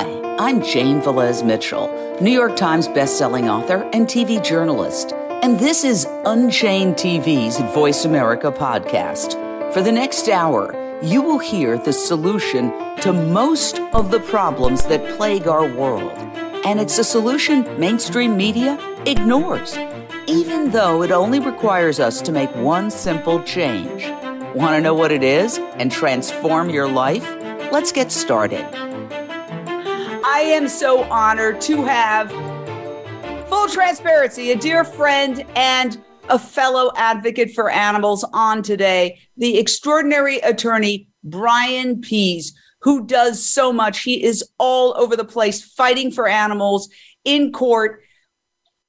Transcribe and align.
Hi, 0.00 0.36
I'm 0.38 0.62
Jane 0.62 1.02
Velez 1.02 1.44
Mitchell, 1.44 1.88
New 2.22 2.30
York 2.30 2.56
Times 2.56 2.88
bestselling 2.88 3.50
author 3.50 3.86
and 3.92 4.06
TV 4.06 4.42
journalist. 4.42 5.12
And 5.42 5.60
this 5.60 5.84
is 5.84 6.06
Unchained 6.24 6.94
TV's 6.94 7.58
Voice 7.74 8.06
America 8.06 8.50
podcast. 8.50 9.34
For 9.74 9.82
the 9.82 9.92
next 9.92 10.30
hour, 10.30 10.72
you 11.02 11.20
will 11.20 11.38
hear 11.38 11.76
the 11.76 11.92
solution 11.92 12.70
to 13.02 13.12
most 13.12 13.78
of 13.92 14.10
the 14.10 14.20
problems 14.20 14.86
that 14.86 15.18
plague 15.18 15.46
our 15.46 15.68
world. 15.68 16.16
And 16.64 16.80
it's 16.80 16.96
a 16.96 17.04
solution 17.04 17.78
mainstream 17.78 18.38
media 18.38 18.78
ignores, 19.04 19.76
even 20.26 20.70
though 20.70 21.02
it 21.02 21.10
only 21.10 21.40
requires 21.40 22.00
us 22.00 22.22
to 22.22 22.32
make 22.32 22.56
one 22.56 22.90
simple 22.90 23.42
change. 23.42 24.08
Want 24.54 24.74
to 24.76 24.80
know 24.80 24.94
what 24.94 25.12
it 25.12 25.22
is 25.22 25.58
and 25.74 25.92
transform 25.92 26.70
your 26.70 26.88
life? 26.88 27.30
Let's 27.70 27.92
get 27.92 28.10
started. 28.10 28.89
I 30.32 30.42
am 30.42 30.68
so 30.68 31.02
honored 31.10 31.60
to 31.62 31.82
have 31.82 32.30
full 33.48 33.66
transparency, 33.66 34.52
a 34.52 34.56
dear 34.56 34.84
friend 34.84 35.44
and 35.56 36.00
a 36.28 36.38
fellow 36.38 36.92
advocate 36.94 37.50
for 37.52 37.68
animals 37.68 38.24
on 38.32 38.62
today, 38.62 39.18
the 39.36 39.58
extraordinary 39.58 40.38
attorney 40.38 41.08
Bryan 41.24 42.00
Pease, 42.00 42.56
who 42.82 43.06
does 43.06 43.44
so 43.44 43.72
much. 43.72 44.04
He 44.04 44.22
is 44.22 44.48
all 44.56 44.96
over 44.96 45.16
the 45.16 45.24
place 45.24 45.64
fighting 45.64 46.12
for 46.12 46.28
animals 46.28 46.88
in 47.24 47.50
court 47.50 48.00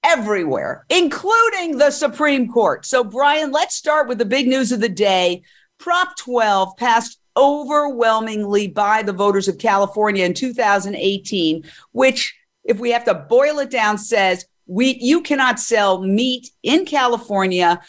everywhere, 0.03 0.85
including 0.89 1.79
the 1.79 1.89
Supreme 1.89 2.51
Court. 2.51 2.85
So, 2.85 3.03
Bryan, 3.03 3.51
let's 3.51 3.73
start 3.73 4.07
with 4.07 4.19
the 4.19 4.25
big 4.25 4.47
news 4.47 4.71
of 4.71 4.79
the 4.79 4.89
day. 4.89 5.41
Prop 5.79 6.15
12 6.17 6.77
passed 6.77 7.17
overwhelmingly 7.37 8.67
by 8.67 9.01
the 9.03 9.13
voters 9.13 9.47
of 9.47 9.57
California 9.57 10.25
in 10.25 10.33
2018, 10.33 11.63
which, 11.91 12.35
if 12.63 12.79
we 12.79 12.91
have 12.91 13.05
to 13.05 13.13
boil 13.13 13.59
it 13.59 13.69
down, 13.69 13.97
says 13.97 14.45
we 14.67 14.97
you 15.01 15.21
cannot 15.21 15.59
sell 15.59 16.01
meat 16.01 16.49
in 16.63 16.85
California 16.85 17.81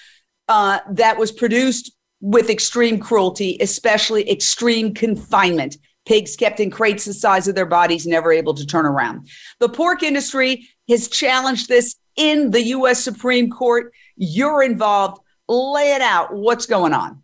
uh, 0.49 0.81
that 0.91 1.19
was 1.19 1.31
produced 1.31 1.93
with 2.21 2.51
extreme 2.51 2.99
cruelty, 2.99 3.57
especially 3.61 4.29
extreme 4.31 4.95
confinement. 4.95 5.77
Pigs 6.07 6.35
kept 6.37 6.61
in 6.61 6.71
crates 6.71 7.05
the 7.05 7.13
size 7.13 7.47
of 7.47 7.55
their 7.55 7.67
bodies, 7.67 8.07
never 8.07 8.33
able 8.33 8.55
to 8.55 8.67
turn 8.67 8.87
around. 8.87 9.29
The 9.61 9.69
pork 9.69 10.03
industry 10.03 10.69
has 10.89 11.09
challenged 11.09 11.69
this 11.69 11.97
in 12.17 12.51
the 12.51 12.63
U.S. 12.63 13.03
Supreme 13.03 13.51
Court. 13.51 13.93
You're 14.17 14.63
involved. 14.63 15.23
Lay 15.49 15.93
it 15.93 16.01
out. 16.01 16.35
What's 16.35 16.67
going 16.67 16.93
on? 16.93 17.22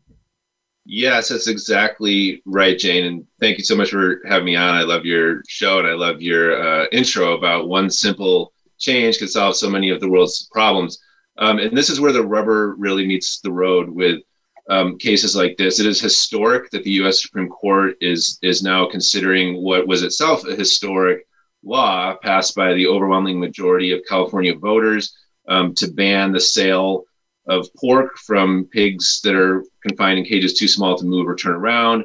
Yes, 0.91 1.29
that's 1.29 1.49
exactly 1.49 2.41
right, 2.47 2.79
Jane. 2.79 3.05
And 3.05 3.27
thank 3.41 3.59
you 3.59 3.65
so 3.65 3.77
much 3.77 3.91
for 3.91 4.23
having 4.27 4.47
me 4.47 4.57
on. 4.57 4.75
I 4.75 4.85
love 4.85 5.05
your 5.05 5.43
show 5.47 5.79
and 5.79 5.87
I 5.87 5.93
love 5.93 6.23
your 6.23 6.63
uh, 6.63 6.87
intro 6.93 7.37
about 7.37 7.69
one 7.69 7.91
simple 7.91 8.55
change 8.79 9.19
can 9.19 9.29
solve 9.29 9.55
so 9.57 9.69
many 9.69 9.91
of 9.91 10.01
the 10.01 10.09
world's 10.09 10.49
problems. 10.51 10.99
Um, 11.37 11.59
and 11.59 11.77
this 11.77 11.91
is 11.91 12.01
where 12.01 12.13
the 12.13 12.27
rubber 12.27 12.75
really 12.77 13.07
meets 13.07 13.41
the 13.41 13.53
road 13.53 13.91
with 13.91 14.23
um, 14.71 14.97
cases 14.97 15.37
like 15.37 15.59
this. 15.59 15.79
It 15.79 15.85
is 15.85 16.01
historic 16.01 16.71
that 16.71 16.85
the 16.85 16.91
U.S. 17.03 17.21
Supreme 17.21 17.49
Court 17.51 17.95
is 18.01 18.39
is 18.41 18.63
now 18.63 18.89
considering 18.89 19.63
what 19.63 19.87
was 19.87 20.03
itself 20.03 20.47
a 20.47 20.57
historic 20.57 21.27
law 21.63 22.17
passed 22.23 22.55
by 22.55 22.73
the 22.73 22.87
overwhelming 22.87 23.39
majority 23.39 23.93
of 23.93 24.01
California 24.09 24.55
voters 24.57 25.15
um, 25.49 25.75
to 25.75 25.89
ban 25.93 26.33
the 26.33 26.41
sale 26.41 27.05
of 27.49 27.69
pork 27.75 28.17
from 28.19 28.69
pigs 28.73 29.21
that 29.23 29.35
are 29.35 29.65
confined 29.87 30.19
in 30.19 30.25
cages 30.25 30.55
too 30.55 30.69
small 30.69 30.97
to 30.97 31.05
move 31.05 31.27
or 31.27 31.35
turn 31.35 31.55
around. 31.55 32.05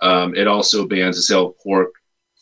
Um, 0.00 0.34
it 0.34 0.46
also 0.46 0.86
bans 0.86 1.16
the 1.16 1.22
sale 1.22 1.48
of 1.48 1.58
pork 1.58 1.92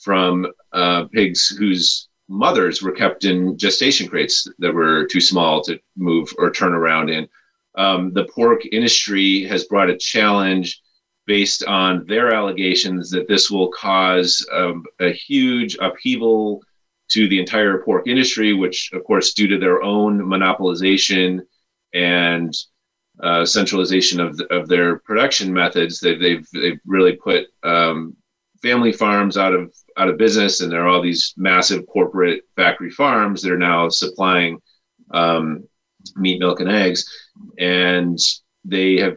from 0.00 0.46
uh, 0.72 1.04
pigs 1.12 1.48
whose 1.48 2.08
mothers 2.28 2.82
were 2.82 2.92
kept 2.92 3.24
in 3.24 3.56
gestation 3.58 4.08
crates 4.08 4.46
that 4.58 4.72
were 4.72 5.06
too 5.06 5.20
small 5.20 5.62
to 5.62 5.78
move 5.96 6.32
or 6.38 6.50
turn 6.50 6.72
around 6.72 7.10
in. 7.10 7.28
Um, 7.76 8.12
the 8.12 8.24
pork 8.24 8.62
industry 8.70 9.44
has 9.44 9.64
brought 9.64 9.90
a 9.90 9.96
challenge 9.96 10.82
based 11.26 11.64
on 11.64 12.04
their 12.06 12.34
allegations 12.34 13.10
that 13.10 13.28
this 13.28 13.50
will 13.50 13.70
cause 13.70 14.44
um, 14.52 14.84
a 15.00 15.12
huge 15.12 15.76
upheaval 15.80 16.62
to 17.10 17.28
the 17.28 17.38
entire 17.38 17.82
pork 17.82 18.06
industry, 18.08 18.52
which, 18.52 18.90
of 18.92 19.04
course, 19.04 19.32
due 19.32 19.46
to 19.46 19.58
their 19.58 19.82
own 19.82 20.20
monopolization 20.20 21.40
and 21.94 22.54
uh, 23.22 23.44
centralization 23.44 24.20
of, 24.20 24.40
of 24.50 24.68
their 24.68 24.98
production 25.00 25.52
methods, 25.52 26.00
They've, 26.00 26.18
they've 26.18 26.46
they've 26.52 26.80
really 26.86 27.16
put 27.16 27.46
um, 27.62 28.16
family 28.62 28.92
farms 28.92 29.36
out 29.36 29.54
of 29.54 29.74
out 29.96 30.08
of 30.08 30.16
business, 30.16 30.60
and 30.60 30.72
there 30.72 30.82
are 30.82 30.88
all 30.88 31.02
these 31.02 31.34
massive 31.36 31.86
corporate 31.86 32.44
factory 32.56 32.90
farms 32.90 33.42
that 33.42 33.52
are 33.52 33.58
now 33.58 33.88
supplying 33.88 34.58
um, 35.10 35.64
meat, 36.16 36.40
milk, 36.40 36.60
and 36.60 36.70
eggs, 36.70 37.04
and 37.58 38.18
they 38.64 38.98
have 38.98 39.16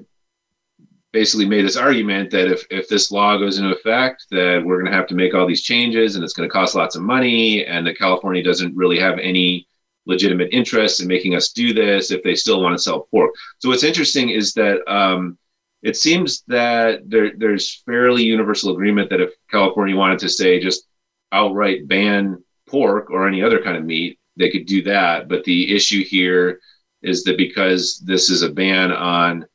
basically 1.16 1.46
made 1.46 1.64
this 1.64 1.78
argument 1.78 2.30
that 2.30 2.52
if, 2.52 2.66
if 2.70 2.90
this 2.90 3.10
law 3.10 3.38
goes 3.38 3.58
into 3.58 3.74
effect 3.74 4.26
that 4.32 4.62
we're 4.66 4.82
going 4.82 4.92
to 4.92 4.98
have 4.98 5.08
to 5.08 5.16
make 5.16 5.34
all 5.34 5.48
these 5.48 5.64
changes 5.64 6.16
and 6.16 6.26
it's 6.26 6.34
going 6.34 6.48
to 6.48 6.52
cost 6.52 6.76
lots 6.76 6.98
of 6.98 7.02
money 7.02 7.66
and 7.66 7.88
that 7.88 7.98
california 7.98 8.44
doesn't 8.44 8.76
really 8.76 9.00
have 9.00 9.18
any 9.20 9.66
legitimate 10.06 10.50
interest 10.52 11.02
in 11.02 11.08
making 11.08 11.36
us 11.36 11.52
do 11.52 11.74
this 11.74 12.12
if 12.12 12.24
they 12.24 12.36
still 12.36 12.62
want 12.62 12.76
to 12.76 12.82
sell 12.82 13.08
pork. 13.12 13.32
So 13.60 13.70
what's 13.70 13.84
interesting 13.84 14.30
is 14.30 14.54
that 14.54 14.80
um, 14.92 15.38
it 15.82 15.96
seems 15.96 16.44
that 16.48 17.10
there, 17.10 17.32
there's 17.38 17.84
fairly 17.86 18.24
universal 18.24 18.72
agreement 18.72 19.10
that 19.10 19.22
if 19.22 19.32
California 19.50 19.96
wanted 19.96 20.20
to 20.20 20.30
say 20.30 20.60
just 20.60 20.88
outright 21.32 21.88
ban 21.88 22.44
pork 22.68 23.10
or 23.12 23.28
any 23.28 23.44
other 23.44 23.62
kind 23.62 23.78
of 23.78 23.86
meat, 23.86 24.20
they 24.38 24.50
could 24.50 24.66
do 24.66 24.82
that. 24.84 25.28
But 25.28 25.44
the 25.44 25.76
issue 25.76 26.04
here 26.04 26.60
is 27.02 27.24
that 27.24 27.38
because 27.38 28.02
this 28.04 28.30
is 28.30 28.42
a 28.42 28.50
ban 28.50 28.92
on 28.92 29.46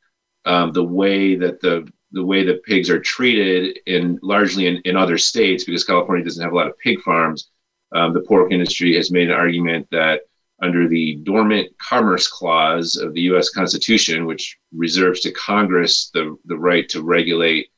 um, 0.45 0.71
the 0.71 0.83
way 0.83 1.35
that 1.35 1.59
the 1.61 1.87
the 2.13 2.25
way 2.25 2.43
that 2.43 2.63
pigs 2.63 2.89
are 2.89 2.99
treated 2.99 3.79
in 3.85 4.19
largely 4.21 4.67
in, 4.67 4.81
in 4.83 4.97
other 4.97 5.17
states, 5.17 5.63
because 5.63 5.85
California 5.85 6.25
doesn't 6.25 6.43
have 6.43 6.51
a 6.51 6.55
lot 6.55 6.67
of 6.67 6.77
pig 6.79 6.99
farms, 7.01 7.49
um, 7.93 8.13
the 8.13 8.21
pork 8.21 8.51
industry 8.51 8.95
has 8.95 9.11
made 9.11 9.29
an 9.29 9.37
argument 9.37 9.87
that 9.91 10.21
under 10.61 10.87
the 10.87 11.15
Dormant 11.23 11.69
Commerce 11.79 12.27
Clause 12.27 12.95
of 12.95 13.13
the 13.13 13.21
U.S. 13.21 13.49
Constitution, 13.49 14.25
which 14.25 14.57
reserves 14.71 15.21
to 15.21 15.31
Congress 15.31 16.11
the, 16.13 16.37
the 16.45 16.57
right 16.57 16.87
to 16.89 17.01
regulate 17.01 17.69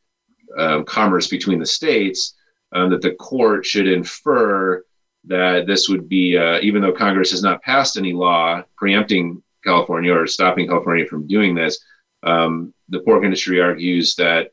um, 0.57 0.83
commerce 0.83 1.27
between 1.27 1.59
the 1.59 1.65
states, 1.65 2.35
um, 2.73 2.89
that 2.89 3.01
the 3.01 3.15
court 3.15 3.65
should 3.65 3.87
infer 3.87 4.83
that 5.25 5.65
this 5.65 5.87
would 5.87 6.09
be, 6.09 6.37
uh, 6.37 6.59
even 6.61 6.81
though 6.81 6.91
Congress 6.91 7.31
has 7.31 7.41
not 7.41 7.61
passed 7.61 7.97
any 7.97 8.11
law 8.11 8.61
preempting 8.75 9.41
California 9.63 10.13
or 10.13 10.27
stopping 10.27 10.67
California 10.67 11.05
from 11.05 11.27
doing 11.27 11.55
this, 11.55 11.79
um, 12.23 12.73
the 12.89 12.99
pork 12.99 13.23
industry 13.23 13.61
argues 13.61 14.15
that 14.15 14.51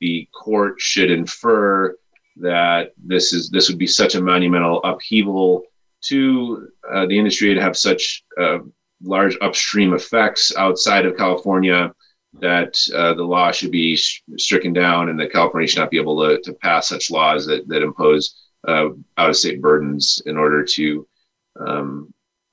the 0.00 0.28
court 0.34 0.80
should 0.80 1.10
infer 1.10 1.96
that 2.36 2.92
this 2.96 3.32
is 3.32 3.50
this 3.50 3.68
would 3.68 3.78
be 3.78 3.86
such 3.86 4.14
a 4.14 4.22
monumental 4.22 4.82
upheaval 4.84 5.62
to 6.04 6.68
uh, 6.90 7.06
the 7.06 7.18
industry 7.18 7.54
to 7.54 7.60
have 7.60 7.76
such 7.76 8.22
uh, 8.40 8.58
large 9.02 9.36
upstream 9.40 9.94
effects 9.94 10.54
outside 10.56 11.06
of 11.06 11.16
California 11.16 11.92
that 12.40 12.76
uh, 12.94 13.14
the 13.14 13.22
law 13.22 13.50
should 13.50 13.70
be 13.70 13.96
stricken 13.96 14.72
down 14.72 15.08
and 15.08 15.18
that 15.18 15.32
California 15.32 15.66
should 15.66 15.80
not 15.80 15.90
be 15.90 15.98
able 15.98 16.20
to, 16.20 16.40
to 16.42 16.52
pass 16.54 16.88
such 16.88 17.10
laws 17.10 17.46
that, 17.46 17.66
that 17.68 17.82
impose 17.82 18.48
uh, 18.66 18.88
out 19.16 19.30
of 19.30 19.36
state 19.36 19.60
burdens 19.60 20.22
in 20.26 20.36
order 20.36 20.64
to 20.64 21.06
um, 21.66 22.12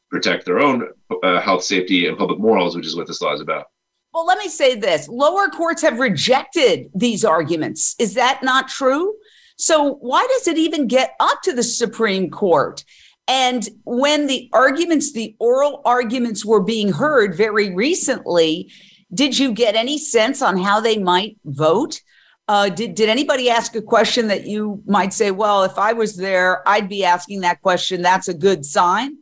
protect 0.10 0.46
their 0.46 0.60
own 0.60 0.88
uh, 1.24 1.40
health, 1.42 1.64
safety, 1.64 2.08
and 2.08 2.18
public 2.18 2.40
morals, 2.40 2.76
which 2.76 2.86
is 2.86 2.96
what 2.96 3.08
this 3.08 3.22
law 3.22 3.34
is 3.34 3.42
about. 3.42 3.66
Well, 4.14 4.26
let 4.26 4.38
me 4.38 4.48
say 4.48 4.76
this 4.76 5.10
lower 5.10 5.50
courts 5.50 5.82
have 5.82 6.00
rejected 6.00 6.90
these 6.96 7.26
arguments. 7.26 7.96
Is 8.00 8.14
that 8.14 8.44
not 8.44 8.70
true? 8.70 9.14
So, 9.58 9.96
why 9.96 10.26
does 10.28 10.48
it 10.48 10.58
even 10.58 10.88
get 10.88 11.16
up 11.20 11.42
to 11.44 11.54
the 11.54 11.64
Supreme 11.64 12.30
Court? 12.30 12.84
And 13.28 13.68
when 13.86 14.28
the 14.28 14.50
arguments, 14.54 15.14
the 15.14 15.36
oral 15.40 15.82
arguments 15.86 16.46
were 16.46 16.62
being 16.62 16.92
heard 16.92 17.36
very 17.36 17.74
recently, 17.74 18.72
did 19.14 19.38
you 19.38 19.52
get 19.52 19.76
any 19.76 19.98
sense 19.98 20.42
on 20.42 20.58
how 20.58 20.80
they 20.80 20.98
might 20.98 21.38
vote? 21.46 22.02
Uh, 22.48 22.70
did, 22.70 22.94
did 22.94 23.10
anybody 23.10 23.50
ask 23.50 23.76
a 23.76 23.82
question 23.82 24.28
that 24.28 24.46
you 24.46 24.84
might 24.86 25.14
say, 25.14 25.32
well, 25.32 25.64
if 25.64 25.80
I 25.80 25.94
was 25.94 26.16
there, 26.16 26.68
I'd 26.68 26.88
be 26.88 27.04
asking 27.04 27.42
that 27.42 27.62
question? 27.62 28.04
That's 28.04 28.28
a 28.28 28.34
good 28.34 28.64
sign? 28.64 29.18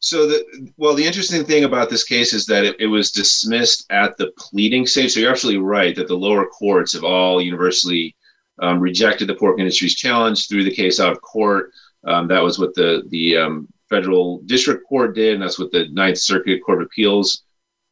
So 0.00 0.26
the 0.26 0.70
well, 0.76 0.94
the 0.94 1.04
interesting 1.04 1.44
thing 1.44 1.64
about 1.64 1.90
this 1.90 2.04
case 2.04 2.32
is 2.32 2.46
that 2.46 2.64
it, 2.64 2.76
it, 2.78 2.86
was 2.86 3.10
dismissed 3.10 3.84
at 3.90 4.16
the 4.16 4.30
pleading 4.38 4.86
stage. 4.86 5.12
So 5.12 5.20
you're 5.20 5.30
absolutely 5.30 5.60
right 5.60 5.94
that 5.96 6.06
the 6.06 6.14
lower 6.14 6.46
courts 6.46 6.92
have 6.92 7.02
all 7.02 7.42
universally 7.42 8.14
um, 8.60 8.78
rejected 8.78 9.28
the 9.28 9.34
pork 9.34 9.58
industry's 9.58 9.96
challenge, 9.96 10.46
threw 10.46 10.62
the 10.62 10.74
case 10.74 11.00
out 11.00 11.12
of 11.12 11.20
court. 11.20 11.72
Um, 12.08 12.26
that 12.28 12.42
was 12.42 12.58
what 12.58 12.74
the 12.74 13.02
the 13.08 13.36
um, 13.36 13.68
federal 13.90 14.40
district 14.46 14.86
court 14.88 15.14
did, 15.14 15.34
and 15.34 15.42
that's 15.42 15.58
what 15.58 15.70
the 15.70 15.88
Ninth 15.92 16.18
Circuit 16.18 16.60
Court 16.64 16.80
of 16.80 16.86
Appeals 16.86 17.44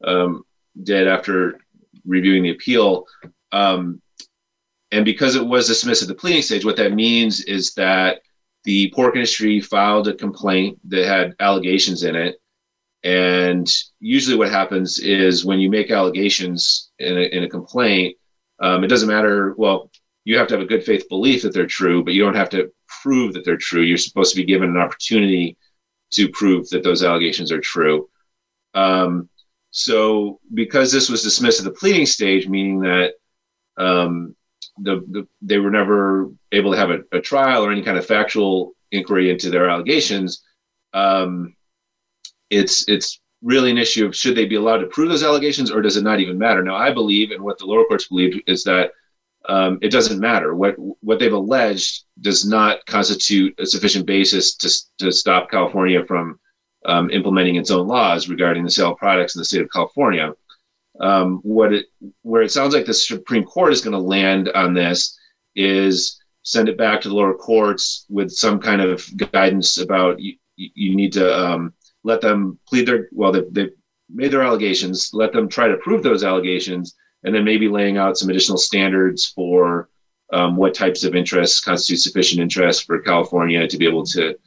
um, 0.03 0.43
did 0.83 1.07
after 1.07 1.59
reviewing 2.05 2.43
the 2.43 2.51
appeal. 2.51 3.05
Um, 3.51 4.01
and 4.91 5.05
because 5.05 5.35
it 5.35 5.45
was 5.45 5.67
dismissed 5.67 6.01
at 6.01 6.07
the 6.07 6.15
pleading 6.15 6.41
stage, 6.41 6.65
what 6.65 6.77
that 6.77 6.93
means 6.93 7.41
is 7.41 7.73
that 7.73 8.21
the 8.63 8.91
pork 8.95 9.15
industry 9.15 9.61
filed 9.61 10.07
a 10.07 10.13
complaint 10.13 10.79
that 10.89 11.05
had 11.05 11.35
allegations 11.39 12.03
in 12.03 12.15
it. 12.15 12.37
And 13.03 13.71
usually, 13.99 14.35
what 14.35 14.49
happens 14.49 14.99
is 14.99 15.45
when 15.45 15.59
you 15.59 15.69
make 15.69 15.91
allegations 15.91 16.89
in 16.97 17.17
a, 17.17 17.21
in 17.21 17.43
a 17.43 17.49
complaint, 17.49 18.17
um, 18.59 18.83
it 18.83 18.87
doesn't 18.87 19.07
matter. 19.07 19.53
Well, 19.57 19.91
you 20.25 20.37
have 20.37 20.47
to 20.47 20.55
have 20.55 20.63
a 20.63 20.67
good 20.67 20.83
faith 20.83 21.07
belief 21.07 21.43
that 21.43 21.53
they're 21.53 21.67
true, 21.67 22.03
but 22.03 22.13
you 22.13 22.23
don't 22.23 22.35
have 22.35 22.49
to 22.49 22.71
prove 23.01 23.33
that 23.33 23.45
they're 23.45 23.57
true. 23.57 23.81
You're 23.81 23.97
supposed 23.97 24.31
to 24.31 24.41
be 24.41 24.45
given 24.45 24.69
an 24.69 24.77
opportunity 24.77 25.57
to 26.11 26.29
prove 26.29 26.69
that 26.69 26.83
those 26.83 27.03
allegations 27.03 27.51
are 27.51 27.59
true. 27.59 28.09
Um, 28.73 29.29
so, 29.71 30.39
because 30.53 30.91
this 30.91 31.09
was 31.09 31.23
dismissed 31.23 31.59
at 31.59 31.65
the 31.65 31.71
pleading 31.71 32.05
stage, 32.05 32.47
meaning 32.47 32.79
that 32.79 33.13
um, 33.77 34.35
the, 34.79 35.03
the, 35.09 35.27
they 35.41 35.57
were 35.57 35.71
never 35.71 36.29
able 36.51 36.71
to 36.71 36.77
have 36.77 36.89
a, 36.91 36.99
a, 37.11 37.21
trial 37.21 37.63
or 37.63 37.71
any 37.71 37.83
kind 37.83 37.97
of 37.97 38.05
factual 38.05 38.73
inquiry 38.91 39.29
into 39.29 39.49
their 39.49 39.69
allegations, 39.69 40.43
um, 40.93 41.55
it's 42.49 42.87
it's 42.87 43.19
really 43.43 43.69
an 43.69 43.77
issue 43.77 44.05
of 44.05 44.15
should 44.15 44.35
they 44.35 44.45
be 44.45 44.55
allowed 44.55 44.77
to 44.77 44.87
prove 44.87 45.09
those 45.09 45.23
allegations 45.23 45.69
or 45.69 45.81
does 45.81 45.97
it 45.97 46.03
not 46.03 46.19
even 46.19 46.37
matter? 46.37 46.63
Now, 46.63 46.75
I 46.75 46.91
believe, 46.91 47.31
and 47.31 47.43
what 47.43 47.57
the 47.59 47.65
lower 47.65 47.85
courts 47.85 48.07
believe, 48.07 48.41
is 48.47 48.63
that 48.63 48.91
um, 49.47 49.79
it 49.81 49.91
doesn't 49.91 50.19
matter. 50.19 50.55
What 50.55 50.75
what 50.77 51.19
they've 51.19 51.31
alleged 51.31 52.03
does 52.21 52.45
not 52.45 52.85
constitute 52.85 53.57
a 53.59 53.65
sufficient 53.65 54.05
basis 54.05 54.55
to 54.57 54.69
to 54.99 55.11
stop 55.11 55.49
California 55.49 56.05
from 56.05 56.39
um, 56.85 57.09
implementing 57.09 57.55
its 57.55 57.71
own 57.71 57.87
laws 57.87 58.29
regarding 58.29 58.63
the 58.63 58.71
sale 58.71 58.91
of 58.91 58.97
products 58.97 59.35
in 59.35 59.39
the 59.39 59.45
state 59.45 59.61
of 59.61 59.71
California. 59.71 60.33
Um, 60.99 61.39
what 61.43 61.73
it 61.73 61.85
where 62.23 62.41
it 62.41 62.51
sounds 62.51 62.73
like 62.73 62.85
the 62.85 62.93
Supreme 62.93 63.43
Court 63.43 63.71
is 63.71 63.81
going 63.81 63.93
to 63.93 63.99
land 63.99 64.49
on 64.49 64.73
this 64.73 65.17
is 65.55 66.19
send 66.43 66.69
it 66.69 66.77
back 66.77 67.01
to 67.01 67.09
the 67.09 67.15
lower 67.15 67.33
courts 67.33 68.05
with 68.09 68.31
some 68.31 68.59
kind 68.59 68.81
of 68.81 69.05
guidance 69.31 69.77
about 69.77 70.19
you, 70.19 70.35
you 70.55 70.95
need 70.95 71.13
to 71.13 71.37
um, 71.37 71.73
let 72.03 72.21
them 72.21 72.59
plead 72.67 72.87
their 72.87 73.07
well 73.11 73.31
they, 73.31 73.43
they 73.51 73.69
made 74.09 74.31
their 74.31 74.41
allegations 74.41 75.11
let 75.13 75.33
them 75.33 75.47
try 75.47 75.67
to 75.67 75.77
prove 75.77 76.01
those 76.01 76.23
allegations 76.23 76.95
and 77.23 77.33
then 77.33 77.43
maybe 77.43 77.67
laying 77.67 77.97
out 77.97 78.17
some 78.17 78.29
additional 78.29 78.57
standards 78.57 79.25
for 79.25 79.89
um, 80.33 80.55
what 80.55 80.73
types 80.73 81.03
of 81.03 81.15
interests 81.15 81.59
constitute 81.59 82.01
sufficient 82.01 82.41
interest 82.41 82.85
for 82.85 82.99
California 82.99 83.67
to 83.67 83.77
be 83.77 83.87
able 83.87 84.05
to 84.05 84.37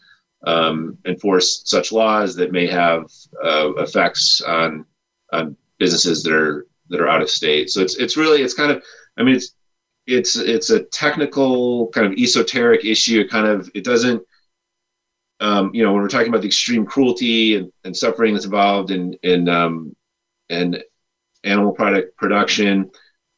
um, 0.46 0.96
enforce 1.06 1.62
such 1.64 1.92
laws 1.92 2.34
that 2.36 2.52
may 2.52 2.66
have 2.66 3.04
uh, 3.42 3.72
effects 3.76 4.40
on 4.40 4.84
on 5.32 5.56
businesses 5.78 6.22
that 6.22 6.32
are 6.32 6.66
that 6.88 7.00
are 7.00 7.08
out 7.08 7.22
of 7.22 7.30
state. 7.30 7.70
So 7.70 7.80
it's 7.80 7.96
it's 7.96 8.16
really 8.16 8.42
it's 8.42 8.54
kind 8.54 8.72
of 8.72 8.82
I 9.18 9.22
mean 9.22 9.36
it's 9.36 9.54
it's 10.06 10.36
it's 10.36 10.70
a 10.70 10.84
technical 10.84 11.88
kind 11.88 12.06
of 12.06 12.18
esoteric 12.18 12.84
issue. 12.84 13.20
It 13.20 13.30
kind 13.30 13.46
of 13.46 13.70
it 13.74 13.84
doesn't 13.84 14.22
um, 15.40 15.70
you 15.74 15.82
know 15.82 15.92
when 15.92 16.02
we're 16.02 16.08
talking 16.08 16.28
about 16.28 16.42
the 16.42 16.48
extreme 16.48 16.86
cruelty 16.86 17.56
and, 17.56 17.72
and 17.84 17.96
suffering 17.96 18.34
that's 18.34 18.46
involved 18.46 18.90
in 18.90 19.14
in 19.22 19.48
um, 19.48 19.94
and 20.48 20.82
animal 21.44 21.72
product 21.72 22.16
production. 22.16 22.90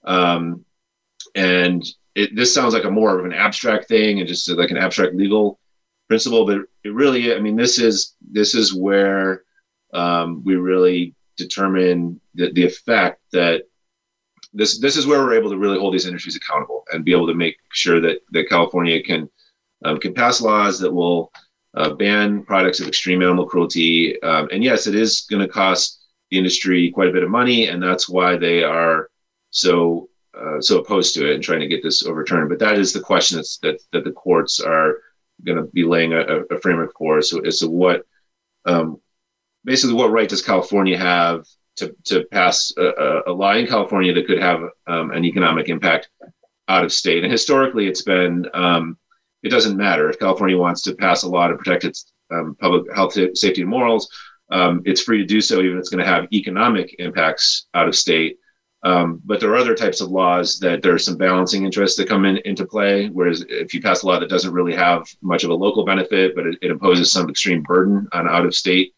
Um, 0.05 0.65
and 1.35 1.85
it, 2.15 2.35
this 2.37 2.53
sounds 2.53 2.75
like 2.75 2.85
a 2.85 2.91
more 2.91 3.19
of 3.19 3.25
an 3.25 3.33
abstract 3.33 3.89
thing 3.89 4.19
and 4.19 4.29
just 4.29 4.49
like 4.51 4.71
an 4.71 4.77
abstract 4.77 5.15
legal 5.15 5.59
principle, 6.09 6.45
but 6.45 6.61
it 6.85 6.93
really, 6.93 7.35
I 7.35 7.41
mean, 7.41 7.57
this 7.57 7.79
is 7.79 8.17
this 8.21 8.55
is 8.55 8.75
where 8.75 9.45
um, 9.95 10.43
we 10.45 10.57
really 10.57 11.15
determine 11.37 12.21
the, 12.35 12.53
the 12.53 12.65
effect 12.65 13.21
that 13.33 13.63
this 14.53 14.79
this 14.79 14.97
is 14.97 15.07
where 15.07 15.21
we're 15.21 15.35
able 15.35 15.51
to 15.51 15.57
really 15.57 15.79
hold 15.79 15.95
these 15.95 16.07
industries 16.07 16.37
accountable 16.37 16.85
and 16.93 17.05
be 17.05 17.13
able 17.13 17.27
to 17.27 17.35
make 17.35 17.57
sure 17.73 18.01
that 18.01 18.21
that 18.33 18.49
California 18.49 19.03
can 19.03 19.29
um, 19.85 19.99
can 19.99 20.13
pass 20.13 20.41
laws 20.41 20.79
that 20.81 20.93
will 20.93 21.33
uh, 21.75 21.91
ban 21.95 22.43
products 22.45 22.81
of 22.81 22.89
extreme 22.89 23.23
animal 23.23 23.47
cruelty. 23.47 24.21
Um, 24.23 24.49
and 24.53 24.63
yes, 24.63 24.87
it 24.87 24.95
is 24.95 25.23
going 25.31 25.41
to 25.41 25.49
cost 25.49 26.02
the 26.33 26.39
industry 26.39 26.91
quite 26.91 27.09
a 27.09 27.13
bit 27.13 27.23
of 27.23 27.31
money, 27.31 27.69
and 27.69 27.83
that's 27.83 28.09
why 28.09 28.37
they 28.37 28.65
are 28.65 29.11
so 29.51 30.09
uh, 30.35 30.61
so 30.61 30.79
opposed 30.79 31.15
to 31.15 31.31
it 31.31 31.35
and 31.35 31.45
trying 31.45 31.61
to 31.61 31.69
get 31.69 31.83
this 31.83 32.07
overturned. 32.07 32.49
But 32.49 32.59
that 32.61 32.79
is 32.79 32.93
the 32.93 33.01
question 33.01 33.37
that's, 33.37 33.59
that 33.59 33.81
that 33.93 34.05
the 34.05 34.13
courts 34.13 34.59
are 34.59 34.97
going 35.45 35.59
to 35.59 35.65
be 35.65 35.85
laying 35.85 36.15
a, 36.15 36.23
a, 36.51 36.59
framework 36.61 36.93
for. 36.97 37.21
So 37.21 37.41
as 37.41 37.59
to 37.59 37.69
what 37.69 38.07
um, 38.65 39.01
basically 39.65 39.95
what 39.95 40.11
right 40.11 40.29
does 40.29 40.41
California 40.41 40.97
have 40.97 41.47
to 41.77 41.95
to 42.07 42.25
pass 42.33 42.73
a, 42.79 43.23
a 43.27 43.33
law 43.33 43.53
in 43.53 43.67
California 43.67 44.15
that 44.15 44.27
could 44.27 44.41
have 44.41 44.63
um, 44.87 45.11
an 45.11 45.27
economic 45.27 45.69
impact 45.69 46.09
out 46.69 46.85
of 46.85 46.95
state? 46.95 47.25
And 47.25 47.33
historically, 47.33 47.89
it's 47.89 48.03
been 48.03 48.47
um, 48.55 48.97
it 49.43 49.51
doesn't 49.51 49.77
matter 49.77 50.09
if 50.09 50.19
California 50.19 50.57
wants 50.57 50.81
to 50.83 50.95
pass 50.95 51.25
a 51.25 51.29
law 51.29 51.49
to 51.49 51.57
protect 51.57 51.85
its 51.85 52.11
um, 52.31 52.57
public 52.59 52.91
health, 52.95 53.13
safety, 53.35 53.61
and 53.61 53.71
morals 53.71 54.09
um, 54.53 54.83
it's 54.85 55.03
free 55.03 55.19
to 55.19 55.25
do 55.25 55.41
so, 55.41 55.61
even 55.61 55.73
if 55.73 55.81
it's 55.81 55.89
going 55.89 56.05
to 56.05 56.11
have 56.11 56.29
economic 56.33 56.95
impacts 56.99 57.67
out 57.75 57.89
of 57.89 57.97
state. 57.97 58.39
Um, 58.85 59.21
but 59.25 59.41
there 59.41 59.51
are 59.51 59.57
other 59.57 59.75
types 59.75 60.01
of 60.01 60.11
laws 60.11 60.59
that 60.59 60.83
there 60.83 60.93
are 60.93 60.99
some 60.99 61.17
balancing 61.17 61.65
interests 61.65 61.97
that 61.97 62.09
come 62.09 62.25
in 62.25 62.39
into 62.45 62.67
play. 62.67 63.09
Whereas 63.09 63.45
if 63.49 63.73
you 63.73 63.81
pass 63.81 64.03
a 64.03 64.07
law 64.07 64.19
that 64.19 64.29
doesn't 64.29 64.53
really 64.53 64.75
have 64.75 65.07
much 65.23 65.45
of 65.45 65.51
a 65.51 65.55
local 65.55 65.85
benefit, 65.85 66.35
but 66.35 66.47
it, 66.47 66.59
it 66.63 66.71
imposes 66.71 67.11
some 67.11 67.31
extreme 67.31 67.63
burden 67.63 68.09
on 68.13 68.29
out 68.29 68.45
of 68.45 68.55
state, 68.55 68.93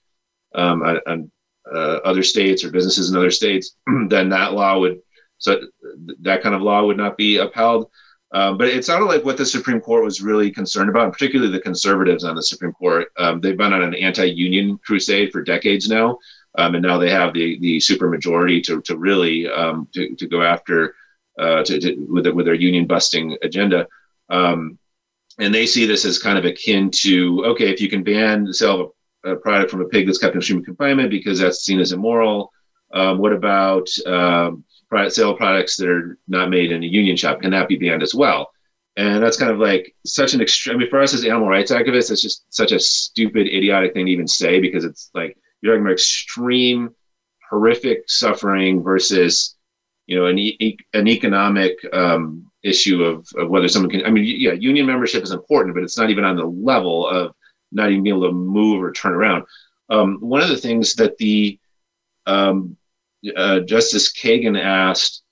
um, 0.55 0.83
on, 0.83 1.01
on 1.07 1.31
uh, 1.73 1.99
other 2.05 2.23
states 2.23 2.65
or 2.65 2.71
businesses 2.71 3.11
in 3.11 3.17
other 3.17 3.31
states, 3.31 3.77
then 4.09 4.29
that 4.31 4.55
law 4.55 4.79
would 4.79 5.01
so 5.39 5.61
that 6.21 6.43
kind 6.43 6.55
of 6.55 6.63
law 6.63 6.85
would 6.87 6.97
not 6.97 7.17
be 7.17 7.37
upheld. 7.37 7.91
Um, 8.35 8.59
but 8.59 8.67
it 8.67 8.85
sounded 8.85 9.07
like 9.07 9.25
what 9.25 9.37
the 9.37 9.47
Supreme 9.47 9.81
Court 9.81 10.03
was 10.03 10.21
really 10.21 10.51
concerned 10.51 10.91
about, 10.91 11.05
and 11.05 11.13
particularly 11.13 11.53
the 11.53 11.61
conservatives 11.61 12.25
on 12.25 12.35
the 12.35 12.43
Supreme 12.43 12.73
Court. 12.73 13.07
Um, 13.17 13.41
they've 13.41 13.57
been 13.57 13.73
on 13.73 13.83
an 13.83 13.95
anti-union 13.95 14.79
crusade 14.79 15.31
for 15.31 15.41
decades 15.41 15.89
now, 15.89 16.19
um, 16.59 16.75
and 16.75 16.83
now 16.83 16.99
they 16.99 17.11
have 17.11 17.33
the 17.33 17.61
the 17.61 17.79
supermajority 17.79 18.61
to 18.65 18.83
to 18.83 18.99
really 18.99 19.49
um, 19.49 19.87
to, 19.95 20.17
to 20.17 20.27
go 20.27 20.43
after 20.43 20.97
uh, 21.39 21.63
to, 21.63 21.79
to, 21.79 21.95
with 22.09 22.27
with 22.27 22.45
their 22.45 22.55
union 22.55 22.89
busting 22.89 23.39
agenda. 23.43 23.87
Um, 24.29 24.81
and 25.39 25.55
they 25.55 25.65
see 25.65 25.87
this 25.87 26.05
as 26.05 26.19
kind 26.19 26.37
of 26.37 26.45
akin 26.45 26.91
to 26.91 27.45
okay, 27.47 27.71
if 27.71 27.81
you 27.81 27.89
can 27.89 28.03
ban 28.03 28.47
the 28.47 28.55
sale 28.55 28.81
of 29.25 29.33
a, 29.33 29.37
product 29.37 29.71
from 29.71 29.81
a 29.81 29.87
pig 29.87 30.07
that's 30.07 30.19
kept 30.19 30.35
in 30.35 30.41
extreme 30.41 30.65
confinement 30.65 31.11
because 31.11 31.39
that's 31.39 31.65
seen 31.65 31.79
as 31.79 31.93
immoral. 31.93 32.53
Um, 32.93 33.19
what 33.19 33.33
about 33.33 33.89
sale 35.13 35.35
products 35.35 35.77
that 35.77 35.89
are 35.89 36.19
not 36.29 36.51
made 36.51 36.73
in 36.73 36.83
a 36.83 36.87
union 36.87 37.17
shop 37.17 37.41
can 37.41 37.51
that 37.51 37.69
be 37.69 37.77
banned 37.77 38.03
as 38.03 38.15
well? 38.15 38.51
And 38.97 39.23
that's 39.23 39.37
kind 39.37 39.51
of 39.51 39.59
like 39.59 39.95
such 40.07 40.35
an 40.35 40.41
extreme. 40.41 40.77
I 40.77 40.79
mean, 40.79 40.91
for 40.91 41.01
us 41.01 41.15
as 41.15 41.25
animal 41.25 41.49
rights 41.49 41.73
activists, 41.73 42.13
it's 42.13 42.23
just 42.23 42.45
such 42.51 42.73
a 42.73 42.79
stupid, 42.79 43.49
idiotic 43.49 43.93
thing 43.93 44.07
to 44.07 44.13
even 44.13 44.29
say 44.29 44.61
because 44.61 44.85
it's 44.85 45.11
like 45.15 45.37
you're 45.61 45.75
talking 45.75 45.85
about 45.85 45.95
extreme, 45.95 46.95
horrific 47.51 48.05
suffering 48.07 48.83
versus, 48.83 49.57
you 50.07 50.17
know, 50.17 50.27
an, 50.27 50.39
e- 50.39 50.79
an 50.93 51.09
economic 51.09 51.77
um, 51.93 52.51
issue 52.63 53.03
of, 53.03 53.27
of 53.37 53.49
whether 53.51 53.69
someone 53.69 53.91
can. 53.91 54.07
I 54.07 54.11
mean, 54.11 54.25
yeah, 54.25 54.53
union 54.53 54.87
membership 54.87 55.25
is 55.25 55.33
important, 55.33 55.75
but 55.75 55.83
it's 55.83 55.99
not 55.99 56.11
even 56.11 56.25
on 56.25 56.37
the 56.37 56.45
level 56.45 57.09
of 57.09 57.35
not 57.73 57.91
even 57.91 58.05
being 58.05 58.17
able 58.17 58.29
to 58.29 58.33
move 58.33 58.83
or 58.83 58.93
turn 58.93 59.15
around. 59.15 59.45
Um, 59.91 60.19
one 60.21 60.41
of 60.41 60.49
the 60.49 60.57
things 60.57 60.95
that 60.95 61.17
the 61.19 61.59
um, 62.27 62.77
uh, 63.37 63.61
Justice 63.61 64.13
Kagan 64.13 64.61
asked 64.61 65.23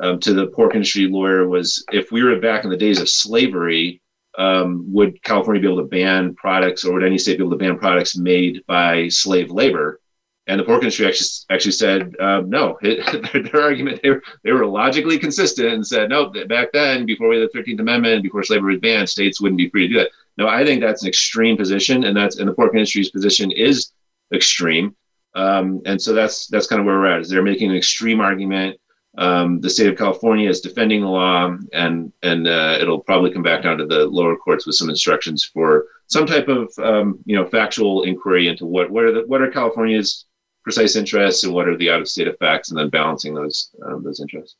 um, 0.00 0.18
to 0.20 0.32
the 0.32 0.48
pork 0.48 0.74
industry 0.74 1.06
lawyer 1.06 1.48
was 1.48 1.84
if 1.92 2.10
we 2.10 2.22
were 2.22 2.38
back 2.40 2.64
in 2.64 2.70
the 2.70 2.76
days 2.76 3.00
of 3.00 3.08
slavery, 3.08 4.00
um, 4.38 4.84
would 4.92 5.22
California 5.22 5.60
be 5.60 5.68
able 5.68 5.82
to 5.82 5.88
ban 5.88 6.34
products, 6.34 6.84
or 6.84 6.94
would 6.94 7.04
any 7.04 7.18
state 7.18 7.38
be 7.38 7.44
able 7.44 7.50
to 7.50 7.58
ban 7.58 7.78
products 7.78 8.16
made 8.16 8.64
by 8.66 9.08
slave 9.08 9.50
labor? 9.50 10.00
And 10.48 10.58
the 10.58 10.64
pork 10.64 10.82
industry 10.82 11.06
actually, 11.06 11.28
actually 11.50 11.72
said 11.72 12.14
um, 12.18 12.50
no. 12.50 12.78
It, 12.82 13.32
their, 13.32 13.42
their, 13.42 13.62
argument 13.62 14.00
they 14.02 14.10
were, 14.10 14.22
they 14.42 14.52
were 14.52 14.66
logically 14.66 15.18
consistent 15.18 15.68
and 15.68 15.86
said 15.86 16.08
no. 16.08 16.32
Back 16.48 16.72
then, 16.72 17.06
before 17.06 17.28
we 17.28 17.38
had 17.38 17.48
the 17.48 17.52
Thirteenth 17.52 17.80
Amendment, 17.80 18.22
before 18.22 18.42
slavery 18.42 18.74
was 18.74 18.80
banned, 18.80 19.08
states 19.08 19.40
wouldn't 19.40 19.58
be 19.58 19.68
free 19.68 19.86
to 19.86 19.92
do 19.92 19.98
that. 20.00 20.10
No, 20.38 20.48
I 20.48 20.64
think 20.64 20.80
that's 20.80 21.02
an 21.02 21.08
extreme 21.08 21.56
position, 21.56 22.04
and 22.04 22.16
that's 22.16 22.38
and 22.38 22.48
the 22.48 22.54
pork 22.54 22.72
industry's 22.74 23.10
position 23.10 23.50
is 23.50 23.92
extreme. 24.34 24.96
Um, 25.34 25.80
and 25.86 26.00
so 26.00 26.12
that's 26.12 26.46
that's 26.48 26.66
kind 26.66 26.80
of 26.80 26.86
where 26.86 26.98
we're 26.98 27.06
at. 27.06 27.20
Is 27.20 27.28
they're 27.28 27.42
making 27.42 27.70
an 27.70 27.76
extreme 27.76 28.20
argument. 28.20 28.78
Um, 29.18 29.60
the 29.60 29.68
state 29.68 29.88
of 29.88 29.98
California 29.98 30.48
is 30.48 30.60
defending 30.60 31.02
the 31.02 31.08
law, 31.08 31.56
and 31.72 32.12
and 32.22 32.48
uh, 32.48 32.78
it'll 32.80 33.00
probably 33.00 33.30
come 33.30 33.42
back 33.42 33.62
down 33.62 33.78
to 33.78 33.86
the 33.86 34.06
lower 34.06 34.36
courts 34.36 34.66
with 34.66 34.76
some 34.76 34.88
instructions 34.88 35.44
for 35.44 35.86
some 36.06 36.26
type 36.26 36.48
of 36.48 36.72
um, 36.78 37.18
you 37.24 37.36
know 37.36 37.46
factual 37.46 38.02
inquiry 38.04 38.48
into 38.48 38.66
what 38.66 38.90
what 38.90 39.04
are 39.04 39.12
the 39.12 39.26
what 39.26 39.42
are 39.42 39.50
California's 39.50 40.26
precise 40.64 40.96
interests 40.96 41.44
and 41.44 41.52
what 41.52 41.68
are 41.68 41.76
the 41.76 41.90
out 41.90 42.00
of 42.00 42.08
state 42.08 42.28
effects, 42.28 42.70
and 42.70 42.78
then 42.78 42.88
balancing 42.88 43.34
those 43.34 43.70
um, 43.84 44.02
those 44.02 44.20
interests. 44.20 44.56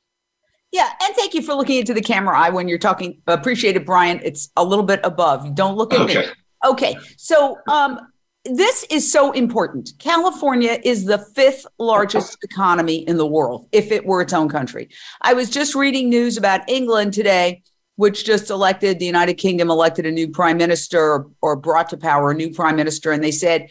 Yeah, 0.70 0.88
and 1.02 1.14
thank 1.14 1.34
you 1.34 1.42
for 1.42 1.54
looking 1.54 1.78
into 1.78 1.92
the 1.92 2.00
camera 2.00 2.38
eye 2.38 2.48
when 2.48 2.66
you're 2.66 2.78
talking. 2.78 3.20
Appreciate 3.26 3.76
it, 3.76 3.84
Bryan. 3.84 4.20
It's 4.22 4.50
a 4.56 4.64
little 4.64 4.84
bit 4.84 5.00
above. 5.04 5.54
Don't 5.54 5.76
look 5.76 5.92
at 5.92 6.00
okay. 6.00 6.18
me. 6.18 6.26
Okay, 6.64 6.96
so 7.16 7.58
um, 7.68 8.11
this 8.44 8.84
is 8.90 9.12
so 9.12 9.32
important. 9.32 9.92
California 9.98 10.78
is 10.84 11.04
the 11.04 11.18
fifth 11.18 11.66
largest 11.78 12.38
economy 12.42 13.06
in 13.08 13.16
the 13.16 13.26
world 13.26 13.68
if 13.72 13.92
it 13.92 14.04
were 14.04 14.20
its 14.20 14.32
own 14.32 14.48
country. 14.48 14.88
I 15.20 15.32
was 15.32 15.48
just 15.48 15.74
reading 15.74 16.08
news 16.08 16.36
about 16.36 16.68
England 16.68 17.12
today. 17.14 17.62
which 17.96 18.24
just 18.24 18.50
elected 18.50 18.98
the 18.98 19.06
United 19.06 19.34
Kingdom 19.34 19.70
elected 19.70 20.06
a 20.06 20.10
new 20.10 20.28
prime 20.28 20.56
minister 20.56 21.26
or, 21.40 21.56
brought 21.56 21.88
to 21.90 21.96
power 21.96 22.30
a 22.30 22.34
new 22.34 22.52
prime 22.52 22.76
minister, 22.76 23.12
and 23.12 23.22
they 23.22 23.30
said 23.30 23.68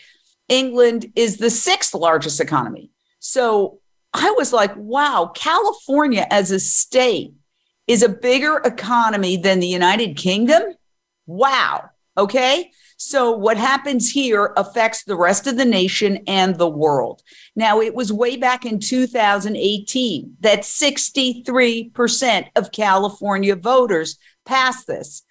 England 0.47 1.11
is 1.15 1.37
the 1.37 1.49
sixth 1.49 1.93
largest 1.93 2.39
economy. 2.39 2.91
So 3.19 3.79
I 4.13 4.31
was 4.37 4.53
like, 4.53 4.73
wow, 4.75 5.31
California 5.33 6.27
as 6.29 6.51
a 6.51 6.59
state 6.59 7.33
is 7.87 8.03
a 8.03 8.09
bigger 8.09 8.57
economy 8.63 9.37
than 9.37 9.59
the 9.59 9.67
United 9.67 10.15
Kingdom. 10.17 10.63
Wow. 11.25 11.89
Okay. 12.17 12.71
So 13.03 13.31
what 13.31 13.57
happens 13.57 14.11
here 14.11 14.53
affects 14.55 15.03
the 15.03 15.15
rest 15.15 15.47
of 15.47 15.57
the 15.57 15.65
nation 15.65 16.19
and 16.27 16.55
the 16.55 16.69
world. 16.69 17.23
Now, 17.55 17.81
it 17.81 17.95
was 17.95 18.13
way 18.13 18.37
back 18.37 18.63
in 18.63 18.79
2018 18.79 20.37
that 20.41 20.59
63% 20.59 22.47
of 22.55 22.71
California 22.71 23.55
voters 23.55 24.19
passed 24.45 24.85
this. 24.85 25.23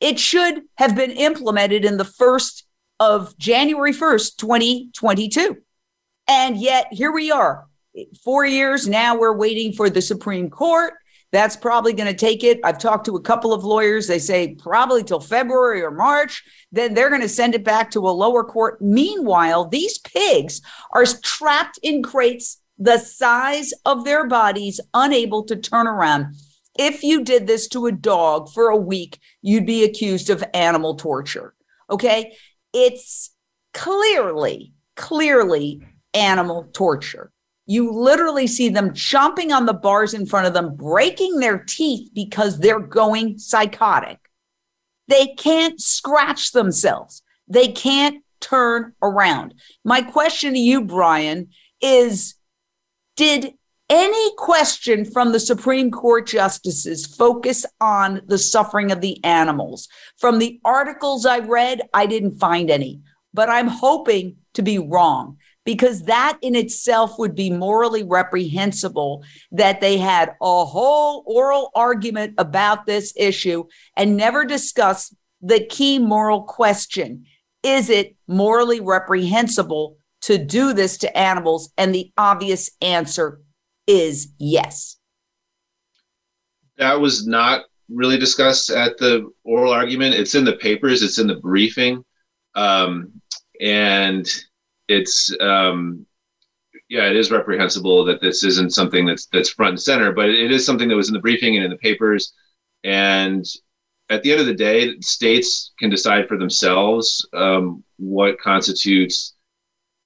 It 0.00 0.18
should 0.18 0.62
have 0.74 0.96
been 0.96 1.12
implemented 1.12 1.84
in 1.84 1.98
the 1.98 2.04
first 2.04 2.66
of 2.98 3.38
January 3.38 3.92
1st, 3.92 4.36
2022. 4.36 5.58
And 6.26 6.56
yet 6.56 6.88
here 6.90 7.12
we 7.12 7.30
are. 7.30 7.68
Four 8.24 8.44
years 8.44 8.88
now, 8.88 9.16
we're 9.16 9.36
waiting 9.36 9.72
for 9.72 9.88
the 9.88 10.02
Supreme 10.02 10.50
Court. 10.50 10.94
That's 11.36 11.54
probably 11.54 11.92
going 11.92 12.08
to 12.08 12.14
take 12.14 12.42
it. 12.42 12.60
I've 12.64 12.78
talked 12.78 13.04
to 13.04 13.16
a 13.16 13.20
couple 13.20 13.52
of 13.52 13.62
lawyers. 13.62 14.06
They 14.06 14.18
say 14.18 14.54
probably 14.54 15.04
till 15.04 15.20
February 15.20 15.82
or 15.82 15.90
March. 15.90 16.42
Then 16.72 16.94
they're 16.94 17.10
going 17.10 17.20
to 17.20 17.28
send 17.28 17.54
it 17.54 17.62
back 17.62 17.90
to 17.90 18.08
a 18.08 18.10
lower 18.10 18.42
court. 18.42 18.80
Meanwhile, 18.80 19.68
these 19.68 19.98
pigs 19.98 20.62
are 20.92 21.04
trapped 21.22 21.78
in 21.82 22.02
crates 22.02 22.62
the 22.78 22.96
size 22.96 23.74
of 23.84 24.06
their 24.06 24.26
bodies, 24.26 24.80
unable 24.94 25.42
to 25.44 25.56
turn 25.56 25.86
around. 25.86 26.36
If 26.78 27.02
you 27.02 27.22
did 27.22 27.46
this 27.46 27.68
to 27.68 27.84
a 27.84 27.92
dog 27.92 28.50
for 28.54 28.70
a 28.70 28.76
week, 28.78 29.18
you'd 29.42 29.66
be 29.66 29.84
accused 29.84 30.30
of 30.30 30.42
animal 30.54 30.94
torture. 30.94 31.52
Okay. 31.90 32.32
It's 32.72 33.30
clearly, 33.74 34.72
clearly 34.94 35.86
animal 36.14 36.70
torture. 36.72 37.30
You 37.66 37.92
literally 37.92 38.46
see 38.46 38.68
them 38.68 38.90
chomping 38.90 39.54
on 39.54 39.66
the 39.66 39.74
bars 39.74 40.14
in 40.14 40.24
front 40.24 40.46
of 40.46 40.54
them, 40.54 40.76
breaking 40.76 41.40
their 41.40 41.58
teeth 41.58 42.10
because 42.14 42.58
they're 42.58 42.80
going 42.80 43.38
psychotic. 43.38 44.18
They 45.08 45.34
can't 45.34 45.80
scratch 45.80 46.52
themselves. 46.52 47.22
They 47.48 47.68
can't 47.68 48.24
turn 48.40 48.92
around. 49.02 49.54
My 49.84 50.02
question 50.02 50.52
to 50.54 50.58
you, 50.58 50.84
Bryan, 50.84 51.48
is 51.80 52.34
Did 53.16 53.54
any 53.88 54.34
question 54.36 55.04
from 55.04 55.32
the 55.32 55.40
Supreme 55.40 55.90
Court 55.90 56.26
justices 56.26 57.06
focus 57.06 57.64
on 57.80 58.22
the 58.26 58.38
suffering 58.38 58.90
of 58.92 59.00
the 59.00 59.22
animals? 59.24 59.88
From 60.18 60.38
the 60.38 60.60
articles 60.64 61.24
I 61.24 61.38
read, 61.38 61.82
I 61.94 62.06
didn't 62.06 62.38
find 62.38 62.70
any, 62.70 63.02
but 63.32 63.48
I'm 63.48 63.68
hoping 63.68 64.36
to 64.54 64.62
be 64.62 64.78
wrong 64.78 65.38
because 65.66 66.04
that 66.04 66.38
in 66.40 66.54
itself 66.54 67.18
would 67.18 67.34
be 67.34 67.50
morally 67.50 68.04
reprehensible 68.04 69.24
that 69.50 69.80
they 69.80 69.98
had 69.98 70.30
a 70.40 70.64
whole 70.64 71.24
oral 71.26 71.70
argument 71.74 72.32
about 72.38 72.86
this 72.86 73.12
issue 73.16 73.64
and 73.96 74.16
never 74.16 74.46
discuss 74.46 75.14
the 75.42 75.66
key 75.66 75.98
moral 75.98 76.44
question. 76.44 77.26
Is 77.64 77.90
it 77.90 78.14
morally 78.28 78.80
reprehensible 78.80 79.98
to 80.22 80.38
do 80.38 80.72
this 80.72 80.96
to 80.98 81.18
animals? 81.18 81.72
And 81.76 81.92
the 81.92 82.12
obvious 82.16 82.70
answer 82.80 83.40
is 83.88 84.28
yes. 84.38 84.96
That 86.78 87.00
was 87.00 87.26
not 87.26 87.64
really 87.88 88.18
discussed 88.18 88.70
at 88.70 88.98
the 88.98 89.28
oral 89.44 89.72
argument. 89.72 90.14
It's 90.14 90.36
in 90.36 90.44
the 90.44 90.56
papers. 90.56 91.02
It's 91.02 91.18
in 91.18 91.26
the 91.26 91.36
briefing. 91.36 92.04
Um, 92.54 93.20
and 93.60 94.28
it's 94.88 95.34
um, 95.40 96.06
yeah, 96.88 97.08
it 97.08 97.16
is 97.16 97.30
reprehensible 97.30 98.04
that 98.04 98.20
this 98.20 98.44
isn't 98.44 98.72
something 98.72 99.06
that's 99.06 99.26
that's 99.26 99.50
front 99.50 99.70
and 99.70 99.80
center, 99.80 100.12
but 100.12 100.28
it 100.28 100.50
is 100.52 100.64
something 100.64 100.88
that 100.88 100.96
was 100.96 101.08
in 101.08 101.14
the 101.14 101.20
briefing 101.20 101.56
and 101.56 101.64
in 101.64 101.70
the 101.70 101.78
papers. 101.78 102.32
And 102.84 103.44
at 104.08 104.22
the 104.22 104.30
end 104.30 104.40
of 104.40 104.46
the 104.46 104.54
day, 104.54 104.98
states 105.00 105.72
can 105.78 105.90
decide 105.90 106.28
for 106.28 106.38
themselves 106.38 107.26
um, 107.32 107.82
what 107.96 108.38
constitutes 108.40 109.34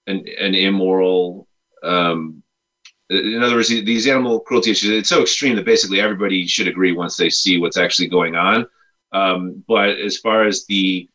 an, 0.07 0.25
an 0.39 0.55
immoral. 0.55 1.47
Um, 1.83 2.43
in 3.11 3.43
other 3.43 3.57
words, 3.57 3.69
these 3.69 4.07
animal 4.07 4.41
cruelty 4.41 4.71
issues, 4.71 4.91
it's 4.91 5.09
so 5.09 5.23
extreme 5.23 5.57
that 5.57 5.65
basically 5.65 6.01
everybody 6.01 6.47
should 6.47 6.69
agree 6.69 6.93
once 6.93 7.17
they 7.17 7.29
see 7.29 7.59
what's 7.59 7.77
actually 7.77 8.09
going 8.09 8.37
on. 8.37 8.67
Um, 9.13 9.65
but 9.67 9.99
as 9.99 10.17
far 10.19 10.45
as 10.45 10.65
the 10.67 11.10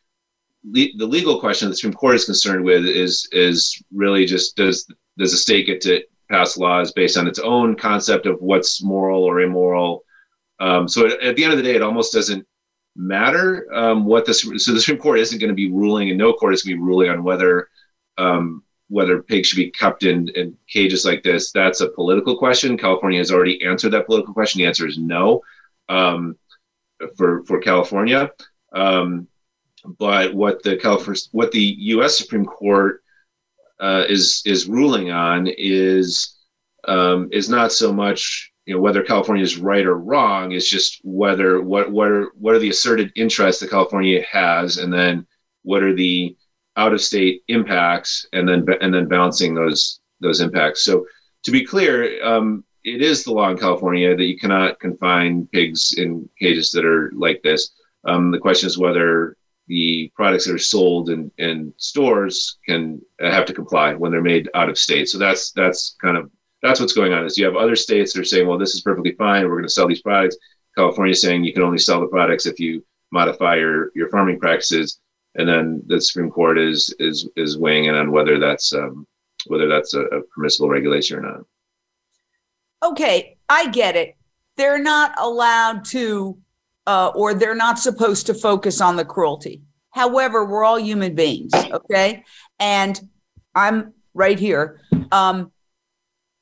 le- 0.65 0.98
the 0.98 1.05
legal 1.05 1.39
question 1.39 1.69
the 1.69 1.75
Supreme 1.75 1.93
Court 1.93 2.15
is 2.15 2.25
concerned 2.25 2.63
with 2.63 2.86
is 2.86 3.27
is 3.31 3.81
really 3.93 4.25
just 4.25 4.55
does 4.55 4.91
does 5.17 5.34
a 5.34 5.38
state 5.38 5.65
get 5.65 5.81
to 5.81 6.03
pass 6.29 6.57
laws 6.57 6.91
based 6.91 7.17
on 7.17 7.27
its 7.27 7.39
own 7.39 7.75
concept 7.75 8.25
of 8.25 8.41
what's 8.41 8.84
moral 8.84 9.24
or 9.24 9.41
immoral? 9.41 10.03
Um, 10.60 10.88
so 10.88 11.05
at, 11.05 11.22
at, 11.22 11.36
the 11.36 11.43
end 11.43 11.53
of 11.53 11.57
the 11.57 11.63
day, 11.63 11.75
it 11.75 11.81
almost 11.81 12.13
doesn't 12.13 12.45
matter 12.95 13.67
um, 13.74 14.05
what 14.05 14.25
the 14.25 14.34
so 14.34 14.74
the 14.74 14.79
Supreme 14.79 15.01
Court 15.01 15.19
isn't 15.19 15.39
going 15.39 15.50
to 15.50 15.55
be 15.55 15.72
ruling, 15.72 16.10
and 16.10 16.17
no 16.17 16.34
court 16.34 16.53
is 16.53 16.63
going 16.63 16.77
to 16.77 16.81
be 16.81 16.88
ruling 16.88 17.10
on 17.10 17.24
whether 17.24 17.69
um, 18.17 18.63
whether 18.88 19.22
pigs 19.22 19.48
should 19.48 19.57
be 19.57 19.72
kept 19.72 20.03
in, 20.03 20.29
in 20.29 20.55
cages 20.67 21.05
like 21.05 21.24
this. 21.24 21.51
That's 21.51 21.81
a 21.81 21.89
political 21.89 22.38
question. 22.38 22.77
California 22.77 23.19
has 23.19 23.31
already 23.31 23.63
answered 23.65 23.91
that 23.91 24.05
political 24.05 24.34
question. 24.34 24.60
The 24.60 24.67
answer 24.67 24.88
is 24.88 24.98
no 24.98 25.41
um, 25.89 26.38
for 27.17 27.43
for 27.45 27.60
California. 27.60 28.31
Um, 28.74 29.27
but 30.00 30.34
what 30.34 30.63
the 30.63 30.77
California, 30.77 31.22
what 31.32 31.51
the 31.51 31.75
U.S. 31.80 32.18
Supreme 32.18 32.46
Court 32.46 33.01
uh, 33.80 34.06
is 34.08 34.42
is 34.46 34.68
ruling 34.68 35.12
on 35.12 35.48
is 35.58 36.38
um, 36.88 37.30
is 37.32 37.50
not 37.50 37.72
so 37.72 37.92
much 37.92 38.51
you 38.65 38.74
know 38.74 38.82
whether 38.82 39.04
California 39.04 39.44
is 39.44 39.58
right 39.58 39.86
or 39.86 39.98
wrong. 39.98 40.51
It's 40.51 40.70
just 40.70 41.00
whether 41.04 41.62
what 41.62 41.92
what 41.92 42.10
are 42.10 42.32
what 42.38 42.56
are 42.56 42.60
the 42.60 42.70
asserted 42.70 43.12
interests 43.15 43.62
that 43.62 43.70
California 43.70 44.24
has, 44.30 44.77
and 44.77 44.92
then 44.92 45.25
what 45.63 45.84
are 45.84 45.94
the 45.94 46.36
out 46.77 46.94
of 46.94 47.01
state 47.01 47.44
impacts, 47.48 48.25
and 48.34 48.48
then 48.48 48.65
and 48.82 48.94
then 48.94 49.08
balancing 49.08 49.54
those 49.54 50.00
those 50.20 50.42
impacts. 50.42 50.84
So 50.84 51.06
to 51.44 51.51
be 51.51 51.65
clear, 51.65 52.24
um, 52.25 52.63
it 52.84 53.01
is 53.01 53.24
the 53.24 53.34
law 53.34 53.50
in 53.50 53.58
California 53.58 54.15
that 54.15 54.25
you 54.25 54.38
cannot 54.38 54.80
confine 54.80 55.48
pigs 55.51 55.94
in 55.98 56.27
cages 56.39 56.72
that 56.72 56.86
are 56.86 57.12
like 57.15 57.42
this. 57.44 57.72
Um, 58.08 58.32
the 58.32 58.39
question 58.39 58.68
is 58.68 58.77
whether 58.77 59.38
the 59.67 60.12
products 60.15 60.45
that 60.45 60.53
are 60.53 60.60
sold 60.60 61.10
in, 61.10 61.31
in 61.38 61.74
stores 61.77 62.57
can 62.67 63.01
have 63.19 63.45
to 63.45 63.53
comply 63.53 63.93
when 63.93 64.12
they're 64.12 64.22
made 64.22 64.50
out 64.53 64.69
of 64.69 64.77
state. 64.77 65.10
So 65.10 65.17
that's 65.17 65.51
that's 65.51 65.95
kind 66.01 66.17
of 66.17 66.29
that's 66.62 66.79
what's 66.79 66.93
going 66.93 67.13
on. 67.13 67.25
Is 67.25 67.38
you 67.38 67.45
have 67.45 67.55
other 67.55 67.75
states 67.75 68.13
that 68.13 68.22
are 68.22 68.25
saying, 68.25 68.48
well, 68.48 68.57
this 68.57 68.75
is 68.75 68.81
perfectly 68.81 69.13
fine. 69.13 69.43
We're 69.43 69.55
going 69.55 69.63
to 69.63 69.69
sell 69.69 69.88
these 69.88 70.01
products. 70.01 70.38
California 70.77 71.15
saying 71.15 71.43
you 71.43 71.53
can 71.53 71.63
only 71.63 71.77
sell 71.77 72.01
the 72.01 72.07
products 72.07 72.45
if 72.45 72.60
you 72.60 72.86
modify 73.12 73.55
your 73.55 73.91
your 73.95 74.10
farming 74.10 74.39
practices. 74.39 75.00
And 75.36 75.48
then 75.48 75.81
the 75.88 76.00
Supreme 76.00 76.29
Court 76.29 76.57
is 76.57 76.93
is 77.00 77.29
is 77.36 77.57
weighing 77.57 77.86
in 77.86 77.95
on 77.95 78.12
whether 78.12 78.39
that's 78.39 78.74
um, 78.74 79.07
whether 79.48 79.67
that's 79.67 79.93
a, 79.93 80.01
a 80.01 80.22
permissible 80.24 80.69
regulation 80.69 81.17
or 81.17 81.22
not. 81.22 81.41
Okay, 82.84 83.38
I 83.50 83.69
get 83.69 83.95
it. 83.95 84.15
They're 84.57 84.81
not 84.81 85.13
allowed 85.17 85.86
to 85.86 86.38
uh, 86.88 87.12
or 87.15 87.34
they're 87.34 87.56
not 87.56 87.80
supposed 87.80 88.27
to 88.27 88.34
focus 88.34 88.82
on 88.82 88.96
the 88.96 89.06
cruelty. 89.06 89.62
However, 89.92 90.46
we're 90.46 90.63
all 90.63 90.80
human 90.80 91.15
beings, 91.15 91.54
okay? 91.54 92.24
And 92.60 93.00
I'm 93.54 93.94
right 94.13 94.38
here. 94.38 94.82
Um, 95.12 95.51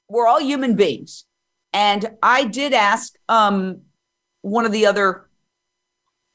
we're 0.09 0.27
all 0.27 0.41
human 0.41 0.75
beings. 0.75 1.25
And 1.71 2.17
I 2.21 2.45
did 2.45 2.73
ask 2.73 3.13
um, 3.29 3.81
one 4.41 4.65
of 4.65 4.71
the 4.71 4.85
other 4.85 5.29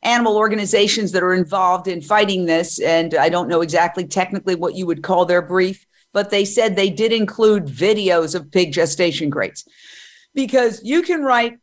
animal 0.02 0.36
organizations 0.36 1.12
that 1.12 1.22
are 1.22 1.34
involved 1.34 1.88
in 1.88 2.00
fighting 2.00 2.46
this, 2.46 2.80
and 2.80 3.14
I 3.14 3.28
don't 3.28 3.48
know 3.48 3.62
exactly 3.62 4.06
technically 4.06 4.54
what 4.54 4.74
you 4.74 4.86
would 4.86 5.02
call 5.02 5.24
their 5.24 5.42
brief, 5.42 5.86
but 6.12 6.30
they 6.30 6.44
said 6.44 6.74
they 6.74 6.90
did 6.90 7.12
include 7.12 7.66
videos 7.66 8.34
of 8.34 8.50
pig 8.50 8.72
gestation 8.72 9.30
crates 9.30 9.66
because 10.34 10.80
you 10.84 11.02
can 11.02 11.22
write 11.22 11.58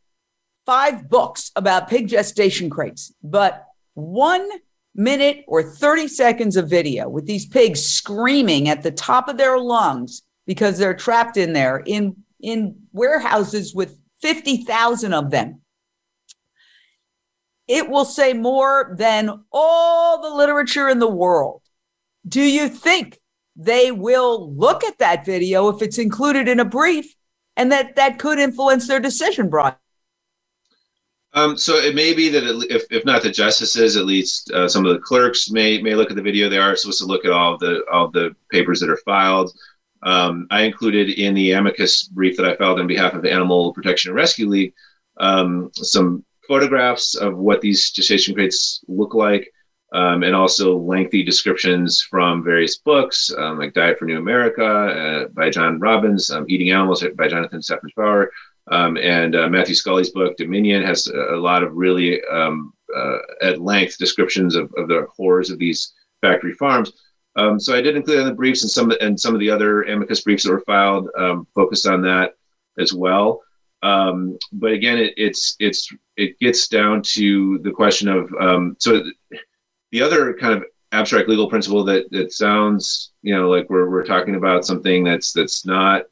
five 0.65 1.09
books 1.09 1.51
about 1.55 1.89
pig 1.89 2.07
gestation 2.07 2.69
crates, 2.69 3.13
but 3.23 3.65
one 3.93 4.49
minute 4.95 5.43
or 5.47 5.61
30 5.61 6.07
seconds 6.07 6.55
of 6.55 6.69
video 6.69 7.09
with 7.09 7.25
these 7.25 7.45
pigs 7.45 7.85
screaming 7.85 8.69
at 8.69 8.81
the 8.81 8.91
top 8.91 9.27
of 9.27 9.37
their 9.37 9.59
lungs 9.59 10.23
because 10.47 10.77
they're 10.77 10.93
trapped 10.93 11.37
in 11.37 11.53
there 11.53 11.83
in, 11.85 12.15
in 12.39 12.75
warehouses 12.93 13.75
with 13.75 13.97
50,000 14.21 15.13
of 15.13 15.31
them. 15.31 15.61
It 17.67 17.89
will 17.89 18.05
say 18.05 18.33
more 18.33 18.95
than 18.97 19.43
all 19.51 20.21
the 20.21 20.35
literature 20.35 20.87
in 20.87 20.99
the 20.99 21.09
world. 21.09 21.61
Do 22.27 22.41
you 22.41 22.69
think 22.69 23.19
they 23.55 23.91
will 23.91 24.53
look 24.55 24.83
at 24.83 24.99
that 24.99 25.25
video 25.25 25.69
if 25.69 25.81
it's 25.81 25.97
included 25.97 26.47
in 26.47 26.59
a 26.59 26.65
brief 26.65 27.15
and 27.57 27.71
that 27.71 27.95
that 27.95 28.19
could 28.19 28.39
influence 28.39 28.87
their 28.87 28.99
decision, 28.99 29.49
Bryan? 29.49 29.75
Um, 31.35 31.57
so 31.57 31.75
it 31.75 31.95
may 31.95 32.13
be 32.13 32.29
that 32.29 32.43
it, 32.43 32.71
if, 32.71 32.85
if 32.89 33.05
not 33.05 33.21
the 33.21 33.29
justices, 33.29 33.97
at 33.97 34.05
least 34.05 34.49
uh, 34.51 34.69
some 34.69 34.85
of 34.85 34.93
the 34.93 35.01
clerks 35.01 35.51
may 35.51 35.81
may 35.81 35.93
look 35.93 36.09
at 36.09 36.15
the 36.15 36.21
video. 36.21 36.49
They 36.49 36.57
are 36.57 36.75
supposed 36.75 36.99
to 36.99 37.05
look 37.05 37.25
at 37.25 37.31
all 37.31 37.57
the 37.57 37.83
all 37.91 38.09
the 38.09 38.35
papers 38.51 38.79
that 38.79 38.89
are 38.89 38.99
filed. 39.05 39.51
Um, 40.03 40.47
I 40.49 40.61
included 40.61 41.09
in 41.09 41.33
the 41.33 41.51
amicus 41.51 42.03
brief 42.03 42.37
that 42.37 42.45
I 42.45 42.55
filed 42.55 42.79
on 42.79 42.87
behalf 42.87 43.13
of 43.13 43.21
the 43.21 43.31
Animal 43.31 43.73
Protection 43.73 44.09
and 44.09 44.15
Rescue 44.15 44.47
League 44.47 44.73
um, 45.17 45.71
some 45.73 46.23
photographs 46.47 47.15
of 47.15 47.37
what 47.37 47.61
these 47.61 47.91
gestation 47.91 48.35
crates 48.35 48.83
look 48.87 49.13
like, 49.13 49.51
um, 49.93 50.23
and 50.23 50.35
also 50.35 50.77
lengthy 50.77 51.23
descriptions 51.23 52.01
from 52.01 52.43
various 52.43 52.77
books, 52.77 53.31
um, 53.37 53.57
like 53.57 53.73
Diet 53.73 53.97
for 53.97 54.05
New 54.05 54.17
America 54.17 54.65
uh, 54.65 55.27
by 55.29 55.49
John 55.49 55.79
Robbins, 55.79 56.29
um, 56.29 56.45
Eating 56.47 56.71
Animals 56.71 57.03
by 57.15 57.27
Jonathan 57.27 57.59
Safran 57.59 57.91
Foer, 57.95 58.31
um, 58.71 58.97
and 58.97 59.35
uh, 59.35 59.47
Matthew 59.47 59.75
Scully's 59.75 60.09
book 60.09 60.37
Dominion 60.37 60.83
has 60.83 61.07
a, 61.07 61.35
lot 61.35 61.63
of 61.63 61.75
really 61.75 62.21
um, 62.31 62.73
uh, 62.95 63.17
at 63.41 63.61
length 63.61 63.97
descriptions 63.97 64.55
of, 64.55 64.73
of, 64.77 64.87
the 64.87 65.05
horrors 65.15 65.49
of 65.49 65.59
these 65.59 65.93
factory 66.21 66.53
farms. 66.53 66.91
Um, 67.35 67.59
so 67.59 67.75
I 67.75 67.81
did 67.81 67.95
include 67.95 68.19
in 68.19 68.25
the 68.25 68.33
briefs 68.33 68.63
and 68.63 68.71
some 68.71 68.91
and 69.01 69.19
some 69.19 69.33
of 69.33 69.39
the 69.39 69.49
other 69.49 69.83
amicus 69.83 70.21
briefs 70.21 70.43
that 70.43 70.51
were 70.51 70.61
filed 70.61 71.09
um, 71.17 71.47
focused 71.53 71.85
on 71.85 72.01
that 72.03 72.33
as 72.79 72.93
well. 72.93 73.41
Um, 73.83 74.37
but 74.53 74.71
again, 74.71 74.97
it, 74.97 75.13
it's 75.17 75.55
it's 75.59 75.87
it 76.17 76.39
gets 76.39 76.67
down 76.67 77.01
to 77.13 77.59
the 77.59 77.71
question 77.71 78.07
of 78.07 78.33
um, 78.39 78.75
so 78.79 79.03
the 79.91 80.01
other 80.01 80.33
kind 80.33 80.53
of 80.53 80.63
abstract 80.91 81.27
legal 81.27 81.49
principle 81.49 81.83
that 81.83 82.09
that 82.11 82.31
sounds 82.31 83.11
you 83.21 83.35
know 83.35 83.49
like 83.49 83.69
we're 83.69 83.89
we're 83.89 84.05
talking 84.05 84.35
about 84.35 84.65
something 84.65 85.03
that's 85.03 85.33
that's 85.33 85.65
not 85.65 86.03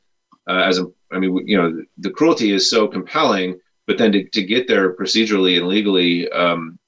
uh, 0.49 0.63
as 0.65 0.81
I 1.13 1.19
mean, 1.19 1.47
you 1.47 1.57
know, 1.57 1.83
the 1.97 2.09
cruelty 2.09 2.51
is 2.51 2.69
so 2.69 2.87
compelling, 2.87 3.59
but 3.87 3.97
then 3.97 4.11
to, 4.11 4.27
to 4.29 4.43
get 4.43 4.67
there 4.67 4.95
procedurally 4.95 5.57
and 5.57 5.67
legally, 5.67 6.29
um, 6.31 6.79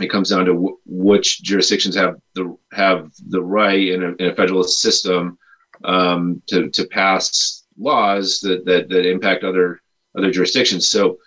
it 0.00 0.10
comes 0.10 0.30
down 0.30 0.44
to 0.46 0.52
w- 0.52 0.78
which 0.84 1.42
jurisdictions 1.42 1.94
have 1.96 2.16
the 2.34 2.56
have 2.72 3.10
the 3.28 3.42
right 3.42 3.88
in 3.88 4.02
a, 4.02 4.08
in 4.18 4.26
a 4.30 4.34
federalist 4.34 4.80
system 4.80 5.38
um, 5.84 6.42
to 6.48 6.68
to 6.70 6.86
pass 6.86 7.64
laws 7.78 8.40
that, 8.40 8.64
that 8.64 8.88
that 8.88 9.10
impact 9.10 9.44
other 9.44 9.80
other 10.16 10.30
jurisdictions. 10.30 10.88
So, 10.88 11.18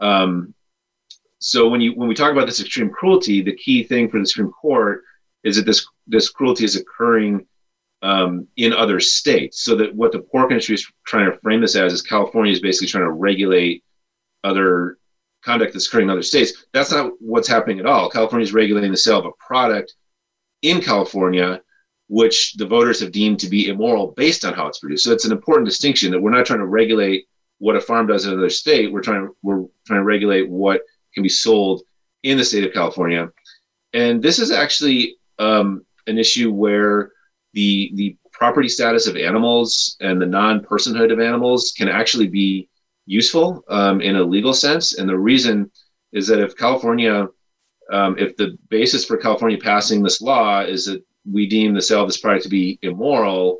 um, 0.00 0.54
so 1.38 1.68
when 1.68 1.80
you 1.80 1.92
when 1.92 2.08
we 2.08 2.14
talk 2.14 2.32
about 2.32 2.46
this 2.46 2.60
extreme 2.60 2.90
cruelty, 2.90 3.42
the 3.42 3.56
key 3.56 3.82
thing 3.82 4.10
for 4.10 4.20
the 4.20 4.26
Supreme 4.26 4.52
Court 4.52 5.02
is 5.44 5.56
that 5.56 5.66
this 5.66 5.86
this 6.06 6.30
cruelty 6.30 6.64
is 6.64 6.76
occurring 6.76 7.46
um, 8.02 8.46
in 8.56 8.72
other 8.72 9.00
states. 9.00 9.62
So 9.62 9.74
that 9.76 9.94
what 9.94 10.12
the 10.12 10.20
pork 10.20 10.50
industry 10.50 10.74
is 10.74 10.90
trying 11.04 11.30
to 11.30 11.38
frame 11.38 11.60
this 11.60 11.76
as 11.76 11.92
is 11.92 12.02
California 12.02 12.52
is 12.52 12.60
basically 12.60 12.88
trying 12.88 13.04
to 13.04 13.12
regulate 13.12 13.84
other 14.44 14.98
conduct 15.42 15.72
that's 15.72 15.86
occurring 15.88 16.06
in 16.06 16.10
other 16.10 16.22
states. 16.22 16.64
That's 16.72 16.90
not 16.90 17.12
what's 17.20 17.48
happening 17.48 17.80
at 17.80 17.86
all. 17.86 18.10
California 18.10 18.44
is 18.44 18.52
regulating 18.52 18.90
the 18.90 18.96
sale 18.96 19.18
of 19.18 19.26
a 19.26 19.32
product 19.38 19.94
in 20.62 20.80
California, 20.80 21.60
which 22.08 22.54
the 22.54 22.66
voters 22.66 23.00
have 23.00 23.12
deemed 23.12 23.40
to 23.40 23.48
be 23.48 23.68
immoral 23.68 24.12
based 24.16 24.44
on 24.44 24.54
how 24.54 24.66
it's 24.66 24.80
produced. 24.80 25.04
So 25.04 25.12
it's 25.12 25.24
an 25.24 25.32
important 25.32 25.66
distinction 25.66 26.10
that 26.12 26.20
we're 26.20 26.30
not 26.30 26.46
trying 26.46 26.60
to 26.60 26.66
regulate 26.66 27.26
what 27.58 27.76
a 27.76 27.80
farm 27.80 28.06
does 28.06 28.24
in 28.24 28.32
another 28.32 28.50
state. 28.50 28.92
We're 28.92 29.02
trying 29.02 29.26
to 29.26 29.36
we're 29.42 29.64
trying 29.86 30.00
to 30.00 30.04
regulate 30.04 30.48
what 30.48 30.82
can 31.14 31.22
be 31.22 31.28
sold 31.28 31.82
in 32.22 32.38
the 32.38 32.44
state 32.44 32.64
of 32.64 32.72
California. 32.72 33.30
And 33.92 34.22
this 34.22 34.38
is 34.38 34.50
actually 34.50 35.16
um, 35.38 35.84
an 36.06 36.18
issue 36.18 36.52
where 36.52 37.12
the 37.52 37.90
the 37.94 38.16
property 38.32 38.68
status 38.68 39.06
of 39.06 39.16
animals 39.16 39.96
and 40.00 40.20
the 40.20 40.26
non-personhood 40.26 41.12
of 41.12 41.20
animals 41.20 41.72
can 41.76 41.88
actually 41.88 42.28
be 42.28 42.68
useful 43.06 43.64
um, 43.68 44.00
in 44.00 44.16
a 44.16 44.22
legal 44.22 44.54
sense. 44.54 44.98
And 44.98 45.08
the 45.08 45.18
reason 45.18 45.70
is 46.12 46.28
that 46.28 46.38
if 46.38 46.56
California, 46.56 47.26
um, 47.92 48.16
if 48.18 48.36
the 48.36 48.56
basis 48.68 49.04
for 49.04 49.16
California 49.16 49.58
passing 49.58 50.02
this 50.02 50.20
law 50.20 50.60
is 50.60 50.84
that 50.86 51.02
we 51.30 51.48
deem 51.48 51.74
the 51.74 51.82
sale 51.82 52.02
of 52.02 52.08
this 52.08 52.20
product 52.20 52.44
to 52.44 52.48
be 52.48 52.78
immoral, 52.82 53.58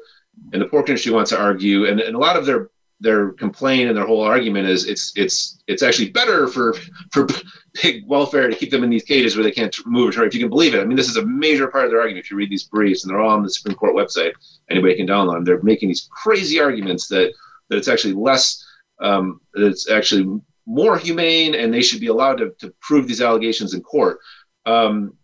and 0.52 0.62
the 0.62 0.66
pork 0.66 0.88
industry 0.88 1.12
wants 1.12 1.30
to 1.30 1.38
argue, 1.38 1.86
and, 1.86 2.00
and 2.00 2.14
a 2.14 2.18
lot 2.18 2.36
of 2.36 2.46
their 2.46 2.70
their 3.00 3.32
complaint 3.32 3.88
and 3.88 3.96
their 3.96 4.06
whole 4.06 4.22
argument 4.22 4.68
is 4.68 4.86
it's 4.86 5.12
it's 5.16 5.62
it's 5.68 5.82
actually 5.82 6.10
better 6.10 6.48
for 6.48 6.74
for 7.12 7.26
pig 7.74 8.02
welfare 8.06 8.48
to 8.48 8.56
keep 8.56 8.70
them 8.70 8.82
in 8.82 8.90
these 8.90 9.04
cages 9.04 9.36
where 9.36 9.44
they 9.44 9.52
can't 9.52 9.74
move 9.86 10.18
or. 10.18 10.24
If 10.24 10.34
you 10.34 10.40
can 10.40 10.48
believe 10.48 10.74
it, 10.74 10.80
I 10.80 10.84
mean, 10.84 10.96
this 10.96 11.08
is 11.08 11.16
a 11.16 11.26
major 11.26 11.68
part 11.68 11.84
of 11.84 11.90
their 11.90 12.00
argument. 12.00 12.24
If 12.24 12.30
you 12.30 12.36
read 12.36 12.50
these 12.50 12.64
briefs, 12.64 13.04
and 13.04 13.10
they're 13.10 13.20
all 13.20 13.30
on 13.30 13.42
the 13.42 13.50
Supreme 13.50 13.76
Court 13.76 13.94
website, 13.94 14.32
anybody 14.68 14.96
can 14.96 15.06
download 15.06 15.34
them. 15.34 15.44
They're 15.44 15.62
making 15.62 15.88
these 15.88 16.08
crazy 16.10 16.60
arguments 16.60 17.06
that 17.08 17.32
that 17.68 17.76
it's 17.76 17.88
actually 17.88 18.14
less, 18.14 18.64
um, 19.00 19.40
that 19.54 19.66
it's 19.66 19.88
actually 19.90 20.40
more 20.66 20.98
humane, 20.98 21.54
and 21.54 21.72
they 21.72 21.82
should 21.82 22.00
be 22.00 22.08
allowed 22.08 22.38
to 22.38 22.52
to 22.58 22.74
prove 22.80 23.06
these 23.06 23.22
allegations 23.22 23.74
in 23.74 23.82
court. 23.82 24.18
Um, 24.66 25.14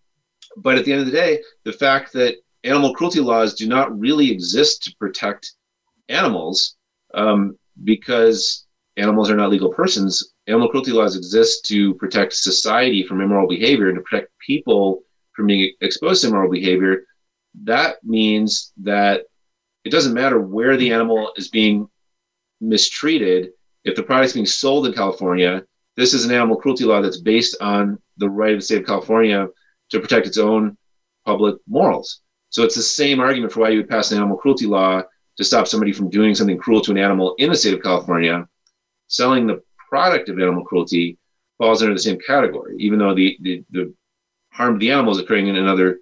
but 0.56 0.78
at 0.78 0.84
the 0.84 0.92
end 0.92 1.00
of 1.00 1.06
the 1.06 1.12
day, 1.12 1.42
the 1.64 1.72
fact 1.72 2.12
that 2.12 2.36
animal 2.62 2.94
cruelty 2.94 3.20
laws 3.20 3.54
do 3.54 3.66
not 3.66 3.98
really 3.98 4.30
exist 4.30 4.84
to 4.84 4.94
protect 4.98 5.52
animals 6.08 6.76
um, 7.14 7.58
because 7.82 8.66
animals 8.96 9.30
are 9.30 9.36
not 9.36 9.50
legal 9.50 9.72
persons, 9.72 10.34
animal 10.46 10.68
cruelty 10.68 10.92
laws 10.92 11.16
exist 11.16 11.64
to 11.66 11.94
protect 11.94 12.34
society 12.34 13.02
from 13.02 13.20
immoral 13.20 13.48
behavior 13.48 13.88
and 13.88 13.96
to 13.96 14.02
protect 14.02 14.30
people 14.38 15.02
from 15.32 15.46
being 15.46 15.72
exposed 15.80 16.22
to 16.22 16.28
immoral 16.28 16.50
behavior. 16.50 17.04
That 17.64 17.96
means 18.04 18.72
that 18.82 19.22
it 19.84 19.90
doesn't 19.90 20.14
matter 20.14 20.40
where 20.40 20.76
the 20.76 20.92
animal 20.92 21.32
is 21.36 21.48
being 21.48 21.88
mistreated. 22.60 23.50
If 23.84 23.96
the 23.96 24.02
product 24.02 24.28
is 24.28 24.32
being 24.34 24.46
sold 24.46 24.86
in 24.86 24.92
California, 24.92 25.64
this 25.96 26.14
is 26.14 26.24
an 26.24 26.32
animal 26.32 26.56
cruelty 26.56 26.84
law 26.84 27.00
that's 27.00 27.20
based 27.20 27.56
on 27.60 27.98
the 28.16 28.30
right 28.30 28.54
of 28.54 28.60
the 28.60 28.64
state 28.64 28.80
of 28.80 28.86
California 28.86 29.48
to 29.90 30.00
protect 30.00 30.26
its 30.26 30.38
own 30.38 30.76
public 31.26 31.56
morals. 31.68 32.20
So 32.50 32.62
it's 32.62 32.76
the 32.76 32.82
same 32.82 33.20
argument 33.20 33.52
for 33.52 33.60
why 33.60 33.70
you 33.70 33.78
would 33.78 33.88
pass 33.88 34.10
an 34.10 34.18
animal 34.18 34.36
cruelty 34.36 34.66
law 34.66 35.02
to 35.36 35.44
stop 35.44 35.66
somebody 35.66 35.92
from 35.92 36.10
doing 36.10 36.34
something 36.34 36.58
cruel 36.58 36.80
to 36.80 36.90
an 36.90 36.98
animal 36.98 37.34
in 37.38 37.50
the 37.50 37.56
state 37.56 37.74
of 37.74 37.82
California, 37.82 38.46
selling 39.08 39.46
the 39.46 39.62
product 39.88 40.28
of 40.28 40.38
animal 40.38 40.64
cruelty 40.64 41.18
falls 41.58 41.82
under 41.82 41.94
the 41.94 42.00
same 42.00 42.18
category, 42.26 42.76
even 42.78 42.98
though 42.98 43.14
the, 43.14 43.36
the, 43.40 43.64
the 43.70 43.94
harm 44.52 44.74
to 44.74 44.78
the 44.78 44.90
animal 44.90 45.12
is 45.12 45.18
occurring 45.18 45.48
in 45.48 45.56
another 45.56 45.98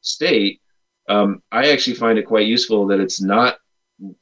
state. 0.00 0.60
Um, 1.08 1.42
I 1.50 1.70
actually 1.70 1.96
find 1.96 2.18
it 2.18 2.26
quite 2.26 2.46
useful 2.46 2.86
that 2.88 3.00
it's 3.00 3.20
not 3.20 3.56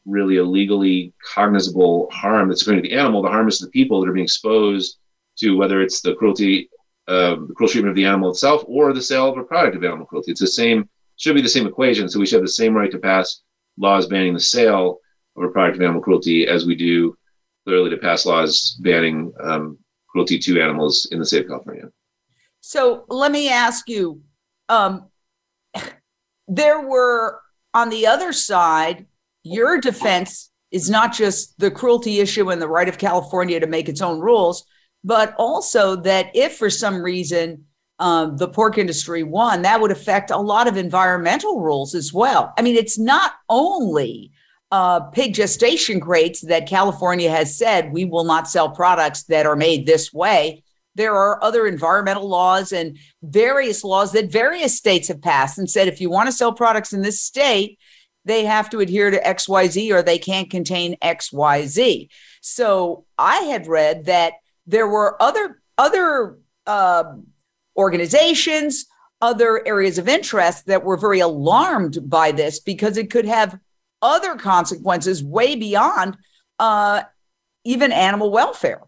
really 0.04 0.36
a 0.36 0.44
legally 0.44 1.12
cognizable 1.34 2.08
harm 2.10 2.48
that's 2.48 2.62
occurring 2.62 2.82
to 2.82 2.88
the 2.88 2.94
animal. 2.94 3.22
The 3.22 3.28
harm 3.28 3.48
is 3.48 3.58
to 3.58 3.66
the 3.66 3.70
people 3.70 4.00
that 4.00 4.08
are 4.08 4.12
being 4.12 4.24
exposed 4.24 4.98
to 5.38 5.56
whether 5.56 5.80
it's 5.80 6.00
the 6.00 6.14
cruelty, 6.14 6.68
uh, 7.08 7.36
the 7.46 7.54
cruel 7.54 7.70
treatment 7.70 7.90
of 7.90 7.96
the 7.96 8.04
animal 8.04 8.30
itself, 8.30 8.62
or 8.66 8.92
the 8.92 9.02
sale 9.02 9.28
of 9.28 9.38
a 9.38 9.44
product 9.44 9.76
of 9.76 9.84
animal 9.84 10.06
cruelty. 10.06 10.30
It's 10.32 10.40
the 10.40 10.46
same, 10.46 10.88
should 11.16 11.34
be 11.34 11.42
the 11.42 11.48
same 11.48 11.66
equation. 11.66 12.08
So 12.08 12.18
we 12.18 12.26
should 12.26 12.36
have 12.36 12.44
the 12.44 12.52
same 12.52 12.74
right 12.74 12.90
to 12.90 12.98
pass 12.98 13.42
laws 13.80 14.06
banning 14.06 14.34
the 14.34 14.40
sale 14.40 14.98
of 15.36 15.42
a 15.42 15.48
product 15.48 15.76
of 15.76 15.82
animal 15.82 16.02
cruelty 16.02 16.46
as 16.46 16.66
we 16.66 16.74
do 16.74 17.16
clearly 17.64 17.90
to 17.90 17.96
pass 17.96 18.26
laws 18.26 18.76
banning 18.80 19.32
um, 19.42 19.78
cruelty 20.08 20.38
to 20.38 20.60
animals 20.60 21.08
in 21.12 21.18
the 21.18 21.26
state 21.26 21.42
of 21.42 21.48
California. 21.48 21.88
So 22.60 23.04
let 23.08 23.32
me 23.32 23.48
ask 23.48 23.88
you 23.88 24.20
um, 24.68 25.08
there 26.48 26.80
were 26.86 27.40
on 27.72 27.88
the 27.88 28.06
other 28.06 28.32
side, 28.32 29.06
your 29.42 29.78
defense 29.78 30.50
is 30.70 30.90
not 30.90 31.12
just 31.12 31.58
the 31.58 31.70
cruelty 31.70 32.20
issue 32.20 32.50
and 32.50 32.60
the 32.60 32.68
right 32.68 32.88
of 32.88 32.98
California 32.98 33.58
to 33.58 33.66
make 33.66 33.88
its 33.88 34.02
own 34.02 34.20
rules, 34.20 34.64
but 35.02 35.34
also 35.38 35.96
that 35.96 36.30
if 36.34 36.56
for 36.56 36.70
some 36.70 37.02
reason 37.02 37.64
um, 38.00 38.38
the 38.38 38.48
pork 38.48 38.78
industry 38.78 39.22
won, 39.22 39.62
that 39.62 39.80
would 39.80 39.90
affect 39.90 40.30
a 40.30 40.38
lot 40.38 40.66
of 40.66 40.76
environmental 40.76 41.60
rules 41.60 41.94
as 41.94 42.12
well. 42.12 42.52
I 42.58 42.62
mean, 42.62 42.74
it's 42.74 42.98
not 42.98 43.34
only 43.48 44.32
uh, 44.72 45.00
pig 45.00 45.34
gestation 45.34 46.00
crates 46.00 46.40
that 46.40 46.68
California 46.68 47.30
has 47.30 47.56
said 47.56 47.92
we 47.92 48.06
will 48.06 48.24
not 48.24 48.48
sell 48.48 48.70
products 48.70 49.24
that 49.24 49.44
are 49.44 49.56
made 49.56 49.84
this 49.84 50.12
way. 50.12 50.64
There 50.94 51.14
are 51.14 51.42
other 51.44 51.66
environmental 51.66 52.26
laws 52.26 52.72
and 52.72 52.98
various 53.22 53.84
laws 53.84 54.12
that 54.12 54.32
various 54.32 54.76
states 54.76 55.08
have 55.08 55.20
passed 55.20 55.58
and 55.58 55.68
said 55.68 55.86
if 55.86 56.00
you 56.00 56.08
want 56.08 56.28
to 56.28 56.32
sell 56.32 56.52
products 56.52 56.92
in 56.92 57.02
this 57.02 57.20
state, 57.20 57.78
they 58.24 58.44
have 58.44 58.70
to 58.70 58.80
adhere 58.80 59.10
to 59.10 59.20
XYZ 59.20 59.92
or 59.92 60.02
they 60.02 60.18
can't 60.18 60.50
contain 60.50 60.96
XYZ. 61.02 62.08
So 62.40 63.04
I 63.18 63.36
had 63.40 63.66
read 63.66 64.06
that 64.06 64.34
there 64.66 64.88
were 64.88 65.20
other 65.22 65.60
other 65.76 66.38
uh, 66.66 67.04
organizations, 67.76 68.86
other 69.20 69.66
areas 69.66 69.98
of 69.98 70.08
interest 70.08 70.66
that 70.66 70.84
were 70.84 70.96
very 70.96 71.20
alarmed 71.20 71.98
by 72.08 72.32
this 72.32 72.60
because 72.60 72.96
it 72.96 73.10
could 73.10 73.26
have 73.26 73.58
other 74.02 74.34
consequences 74.36 75.22
way 75.22 75.56
beyond 75.56 76.16
uh, 76.58 77.02
even 77.64 77.92
animal 77.92 78.30
welfare. 78.30 78.82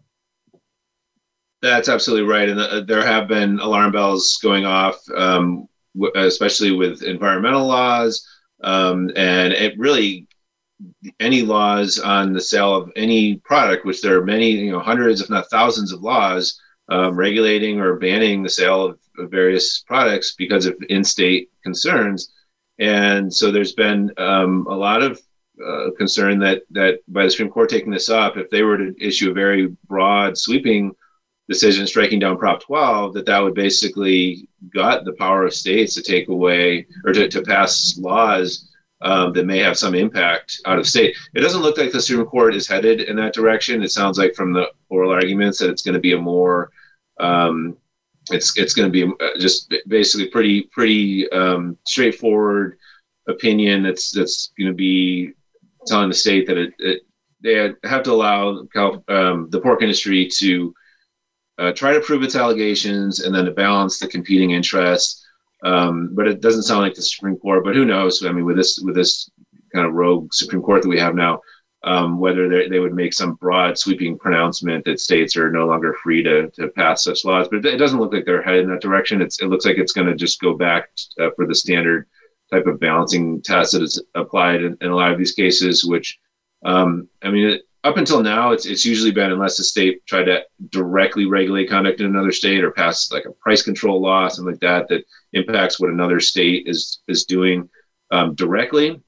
That's 1.61 1.87
absolutely 1.87 2.27
right. 2.27 2.49
And 2.49 2.59
uh, 2.59 2.81
there 2.81 3.05
have 3.05 3.27
been 3.27 3.59
alarm 3.59 3.91
bells 3.91 4.37
going 4.41 4.65
off, 4.65 4.97
um, 5.15 5.67
w- 5.95 6.11
especially 6.15 6.71
with 6.71 7.03
environmental 7.03 7.65
laws. 7.65 8.27
Um, 8.63 9.11
and 9.15 9.53
it 9.53 9.77
really, 9.77 10.27
any 11.19 11.41
laws 11.41 11.99
on 11.99 12.33
the 12.33 12.41
sale 12.41 12.75
of 12.75 12.91
any 12.95 13.37
product, 13.37 13.85
which 13.85 14.01
there 14.01 14.17
are 14.17 14.25
many, 14.25 14.49
you 14.49 14.71
know, 14.71 14.79
hundreds, 14.79 15.21
if 15.21 15.29
not 15.29 15.49
thousands 15.49 15.93
of 15.93 16.01
laws 16.01 16.59
um, 16.89 17.15
regulating 17.15 17.79
or 17.79 17.97
banning 17.97 18.43
the 18.43 18.49
sale 18.49 18.85
of, 18.85 18.99
of 19.17 19.31
various 19.31 19.83
products 19.87 20.35
because 20.37 20.65
of 20.65 20.75
in-state 20.89 21.49
concerns. 21.63 22.33
And 22.79 23.33
so 23.33 23.51
there's 23.51 23.73
been 23.73 24.11
um, 24.17 24.65
a 24.69 24.75
lot 24.75 25.01
of 25.01 25.19
uh, 25.65 25.91
concern 25.97 26.39
that 26.39 26.63
that 26.71 26.99
by 27.07 27.23
the 27.23 27.29
Supreme 27.29 27.51
Court 27.51 27.69
taking 27.69 27.91
this 27.91 28.09
up, 28.09 28.37
if 28.37 28.49
they 28.49 28.63
were 28.63 28.77
to 28.77 28.95
issue 28.99 29.29
a 29.29 29.33
very 29.33 29.67
broad, 29.87 30.37
sweeping 30.37 30.91
decision 31.47 31.85
striking 31.85 32.19
down 32.19 32.37
Prop 32.37 32.61
12, 32.61 33.13
that 33.13 33.25
that 33.25 33.39
would 33.39 33.53
basically 33.53 34.47
gut 34.73 35.05
the 35.05 35.13
power 35.13 35.45
of 35.45 35.53
states 35.53 35.93
to 35.93 36.01
take 36.01 36.29
away 36.29 36.87
or 37.05 37.13
to, 37.13 37.27
to 37.27 37.41
pass 37.43 37.97
laws 37.99 38.72
um, 39.03 39.33
that 39.33 39.45
may 39.45 39.59
have 39.59 39.77
some 39.77 39.95
impact 39.95 40.61
out 40.65 40.79
of 40.79 40.87
state. 40.87 41.15
It 41.33 41.41
doesn't 41.41 41.61
look 41.61 41.77
like 41.77 41.91
the 41.91 42.01
Supreme 42.01 42.25
Court 42.25 42.55
is 42.55 42.67
headed 42.67 43.01
in 43.01 43.15
that 43.17 43.33
direction. 43.33 43.83
It 43.83 43.91
sounds 43.91 44.17
like 44.17 44.33
from 44.33 44.53
the 44.53 44.67
oral 44.89 45.11
arguments 45.11 45.59
that 45.59 45.69
it's 45.69 45.83
going 45.83 45.93
to 45.93 45.99
be 45.99 46.13
a 46.13 46.17
more 46.17 46.71
um, 47.19 47.77
it's 48.31 48.57
it's 48.57 48.73
going 48.73 48.91
to 48.91 48.91
be 48.91 49.13
uh, 49.23 49.37
just 49.37 49.73
basically 49.87 50.27
pretty 50.27 50.63
pretty 50.71 51.29
um, 51.31 51.77
straightforward 51.85 52.77
opinion 53.27 53.83
that's 53.83 54.11
that's 54.11 54.51
going 54.57 54.71
to 54.71 54.75
be 54.75 55.33
telling 55.85 56.09
the 56.09 56.15
state 56.15 56.47
that 56.47 56.57
it, 56.57 56.73
it 56.79 57.01
they 57.41 57.73
have 57.83 58.03
to 58.03 58.11
allow 58.11 58.65
um, 59.09 59.49
the 59.49 59.59
pork 59.61 59.81
industry 59.81 60.29
to 60.37 60.73
uh, 61.59 61.73
try 61.73 61.93
to 61.93 61.99
prove 61.99 62.23
its 62.23 62.37
allegations 62.37 63.19
and 63.19 63.35
then 63.35 63.45
to 63.45 63.51
balance 63.51 63.99
the 63.99 64.07
competing 64.07 64.51
interests 64.51 65.22
um, 65.63 66.09
but 66.13 66.27
it 66.27 66.41
doesn't 66.41 66.63
sound 66.63 66.81
like 66.81 66.93
the 66.93 67.01
Supreme 67.01 67.37
Court. 67.37 67.63
But 67.63 67.75
who 67.75 67.85
knows? 67.85 68.23
I 68.25 68.31
mean, 68.31 68.45
with 68.45 68.57
this 68.57 68.79
with 68.83 68.95
this 68.95 69.29
kind 69.73 69.87
of 69.87 69.93
rogue 69.93 70.33
Supreme 70.33 70.61
Court 70.61 70.83
that 70.83 70.89
we 70.89 70.99
have 70.99 71.15
now, 71.15 71.41
um, 71.83 72.19
whether 72.19 72.67
they 72.69 72.79
would 72.79 72.93
make 72.93 73.13
some 73.13 73.33
broad 73.33 73.77
sweeping 73.77 74.17
pronouncement 74.17 74.85
that 74.85 74.99
states 74.99 75.35
are 75.35 75.51
no 75.51 75.65
longer 75.65 75.95
free 76.01 76.23
to, 76.23 76.49
to 76.51 76.69
pass 76.69 77.03
such 77.03 77.25
laws. 77.25 77.47
But 77.49 77.65
it 77.65 77.77
doesn't 77.77 77.99
look 77.99 78.13
like 78.13 78.25
they're 78.25 78.41
headed 78.41 78.63
in 78.63 78.69
that 78.69 78.81
direction. 78.81 79.21
It's, 79.21 79.41
it 79.41 79.47
looks 79.47 79.65
like 79.65 79.77
it's 79.77 79.91
going 79.91 80.07
to 80.07 80.15
just 80.15 80.39
go 80.39 80.55
back 80.55 80.89
uh, 81.19 81.29
for 81.35 81.45
the 81.45 81.55
standard 81.55 82.07
type 82.51 82.67
of 82.67 82.79
balancing 82.79 83.41
test 83.41 83.73
that 83.73 83.81
is 83.81 84.01
applied 84.15 84.63
in, 84.63 84.77
in 84.79 84.91
a 84.91 84.95
lot 84.95 85.11
of 85.11 85.17
these 85.17 85.33
cases, 85.33 85.83
which, 85.83 86.19
um, 86.63 87.09
I 87.21 87.31
mean, 87.31 87.47
it, 87.47 87.61
up 87.83 87.97
until 87.97 88.23
now, 88.23 88.51
it's 88.51 88.65
it's 88.65 88.85
usually 88.85 89.11
been 89.11 89.31
unless 89.31 89.57
the 89.57 89.63
state 89.63 90.05
tried 90.05 90.25
to 90.25 90.43
directly 90.69 91.25
regulate 91.25 91.69
conduct 91.69 91.99
in 91.99 92.05
another 92.05 92.31
state 92.31 92.63
or 92.63 92.71
pass 92.71 93.11
like 93.11 93.25
a 93.25 93.31
price 93.31 93.61
control 93.61 94.01
law, 94.01 94.27
something 94.27 94.53
like 94.53 94.61
that, 94.61 94.87
that 94.87 95.03
impacts 95.33 95.79
what 95.79 95.89
another 95.89 96.19
state 96.19 96.67
is 96.67 97.01
is 97.07 97.25
doing 97.25 97.69
um, 98.11 98.35
directly. 98.35 99.01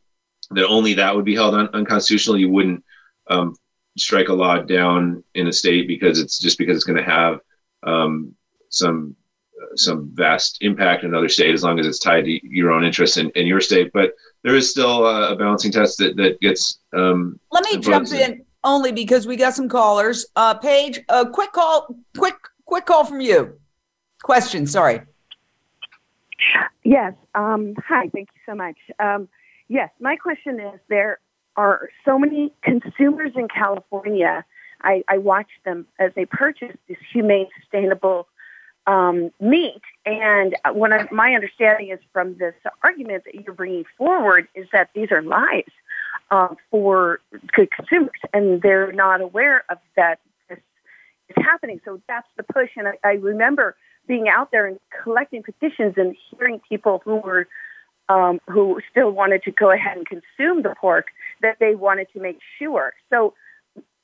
That 0.51 0.67
only 0.67 0.93
that 0.95 1.15
would 1.15 1.25
be 1.25 1.35
held 1.35 1.55
un- 1.55 1.69
unconstitutional. 1.73 2.37
You 2.37 2.49
wouldn't 2.49 2.83
um, 3.27 3.55
strike 3.97 4.27
a 4.27 4.33
law 4.33 4.57
down 4.57 5.23
in 5.35 5.47
a 5.47 5.53
state 5.53 5.87
because 5.87 6.19
it's 6.19 6.37
just 6.37 6.57
because 6.57 6.75
it's 6.75 6.85
going 6.85 7.03
to 7.03 7.11
have 7.11 7.39
um, 7.83 8.35
some 8.69 9.15
uh, 9.61 9.75
some 9.77 10.09
vast 10.13 10.57
impact 10.61 11.03
in 11.03 11.11
another 11.11 11.29
state 11.29 11.53
as 11.53 11.63
long 11.63 11.79
as 11.79 11.87
it's 11.87 11.99
tied 11.99 12.25
to 12.25 12.47
your 12.47 12.71
own 12.71 12.83
interests 12.83 13.15
in, 13.15 13.29
in 13.31 13.47
your 13.47 13.61
state. 13.61 13.89
But 13.93 14.11
there 14.43 14.55
is 14.55 14.69
still 14.69 15.05
a, 15.05 15.31
a 15.31 15.35
balancing 15.37 15.71
test 15.71 15.97
that 15.99 16.17
that 16.17 16.41
gets. 16.41 16.79
Um, 16.93 17.39
Let 17.51 17.63
me 17.63 17.77
jump 17.79 18.11
in 18.11 18.44
only 18.65 18.91
because 18.91 19.25
we 19.25 19.37
got 19.37 19.53
some 19.55 19.69
callers. 19.69 20.25
Uh, 20.35 20.55
Paige, 20.55 20.99
a 21.07 21.25
quick 21.29 21.53
call, 21.53 21.95
quick, 22.17 22.35
quick 22.65 22.85
call 22.85 23.05
from 23.05 23.21
you. 23.21 23.57
Question, 24.23 24.67
sorry. 24.67 25.01
Yes. 26.83 27.13
Um, 27.33 27.75
hi. 27.87 28.09
Thank 28.09 28.29
you 28.33 28.41
so 28.45 28.55
much. 28.55 28.77
Um, 28.99 29.29
yes, 29.69 29.89
my 30.01 30.15
question 30.17 30.59
is: 30.59 30.79
there 30.89 31.19
are 31.55 31.89
so 32.03 32.19
many 32.19 32.51
consumers 32.63 33.31
in 33.35 33.47
California. 33.47 34.43
I, 34.81 35.03
I 35.07 35.17
watch 35.17 35.49
them 35.63 35.87
as 35.99 36.11
they 36.15 36.25
purchase 36.25 36.75
this 36.87 36.97
humane, 37.11 37.47
sustainable 37.61 38.27
um, 38.87 39.31
meat, 39.39 39.81
and 40.05 40.55
what 40.73 41.11
my 41.11 41.33
understanding 41.33 41.89
is 41.89 41.99
from 42.13 42.37
this 42.37 42.53
argument 42.83 43.23
that 43.25 43.35
you're 43.35 43.53
bringing 43.53 43.85
forward 43.97 44.47
is 44.53 44.67
that 44.71 44.89
these 44.93 45.11
are 45.11 45.21
lies 45.21 45.63
uh, 46.31 46.53
for 46.69 47.19
consumers, 47.51 48.19
and 48.33 48.61
they're 48.61 48.91
not 48.91 49.21
aware 49.21 49.63
of 49.69 49.77
that 49.95 50.19
this 50.49 50.59
is 51.29 51.35
happening. 51.43 51.81
So 51.85 52.01
that's 52.07 52.27
the 52.37 52.43
push. 52.43 52.69
And 52.77 52.87
I, 52.87 52.93
I 53.03 53.11
remember 53.13 53.75
being 54.07 54.27
out 54.29 54.51
there 54.51 54.67
and 54.67 54.79
collecting 55.03 55.43
petitions 55.43 55.95
and 55.97 56.15
hearing 56.29 56.61
people 56.69 57.01
who 57.03 57.15
were 57.17 57.47
um, 58.07 58.39
who 58.47 58.79
still 58.91 59.09
wanted 59.09 59.41
to 59.43 59.51
go 59.51 59.71
ahead 59.71 59.97
and 59.97 60.05
consume 60.05 60.61
the 60.61 60.75
pork 60.79 61.07
that 61.41 61.57
they 61.59 61.73
wanted 61.73 62.07
to 62.13 62.19
make 62.19 62.37
sure. 62.59 62.93
So 63.09 63.33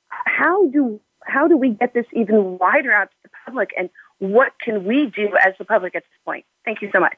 how 0.10 0.68
do 0.70 1.00
how 1.24 1.48
do 1.48 1.56
we 1.56 1.70
get 1.70 1.94
this 1.94 2.08
even 2.14 2.58
wider 2.58 2.92
out 2.92 3.10
to 3.12 3.16
the 3.24 3.30
public, 3.46 3.70
and 3.78 3.90
what 4.22 4.54
can 4.64 4.86
we 4.86 5.08
do 5.08 5.36
as 5.44 5.56
the 5.58 5.66
public 5.66 5.96
at 5.96 6.04
this 6.04 6.20
point? 6.24 6.46
Thank 6.64 6.84
you 6.84 6.92
so 6.94 7.00
much. 7.00 7.18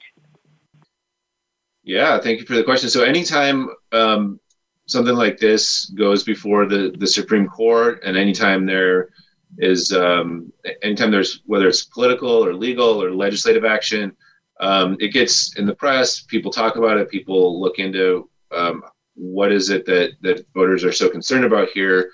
Yeah, 1.84 2.18
thank 2.22 2.40
you 2.40 2.46
for 2.46 2.56
the 2.56 2.64
question. 2.64 2.90
So 2.90 3.04
anytime 3.04 3.68
um, 3.92 4.40
something 4.86 5.14
like 5.14 5.38
this 5.38 5.88
goes 5.88 6.24
before 6.24 6.66
the, 6.66 6.96
the 6.98 7.06
Supreme 7.06 7.46
Court, 7.46 8.02
and 8.06 8.16
anytime 8.16 8.66
there 8.66 9.10
is, 9.58 9.92
um, 9.92 10.54
anytime 10.82 11.12
there's 11.12 11.42
whether 11.46 11.68
it's 11.68 11.84
political 11.84 12.30
or 12.30 12.54
legal 12.54 13.04
or 13.04 13.12
legislative 13.12 13.66
action, 13.66 14.16
um, 14.62 14.96
it 15.02 15.12
gets 15.12 15.58
in 15.58 15.66
the 15.66 15.76
press. 15.76 16.22
People 16.22 16.52
talk 16.52 16.78
about 16.78 16.98
it. 16.98 17.10
People 17.10 17.60
look 17.60 17.80
into 17.80 18.30
um, 18.56 18.82
what 19.16 19.52
is 19.52 19.70
it 19.70 19.86
that 19.88 20.14
that 20.22 20.46
voters 20.54 20.86
are 20.86 20.94
so 20.94 21.10
concerned 21.10 21.44
about 21.44 21.68
here. 21.74 22.12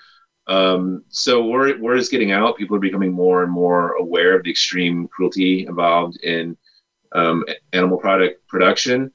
Um, 0.49 1.03
so 1.09 1.45
word, 1.45 1.79
word 1.79 1.99
is 1.99 2.09
getting 2.09 2.31
out. 2.31 2.57
People 2.57 2.75
are 2.75 2.81
becoming 2.81 3.13
more 3.13 3.43
and 3.43 3.51
more 3.51 3.93
aware 3.93 4.35
of 4.35 4.43
the 4.43 4.49
extreme 4.49 5.07
cruelty 5.07 5.67
involved 5.67 6.17
in 6.23 6.57
um, 7.13 7.45
animal 7.71 7.99
product 7.99 8.45
production. 8.47 9.13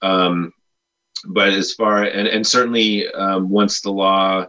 Um, 0.00 0.52
but 1.28 1.48
as 1.48 1.72
far 1.74 2.04
and 2.04 2.28
and 2.28 2.46
certainly 2.46 3.08
um, 3.08 3.48
once 3.48 3.80
the 3.80 3.90
law 3.90 4.46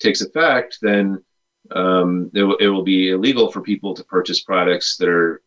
takes 0.00 0.22
effect, 0.22 0.78
then 0.82 1.22
um, 1.70 2.30
it, 2.34 2.42
will, 2.42 2.56
it 2.56 2.68
will 2.68 2.82
be 2.82 3.10
illegal 3.10 3.52
for 3.52 3.60
people 3.60 3.94
to 3.94 4.04
purchase 4.04 4.42
products 4.42 4.96
that 4.96 5.08
are 5.08 5.40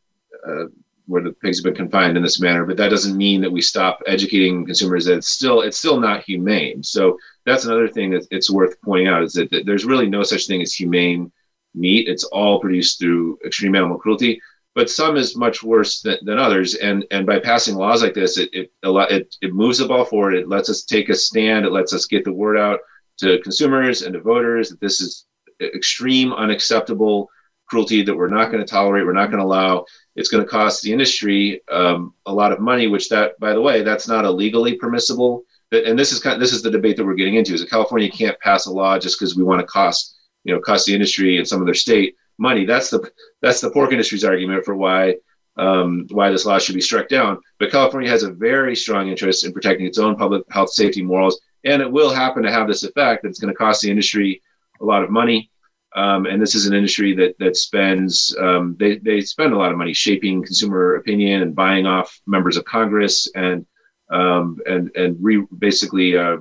uh, 0.47 0.65
where 1.09 1.23
the 1.23 1.31
pigs 1.31 1.57
have 1.57 1.63
been 1.63 1.75
confined 1.75 2.15
in 2.15 2.23
this 2.23 2.39
manner. 2.39 2.65
But 2.65 2.77
that 2.77 2.89
doesn't 2.89 3.17
mean 3.17 3.41
that 3.41 3.51
we 3.51 3.61
stop 3.61 4.01
educating 4.07 4.65
consumers 4.65 5.05
that 5.05 5.17
it's 5.17 5.29
still 5.29 5.61
it's 5.61 5.77
still 5.77 5.99
not 5.99 6.23
humane. 6.23 6.83
So 6.83 7.17
that's 7.45 7.65
another 7.65 7.87
thing 7.87 8.11
that 8.11 8.27
it's 8.31 8.49
worth 8.49 8.79
pointing 8.81 9.07
out 9.07 9.23
is 9.23 9.33
that, 9.33 9.49
that 9.51 9.65
there's 9.65 9.85
really 9.85 10.07
no 10.07 10.23
such 10.23 10.47
thing 10.47 10.61
as 10.61 10.73
humane 10.73 11.31
meat. 11.73 12.07
It's 12.07 12.23
all 12.25 12.59
produced 12.59 12.99
through 12.99 13.39
extreme 13.45 13.75
animal 13.75 13.97
cruelty 13.97 14.41
but 14.75 14.89
some 14.89 15.17
is 15.17 15.35
much 15.35 15.63
worse 15.63 16.01
than, 16.01 16.17
than 16.23 16.37
others. 16.37 16.75
And 16.75 17.05
and 17.11 17.25
by 17.25 17.39
passing 17.39 17.75
laws 17.75 18.01
like 18.01 18.13
this, 18.13 18.37
it, 18.37 18.49
it 18.53 18.71
it 18.83 19.35
it 19.41 19.53
moves 19.53 19.79
the 19.79 19.87
ball 19.87 20.05
forward. 20.05 20.35
It 20.35 20.47
lets 20.47 20.69
us 20.69 20.83
take 20.83 21.09
a 21.09 21.15
stand. 21.15 21.65
It 21.65 21.71
lets 21.71 21.93
us 21.93 22.05
get 22.05 22.23
the 22.23 22.31
word 22.31 22.57
out 22.57 22.79
to 23.17 23.39
consumers 23.39 24.03
and 24.03 24.13
to 24.13 24.21
voters 24.21 24.69
that 24.69 24.79
this 24.79 25.01
is 25.01 25.25
extreme, 25.61 26.31
unacceptable 26.31 27.29
cruelty 27.69 28.01
that 28.03 28.15
we're 28.15 28.27
not 28.27 28.51
going 28.51 28.63
to 28.63 28.69
tolerate. 28.69 29.05
We're 29.05 29.13
not 29.13 29.27
going 29.27 29.39
to 29.39 29.45
allow. 29.45 29.85
It's 30.15 30.29
going 30.29 30.43
to 30.43 30.49
cost 30.49 30.81
the 30.81 30.91
industry 30.91 31.61
um, 31.71 32.13
a 32.25 32.33
lot 32.33 32.51
of 32.51 32.59
money. 32.59 32.87
Which 32.87 33.09
that, 33.09 33.39
by 33.39 33.53
the 33.53 33.61
way, 33.61 33.83
that's 33.83 34.07
not 34.07 34.25
a 34.25 34.31
legally 34.31 34.75
permissible. 34.75 35.43
And 35.71 35.97
this 35.97 36.11
is 36.11 36.19
kind 36.19 36.33
of, 36.33 36.39
this 36.39 36.53
is 36.53 36.63
the 36.63 36.71
debate 36.71 36.97
that 36.97 37.05
we're 37.05 37.13
getting 37.13 37.35
into. 37.35 37.53
Is 37.53 37.61
that 37.61 37.69
California 37.69 38.09
can't 38.09 38.39
pass 38.39 38.65
a 38.65 38.71
law 38.71 38.97
just 38.97 39.19
because 39.19 39.35
we 39.35 39.43
want 39.43 39.61
to 39.61 39.67
cost 39.67 40.15
you 40.43 40.53
know 40.53 40.59
cost 40.59 40.85
the 40.85 40.93
industry 40.93 41.37
and 41.37 41.47
some 41.47 41.61
of 41.61 41.65
their 41.65 41.75
state 41.75 42.15
money. 42.37 42.65
That's 42.65 42.89
the 42.89 43.11
that's 43.41 43.61
the 43.61 43.71
pork 43.71 43.91
industry's 43.91 44.23
argument 44.23 44.65
for 44.65 44.75
why 44.75 45.15
um, 45.57 46.07
why 46.09 46.29
this 46.29 46.45
law 46.45 46.57
should 46.57 46.75
be 46.75 46.81
struck 46.81 47.09
down. 47.09 47.39
But 47.59 47.71
California 47.71 48.09
has 48.09 48.23
a 48.23 48.31
very 48.31 48.75
strong 48.75 49.09
interest 49.09 49.45
in 49.45 49.53
protecting 49.53 49.85
its 49.85 49.97
own 49.97 50.15
public 50.15 50.43
health, 50.49 50.71
safety, 50.71 51.01
morals, 51.01 51.39
and 51.65 51.81
it 51.81 51.91
will 51.91 52.13
happen 52.13 52.43
to 52.43 52.51
have 52.51 52.67
this 52.67 52.83
effect. 52.83 53.23
That 53.23 53.29
it's 53.29 53.39
going 53.39 53.53
to 53.53 53.57
cost 53.57 53.81
the 53.81 53.91
industry 53.91 54.41
a 54.81 54.85
lot 54.85 55.03
of 55.03 55.09
money. 55.09 55.51
Um, 55.95 56.27
and 56.27 56.41
this 56.41 56.53
is 56.53 56.67
an 56.67 56.75
industry 56.75 57.15
that 57.15 57.37
that 57.39 57.57
spends 57.57 58.35
um, 58.39 58.75
they 58.79 58.97
they 58.99 59.21
spend 59.21 59.53
a 59.53 59.57
lot 59.57 59.71
of 59.71 59.77
money 59.77 59.93
shaping 59.93 60.43
consumer 60.43 60.95
opinion 60.95 61.41
and 61.41 61.55
buying 61.55 61.87
off 61.87 62.19
members 62.27 62.57
of 62.57 62.65
Congress 62.65 63.27
and 63.35 63.65
um, 64.11 64.57
and 64.67 64.91
and 64.95 65.17
re- 65.19 65.47
basically 65.57 66.15
uh, 66.15 66.37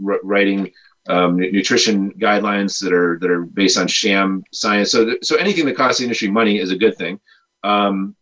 writing 0.00 0.72
um, 1.08 1.36
nutrition 1.36 2.12
guidelines 2.12 2.80
that 2.82 2.92
are 2.92 3.18
that 3.20 3.30
are 3.30 3.42
based 3.42 3.78
on 3.78 3.86
sham 3.86 4.42
science. 4.52 4.90
So, 4.90 5.04
th- 5.04 5.18
so 5.22 5.36
anything 5.36 5.66
that 5.66 5.76
costs 5.76 5.98
the 5.98 6.04
industry 6.04 6.30
money 6.30 6.58
is 6.58 6.70
a 6.70 6.78
good 6.78 6.96
thing. 6.96 7.20
Um, 7.64 8.16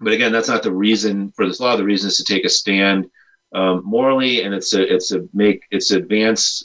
but 0.00 0.12
again, 0.12 0.32
that's 0.32 0.48
not 0.48 0.62
the 0.62 0.72
reason 0.72 1.32
for 1.32 1.46
this 1.46 1.60
law. 1.60 1.76
The 1.76 1.84
reason 1.84 2.08
is 2.08 2.16
to 2.18 2.24
take 2.24 2.44
a 2.44 2.48
stand 2.48 3.06
um, 3.54 3.82
morally, 3.84 4.42
and 4.42 4.54
it's 4.54 4.74
a 4.74 4.92
it's 4.92 5.12
a 5.12 5.26
make 5.32 5.62
it's 5.70 5.90
advance 5.92 6.62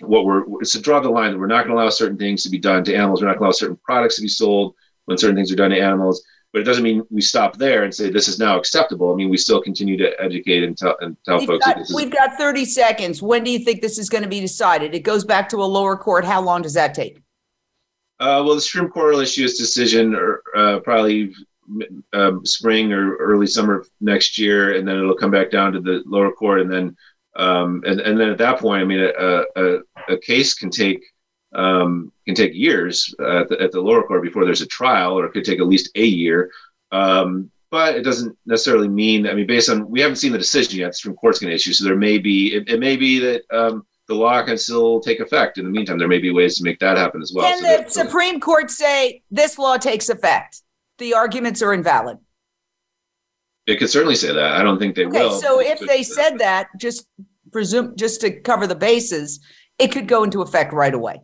what 0.00 0.24
we're 0.24 0.44
it's 0.60 0.72
to 0.72 0.80
draw 0.80 1.00
the 1.00 1.08
line 1.08 1.32
that 1.32 1.38
we're 1.38 1.46
not 1.46 1.64
going 1.64 1.76
to 1.76 1.82
allow 1.82 1.90
certain 1.90 2.18
things 2.18 2.42
to 2.42 2.50
be 2.50 2.58
done 2.58 2.84
to 2.84 2.94
animals. 2.94 3.20
We're 3.20 3.28
not 3.28 3.38
going 3.38 3.44
to 3.44 3.46
allow 3.46 3.52
certain 3.52 3.78
products 3.84 4.16
to 4.16 4.22
be 4.22 4.28
sold 4.28 4.74
when 5.04 5.18
certain 5.18 5.36
things 5.36 5.52
are 5.52 5.56
done 5.56 5.70
to 5.70 5.80
animals 5.80 6.24
but 6.54 6.60
it 6.60 6.64
doesn't 6.64 6.84
mean 6.84 7.02
we 7.10 7.20
stop 7.20 7.58
there 7.58 7.82
and 7.82 7.92
say 7.92 8.10
this 8.10 8.28
is 8.28 8.38
now 8.38 8.56
acceptable. 8.56 9.12
I 9.12 9.16
mean, 9.16 9.28
we 9.28 9.36
still 9.36 9.60
continue 9.60 9.96
to 9.96 10.12
educate 10.22 10.62
and 10.62 10.78
tell, 10.78 10.96
and 11.00 11.16
tell 11.24 11.38
we've 11.38 11.48
folks. 11.48 11.66
Got, 11.66 11.78
we've 11.92 12.12
got 12.12 12.38
30 12.38 12.64
seconds. 12.64 13.20
When 13.20 13.42
do 13.42 13.50
you 13.50 13.58
think 13.58 13.82
this 13.82 13.98
is 13.98 14.08
going 14.08 14.22
to 14.22 14.30
be 14.30 14.38
decided? 14.38 14.94
It 14.94 15.00
goes 15.00 15.24
back 15.24 15.48
to 15.48 15.56
a 15.56 15.66
lower 15.66 15.96
court. 15.96 16.24
How 16.24 16.40
long 16.40 16.62
does 16.62 16.74
that 16.74 16.94
take? 16.94 17.16
Uh, 18.20 18.40
well, 18.46 18.54
the 18.54 18.60
Supreme 18.60 18.88
Court 18.88 19.14
will 19.14 19.20
issue 19.20 19.44
its 19.44 19.58
decision 19.58 20.14
or, 20.14 20.42
uh, 20.56 20.78
probably 20.78 21.34
um, 22.12 22.46
spring 22.46 22.92
or 22.92 23.16
early 23.16 23.48
summer 23.48 23.80
of 23.80 23.90
next 24.00 24.38
year, 24.38 24.76
and 24.76 24.86
then 24.86 24.96
it'll 24.96 25.16
come 25.16 25.32
back 25.32 25.50
down 25.50 25.72
to 25.72 25.80
the 25.80 26.04
lower 26.06 26.30
court, 26.30 26.60
and 26.60 26.70
then 26.70 26.96
um, 27.36 27.82
and 27.86 28.00
and 28.00 28.18
then 28.18 28.30
at 28.30 28.38
that 28.38 28.58
point, 28.58 28.82
I 28.82 28.84
mean, 28.84 29.00
a, 29.00 29.44
a, 29.56 29.78
a 30.08 30.18
case 30.18 30.54
can 30.54 30.70
take 30.70 31.04
um, 31.54 32.12
can 32.26 32.34
take 32.34 32.54
years 32.54 33.14
at 33.20 33.48
the, 33.48 33.60
at 33.60 33.72
the, 33.72 33.80
lower 33.80 34.02
court 34.02 34.22
before 34.22 34.44
there's 34.44 34.60
a 34.60 34.66
trial, 34.66 35.18
or 35.18 35.26
it 35.26 35.32
could 35.32 35.44
take 35.44 35.60
at 35.60 35.66
least 35.66 35.90
a 35.94 36.04
year. 36.04 36.50
Um, 36.90 37.50
but 37.70 37.96
it 37.96 38.02
doesn't 38.02 38.36
necessarily 38.46 38.88
mean. 38.88 39.26
I 39.26 39.34
mean, 39.34 39.46
based 39.46 39.68
on 39.68 39.88
we 39.90 40.00
haven't 40.00 40.16
seen 40.16 40.32
the 40.32 40.38
decision 40.38 40.78
yet, 40.78 40.88
the 40.88 40.94
Supreme 40.94 41.16
Court's 41.16 41.40
going 41.40 41.50
to 41.50 41.54
issue, 41.54 41.72
so 41.72 41.84
there 41.84 41.96
may 41.96 42.18
be 42.18 42.54
it, 42.54 42.68
it 42.68 42.78
may 42.78 42.96
be 42.96 43.18
that 43.18 43.42
um, 43.50 43.84
the 44.06 44.14
law 44.14 44.44
can 44.44 44.56
still 44.56 45.00
take 45.00 45.20
effect. 45.20 45.58
In 45.58 45.64
the 45.64 45.70
meantime, 45.70 45.98
there 45.98 46.08
may 46.08 46.18
be 46.18 46.30
ways 46.30 46.56
to 46.58 46.64
make 46.64 46.78
that 46.78 46.96
happen 46.96 47.20
as 47.20 47.32
well. 47.34 47.48
Can 47.48 47.62
so 47.62 47.82
the 47.82 47.90
Supreme 47.90 48.38
Court 48.38 48.70
say 48.70 49.22
this 49.30 49.58
law 49.58 49.76
takes 49.76 50.08
effect? 50.08 50.62
The 50.98 51.14
arguments 51.14 51.62
are 51.62 51.74
invalid. 51.74 52.18
It 53.66 53.76
could 53.76 53.90
certainly 53.90 54.14
say 54.14 54.32
that. 54.32 54.52
I 54.52 54.62
don't 54.62 54.78
think 54.78 54.94
they 54.94 55.06
okay, 55.06 55.20
will. 55.20 55.40
So 55.40 55.60
if 55.60 55.80
they 55.80 56.02
said 56.02 56.38
that, 56.38 56.68
just 56.78 57.08
presume 57.50 57.96
just 57.96 58.20
to 58.20 58.40
cover 58.40 58.66
the 58.66 58.74
bases, 58.74 59.40
it 59.78 59.88
could 59.88 60.06
go 60.06 60.24
into 60.24 60.42
effect 60.42 60.72
right 60.72 60.92
away. 60.92 61.22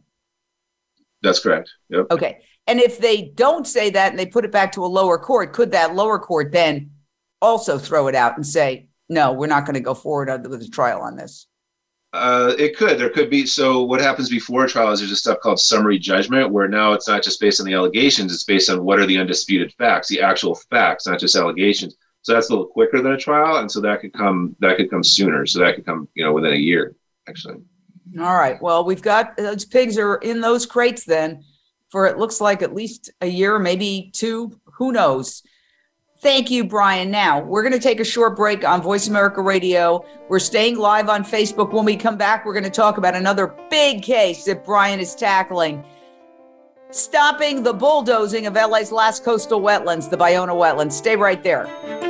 That's 1.23 1.41
correct. 1.41 1.71
Yep. 1.91 2.07
Okay. 2.11 2.39
And 2.67 2.81
if 2.81 2.99
they 2.99 3.33
don't 3.35 3.67
say 3.67 3.91
that 3.91 4.11
and 4.11 4.19
they 4.19 4.27
put 4.27 4.45
it 4.45 4.53
back 4.53 4.73
to 4.73 4.85
a 4.85 4.87
lower 4.87 5.19
court, 5.19 5.53
could 5.53 5.73
that 5.73 5.95
lower 5.95 6.19
court 6.19 6.53
then 6.53 6.91
also 7.43 7.79
throw 7.79 8.07
it 8.07 8.15
out 8.15 8.37
and 8.37 8.47
say, 8.47 8.89
no, 9.09 9.33
we're 9.33 9.47
not 9.47 9.67
going 9.67 9.75
to 9.75 9.81
go 9.81 9.93
forward 9.93 10.47
with 10.49 10.63
a 10.63 10.69
trial 10.69 11.01
on 11.03 11.17
this? 11.17 11.47
Uh, 12.13 12.55
it 12.59 12.77
could. 12.77 12.99
There 12.99 13.11
could 13.11 13.31
be. 13.31 13.47
So 13.47 13.83
what 13.83 14.01
happens 14.01 14.29
before 14.29 14.65
a 14.65 14.69
trial 14.69 14.91
is 14.93 15.01
there's 15.01 15.13
a 15.13 15.17
stuff 15.17 15.39
called 15.41 15.61
summary 15.61 15.99
judgment, 15.99 16.51
where 16.51 16.69
now 16.69 16.93
it's 16.93 17.07
not 17.07 17.23
just 17.23 17.41
based 17.41 17.61
on 17.61 17.67
the 17.67 17.75
allegations; 17.75 18.35
it's 18.35 18.43
based 18.43 18.69
on 18.69 18.85
what 18.85 18.99
are 18.99 19.07
the 19.07 19.19
undisputed 19.19 19.73
facts, 19.75 20.09
the 20.09 20.21
actual 20.21 20.57
facts, 20.71 21.07
not 21.07 21.21
just 21.21 21.37
allegations. 21.37 21.97
So 22.23 22.35
that's 22.35 22.51
a 22.51 22.53
little 22.53 22.67
quicker 22.67 23.01
than 23.01 23.13
a 23.13 23.17
trial, 23.17 23.57
and 23.57 23.71
so 23.71 23.81
that 23.81 24.01
could 24.01 24.13
come 24.13 24.55
that 24.61 24.77
could 24.77 24.91
come 24.91 25.03
sooner. 25.03 25.47
So 25.47 25.59
that 25.61 25.75
could 25.75 25.87
come 25.87 26.09
you 26.15 26.25
know 26.25 26.33
within 26.33 26.53
a 26.53 26.57
year, 26.57 26.95
actually. 27.29 27.57
All 28.19 28.37
right. 28.37 28.61
Well, 28.61 28.85
we've 28.85 29.03
got 29.03 29.37
those 29.37 29.65
pigs 29.65 29.97
are 29.97 30.17
in 30.17 30.41
those 30.41 30.67
crates 30.67 31.05
then 31.05 31.45
for 31.91 32.07
it 32.07 32.19
looks 32.19 32.41
like 32.41 32.63
at 32.63 32.75
least 32.75 33.11
a 33.21 33.27
year, 33.27 33.59
maybe 33.59 34.11
two. 34.13 34.59
Who 34.77 34.93
knows? 34.93 35.43
Thank 36.23 36.51
you, 36.51 36.65
Bryan. 36.65 37.11
Now 37.11 37.41
we're 37.41 37.63
going 37.63 37.73
to 37.73 37.81
take 37.81 38.01
a 38.01 38.05
short 38.05 38.37
break 38.37 38.65
on 38.65 38.83
Voice 38.83 39.09
America 39.09 39.41
Radio. 39.41 40.05
We're 40.29 40.39
staying 40.39 40.77
live 40.77 41.09
on 41.09 41.25
Facebook. 41.25 41.73
When 41.73 41.85
we 41.85 41.97
come 41.97 42.19
back, 42.19 42.45
we're 42.45 42.53
going 42.53 42.65
to 42.65 42.71
talk 42.71 42.99
about 42.99 43.15
another 43.15 43.55
big 43.71 44.03
case 44.03 44.45
that 44.45 44.65
Bryan 44.65 45.01
is 45.01 45.15
tackling 45.15 45.85
stopping 46.93 47.63
the 47.63 47.73
bulldozing 47.73 48.47
of 48.47 48.55
LA's 48.55 48.93
last 48.93 49.25
coastal 49.25 49.61
wetlands, 49.61 50.11
the 50.11 50.17
Ballona 50.17 50.55
wetlands. 50.55 50.93
Stay 50.93 51.17
right 51.17 51.43
there. 51.43 52.10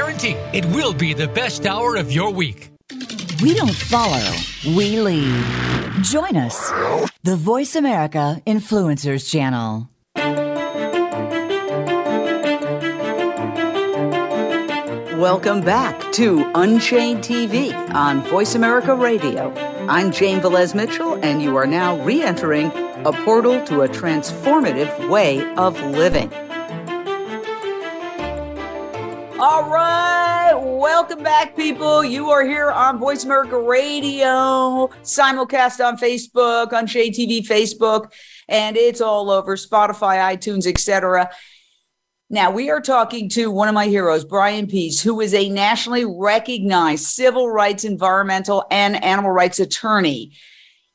guarantee 0.01 0.35
it 0.51 0.65
will 0.73 0.93
be 0.93 1.13
the 1.13 1.27
best 1.27 1.67
hour 1.67 1.95
of 1.95 2.11
your 2.11 2.31
week. 2.31 2.71
We 3.39 3.53
don't 3.53 3.75
follow, 3.75 4.33
we 4.75 4.99
lead. 4.99 5.45
Join 6.01 6.35
us, 6.37 6.71
the 7.21 7.35
Voice 7.35 7.75
America 7.75 8.41
Influencers 8.47 9.29
Channel. 9.29 9.87
Welcome 15.19 15.61
back 15.61 16.11
to 16.13 16.49
Unchained 16.55 17.19
TV 17.19 17.71
on 17.93 18.23
Voice 18.23 18.55
America 18.55 18.95
Radio. 18.95 19.53
I'm 19.87 20.11
Jane 20.11 20.39
Velez 20.39 20.73
Mitchell, 20.73 21.19
and 21.23 21.43
you 21.43 21.55
are 21.57 21.67
now 21.67 22.03
re 22.03 22.23
entering 22.23 22.71
a 23.05 23.13
portal 23.23 23.63
to 23.65 23.81
a 23.81 23.87
transformative 23.87 25.09
way 25.09 25.45
of 25.57 25.79
living. 25.83 26.33
All 29.39 29.67
right. 29.69 29.90
Welcome 31.21 31.47
back, 31.47 31.55
people. 31.55 32.03
You 32.03 32.31
are 32.31 32.43
here 32.43 32.71
on 32.71 32.97
Voice 32.97 33.25
America 33.25 33.55
Radio, 33.55 34.87
simulcast 35.03 35.85
on 35.85 35.95
Facebook, 35.95 36.71
Unchained 36.71 37.13
TV 37.13 37.45
Facebook, 37.45 38.11
and 38.49 38.75
it's 38.75 39.01
all 39.01 39.29
over 39.29 39.55
Spotify, 39.55 40.17
iTunes, 40.35 40.65
etc. 40.65 41.29
Now, 42.31 42.49
we 42.49 42.71
are 42.71 42.81
talking 42.81 43.29
to 43.29 43.51
one 43.51 43.67
of 43.67 43.75
my 43.75 43.85
heroes, 43.85 44.25
Bryan 44.25 44.65
Pease, 44.65 44.99
who 44.99 45.21
is 45.21 45.35
a 45.35 45.47
nationally 45.47 46.05
recognized 46.05 47.03
civil 47.03 47.51
rights, 47.51 47.83
environmental, 47.83 48.65
and 48.71 49.03
animal 49.03 49.29
rights 49.29 49.59
attorney. 49.59 50.31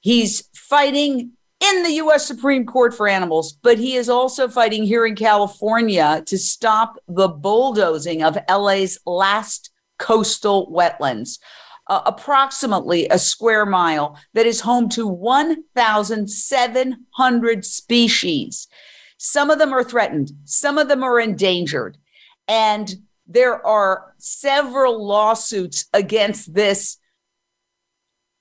He's 0.01 0.49
fighting 0.57 1.35
in 1.61 1.83
the 1.85 1.93
U.S. 1.93 2.27
Supreme 2.27 2.67
Court 2.67 2.97
for 2.97 3.07
animals, 3.07 3.53
but 3.63 3.79
he 3.79 3.95
is 3.95 4.09
also 4.09 4.49
fighting 4.49 4.83
here 4.83 5.07
in 5.07 5.15
California 5.15 6.25
to 6.27 6.37
stop 6.37 6.97
the 7.07 7.29
bulldozing 7.29 8.25
of 8.25 8.37
LA's 8.51 8.99
last 9.07 9.71
coastal 9.99 10.73
wetlands. 10.73 11.39
Uh, 11.89 12.03
approximately 12.05 13.07
a 13.09 13.19
square 13.19 13.65
mile 13.65 14.19
that 14.35 14.45
is 14.45 14.61
home 14.61 14.89
to 14.89 15.07
1,700 15.07 17.65
species. 17.65 18.67
Some 19.19 19.51
of 19.51 19.61
them 19.61 19.73
are 19.73 19.85
threatened, 19.85 20.33
some 20.45 20.79
of 20.79 20.89
them 20.89 21.05
are 21.05 21.21
endangered. 21.21 21.97
And 22.49 22.93
there 23.27 23.65
are 23.65 24.15
several 24.19 25.07
lawsuits 25.07 25.87
against 25.93 26.55
this 26.55 26.99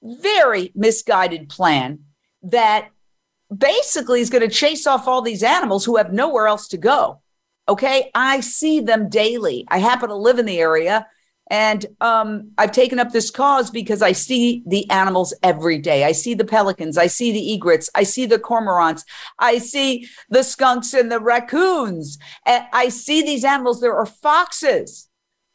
very 0.01 0.71
misguided 0.75 1.49
plan 1.49 1.99
that 2.43 2.89
basically 3.55 4.21
is 4.21 4.29
going 4.29 4.47
to 4.47 4.53
chase 4.53 4.87
off 4.87 5.07
all 5.07 5.21
these 5.21 5.43
animals 5.43 5.85
who 5.85 5.97
have 5.97 6.13
nowhere 6.13 6.47
else 6.47 6.67
to 6.69 6.77
go. 6.77 7.21
Okay. 7.67 8.11
I 8.13 8.41
see 8.41 8.79
them 8.79 9.09
daily. 9.09 9.65
I 9.69 9.79
happen 9.79 10.09
to 10.09 10.15
live 10.15 10.39
in 10.39 10.45
the 10.45 10.59
area. 10.59 11.07
And 11.51 11.85
um, 12.01 12.51
I've 12.57 12.71
taken 12.71 12.99
up 12.99 13.11
this 13.11 13.29
cause 13.29 13.69
because 13.69 14.01
I 14.01 14.13
see 14.13 14.63
the 14.65 14.89
animals 14.89 15.33
every 15.43 15.77
day. 15.77 16.03
I 16.03 16.11
see 16.11 16.33
the 16.33 16.45
pelicans, 16.45 16.97
I 16.97 17.07
see 17.07 17.31
the 17.31 17.53
egrets, 17.53 17.89
I 17.93 18.03
see 18.03 18.25
the 18.25 18.39
cormorants, 18.39 19.03
I 19.37 19.59
see 19.59 20.07
the 20.29 20.43
skunks 20.43 20.93
and 20.93 21.11
the 21.11 21.19
raccoons. 21.19 22.17
And 22.45 22.65
I 22.73 22.89
see 22.89 23.21
these 23.21 23.43
animals. 23.43 23.79
There 23.79 23.95
are 23.95 24.05
foxes. 24.05 25.09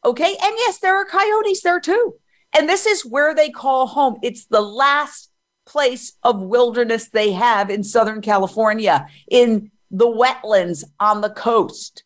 Okay. 0.05 0.35
And 0.41 0.53
yes, 0.57 0.79
there 0.79 0.95
are 0.95 1.05
coyotes 1.05 1.61
there 1.61 1.79
too. 1.79 2.15
And 2.57 2.67
this 2.67 2.85
is 2.85 3.05
where 3.05 3.35
they 3.35 3.49
call 3.49 3.87
home. 3.87 4.17
It's 4.21 4.45
the 4.45 4.61
last 4.61 5.29
place 5.65 6.13
of 6.23 6.41
wilderness 6.41 7.09
they 7.09 7.31
have 7.31 7.69
in 7.69 7.83
Southern 7.83 8.21
California, 8.21 9.07
in 9.29 9.71
the 9.89 10.07
wetlands 10.07 10.83
on 10.99 11.21
the 11.21 11.29
coast. 11.29 12.03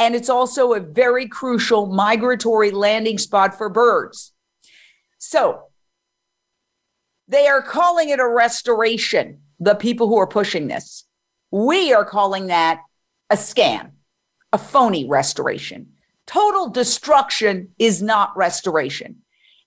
And 0.00 0.16
it's 0.16 0.30
also 0.30 0.72
a 0.72 0.80
very 0.80 1.28
crucial 1.28 1.86
migratory 1.86 2.70
landing 2.70 3.18
spot 3.18 3.56
for 3.56 3.68
birds. 3.68 4.32
So 5.18 5.64
they 7.28 7.46
are 7.46 7.62
calling 7.62 8.08
it 8.08 8.18
a 8.18 8.26
restoration, 8.26 9.42
the 9.60 9.74
people 9.74 10.08
who 10.08 10.18
are 10.18 10.26
pushing 10.26 10.66
this. 10.66 11.04
We 11.52 11.92
are 11.92 12.04
calling 12.04 12.46
that 12.46 12.80
a 13.28 13.36
scam, 13.36 13.92
a 14.52 14.58
phony 14.58 15.06
restoration. 15.06 15.92
Total 16.26 16.68
destruction 16.70 17.68
is 17.78 18.00
not 18.00 18.36
restoration. 18.36 19.16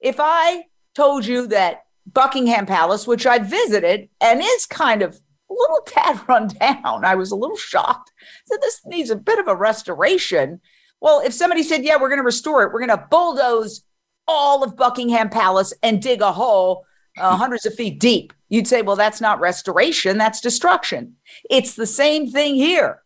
If 0.02 0.16
I 0.20 0.64
told 0.96 1.26
you 1.26 1.48
that 1.48 1.84
Buckingham 2.12 2.66
Palace, 2.66 3.08
which 3.08 3.26
I 3.26 3.38
visited 3.38 4.10
and 4.20 4.42
is 4.44 4.66
kind 4.66 5.02
of 5.02 5.20
little 5.54 5.82
tad 5.86 6.20
run 6.28 6.48
down, 6.48 7.06
I 7.06 7.16
was 7.16 7.32
a 7.32 7.36
little 7.36 7.58
shocked. 7.58 8.12
So 8.46 8.58
this 8.62 8.82
needs 8.86 9.10
a 9.10 9.16
bit 9.16 9.40
of 9.40 9.48
a 9.48 9.56
restoration. 9.56 10.62
Well, 11.02 11.22
if 11.22 11.34
somebody 11.34 11.64
said, 11.64 11.84
yeah, 11.84 11.98
we're 12.00 12.10
going 12.10 12.20
to 12.20 12.26
restore 12.26 12.64
it, 12.64 12.74
we're 12.74 12.86
going 12.86 12.98
to 12.98 13.08
bulldoze 13.10 13.84
all 14.28 14.64
of 14.64 14.78
Buckingham 14.78 15.30
Palace 15.30 15.74
and 15.84 16.02
dig 16.02 16.22
a 16.22 16.32
hole 16.32 16.86
uh, 17.18 17.36
hundreds 17.38 17.66
of 17.66 17.76
feet 17.76 18.00
deep, 18.00 18.34
you'd 18.50 18.68
say, 18.68 18.82
well, 18.82 18.96
that's 18.96 19.22
not 19.22 19.40
restoration, 19.40 20.18
that's 20.18 20.42
destruction. 20.42 21.16
It's 21.50 21.76
the 21.76 21.88
same 21.88 22.32
thing 22.32 22.56
here. 22.56 23.02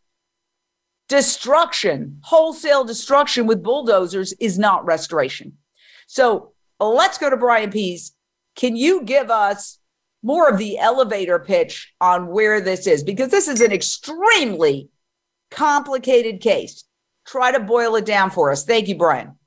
Destruction, 1.09 2.19
wholesale 2.23 2.83
destruction 2.83 3.47
with 3.47 3.63
bulldozers 3.63 4.33
is 4.33 4.59
not 4.59 4.85
restoration. 4.85 5.57
So 6.05 6.51
let's 6.79 7.17
go 7.17 7.29
to 7.29 7.37
Bryan 7.37 7.71
Pease. 7.71 8.13
Can 8.55 8.75
you 8.75 9.03
give 9.03 9.29
us 9.31 9.79
more 10.23 10.49
of 10.49 10.57
the 10.57 10.77
elevator 10.77 11.39
pitch 11.39 11.93
on 12.01 12.27
where 12.27 12.61
this 12.61 12.87
is? 12.87 13.03
Because 13.03 13.29
this 13.29 13.47
is 13.47 13.61
an 13.61 13.71
extremely 13.71 14.89
complicated 15.51 16.41
case. 16.41 16.83
Try 17.25 17.51
to 17.51 17.59
boil 17.59 17.95
it 17.95 18.05
down 18.05 18.29
for 18.29 18.51
us. 18.51 18.65
Thank 18.65 18.87
you, 18.87 18.95
Bryan. 18.95 19.37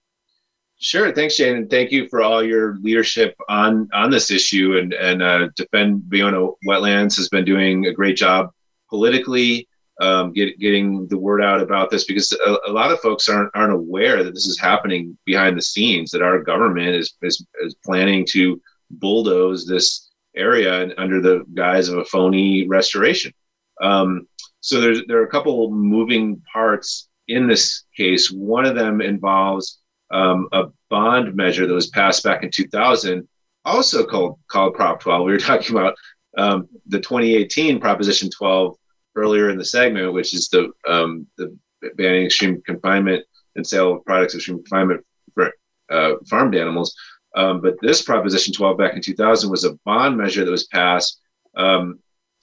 Sure. 0.83 1.13
Thanks, 1.13 1.39
and 1.41 1.69
thank 1.69 1.93
you 1.93 2.09
for 2.09 2.23
all 2.23 2.43
your 2.43 2.79
leadership 2.81 3.35
on 3.51 3.89
on 3.93 4.11
this 4.11 4.31
issue. 4.31 4.79
And 4.79 4.95
and 4.95 5.23
uh, 5.23 5.49
Defend 5.55 6.05
Ballona 6.09 6.55
Wetlands 6.67 7.17
has 7.17 7.29
been 7.29 7.45
doing 7.45 7.87
a 7.87 7.93
great 7.93 8.17
job 8.17 8.51
politically, 8.89 9.69
um, 10.01 10.33
get, 10.33 10.59
getting 10.59 11.07
the 11.09 11.19
word 11.19 11.43
out 11.43 11.61
about 11.61 11.91
this 11.91 12.05
because 12.05 12.33
a, 12.33 12.57
a, 12.67 12.73
lot 12.73 12.91
of 12.91 12.99
folks 13.01 13.29
aren't 13.29 13.51
aren't 13.55 13.75
aware 13.75 14.25
that 14.25 14.33
this 14.35 14.47
is 14.47 14.59
happening 14.59 15.17
behind 15.27 15.57
the 15.57 15.63
scenes. 15.63 16.11
That 16.11 16.23
our 16.23 16.43
government 16.43 16.97
is 16.97 17.15
is, 17.21 17.45
is 17.61 17.75
planning 17.85 18.27
to 18.31 18.61
bulldoze 18.91 19.67
this 19.67 20.10
area 20.37 20.93
under 20.99 21.21
the 21.21 21.45
guise 21.55 21.89
of 21.89 21.99
a 21.99 22.05
phony 22.05 22.67
restoration. 22.69 23.33
Um, 23.81 24.27
so 24.61 24.81
there's 24.81 25.03
there 25.07 25.19
are 25.19 25.27
a 25.27 25.31
couple 25.31 25.71
moving 25.71 26.43
parts 26.53 27.09
in 27.29 27.47
this 27.47 27.85
case. 27.97 28.31
One 28.31 28.67
of 28.67 28.75
them 28.75 29.01
involves 29.01 29.81
um, 30.11 30.49
a 30.53 30.65
bond 30.89 31.35
measure 31.35 31.67
that 31.67 31.73
was 31.73 31.89
passed 31.89 32.25
back 32.25 32.43
in 32.43 32.51
2000, 32.51 33.27
also 33.65 34.05
called 34.05 34.39
called 34.51 34.75
Prop 34.75 35.01
12. 35.01 35.25
We 35.25 35.33
were 35.33 35.39
talking 35.51 35.77
about 35.77 35.95
um, 36.37 36.69
the 36.87 37.01
2018 37.01 37.81
Proposition 37.81 38.31
12 38.31 38.77
earlier 39.17 39.51
in 39.51 39.59
the 39.59 39.65
segment, 39.65 40.13
which 40.13 40.35
is 40.35 40.49
the 40.49 40.71
um, 40.89 41.27
the 41.39 41.57
banning 41.97 42.27
extreme 42.27 42.61
confinement 42.67 43.25
and 43.57 43.67
sale 43.67 43.95
of 43.95 44.05
products 44.05 44.35
of 44.35 44.39
extreme 44.39 44.59
confinement 44.59 45.05
for 45.35 45.53
uh, 45.91 46.15
farmed 46.29 46.55
animals. 46.55 46.95
Um, 47.37 47.61
but 47.61 47.77
this 47.81 48.03
Proposition 48.03 48.53
12 48.53 48.79
back 48.79 48.95
in 48.95 49.03
2000 49.03 49.51
was 49.51 49.65
a 49.65 49.75
bond 49.85 50.17
measure 50.17 50.45
that 50.45 50.51
was 50.51 50.67
passed 50.67 51.21
um, 51.57 51.99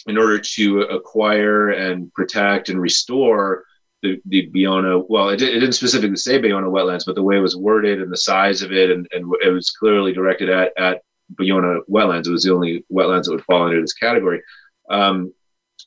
in 0.08 0.18
order 0.18 0.40
to 0.40 0.82
acquire 0.82 1.70
and 1.70 2.14
protect 2.14 2.70
and 2.70 2.80
restore 2.80 3.64
the, 4.04 4.22
the 4.26 4.50
Ballona, 4.52 5.04
well, 5.10 5.30
it, 5.30 5.42
it, 5.42 5.60
didn't 5.60 5.74
specifically 5.74 6.16
say 6.18 6.40
Ballona 6.40 6.70
wetlands, 6.70 7.06
but 7.06 7.16
the 7.16 7.24
way 7.24 7.38
it 7.38 7.42
was 7.42 7.58
worded 7.58 8.02
and 8.02 8.12
the 8.12 8.18
size 8.18 8.62
of 8.62 8.72
it, 8.72 8.92
and, 8.92 9.08
and 9.12 9.34
it 9.44 9.50
was 9.50 9.72
clearly 9.72 10.14
directed 10.14 10.50
at, 10.50 10.72
at 10.78 11.02
Ballona 11.34 11.80
wetlands. 11.90 12.28
It 12.28 12.32
was 12.32 12.44
the 12.44 12.54
only 12.54 12.86
wetlands 12.92 13.26
that 13.26 13.32
would 13.32 13.44
fall 13.46 13.64
under 13.64 13.82
this 13.82 13.94
category. 13.94 14.42
Um, 14.90 15.34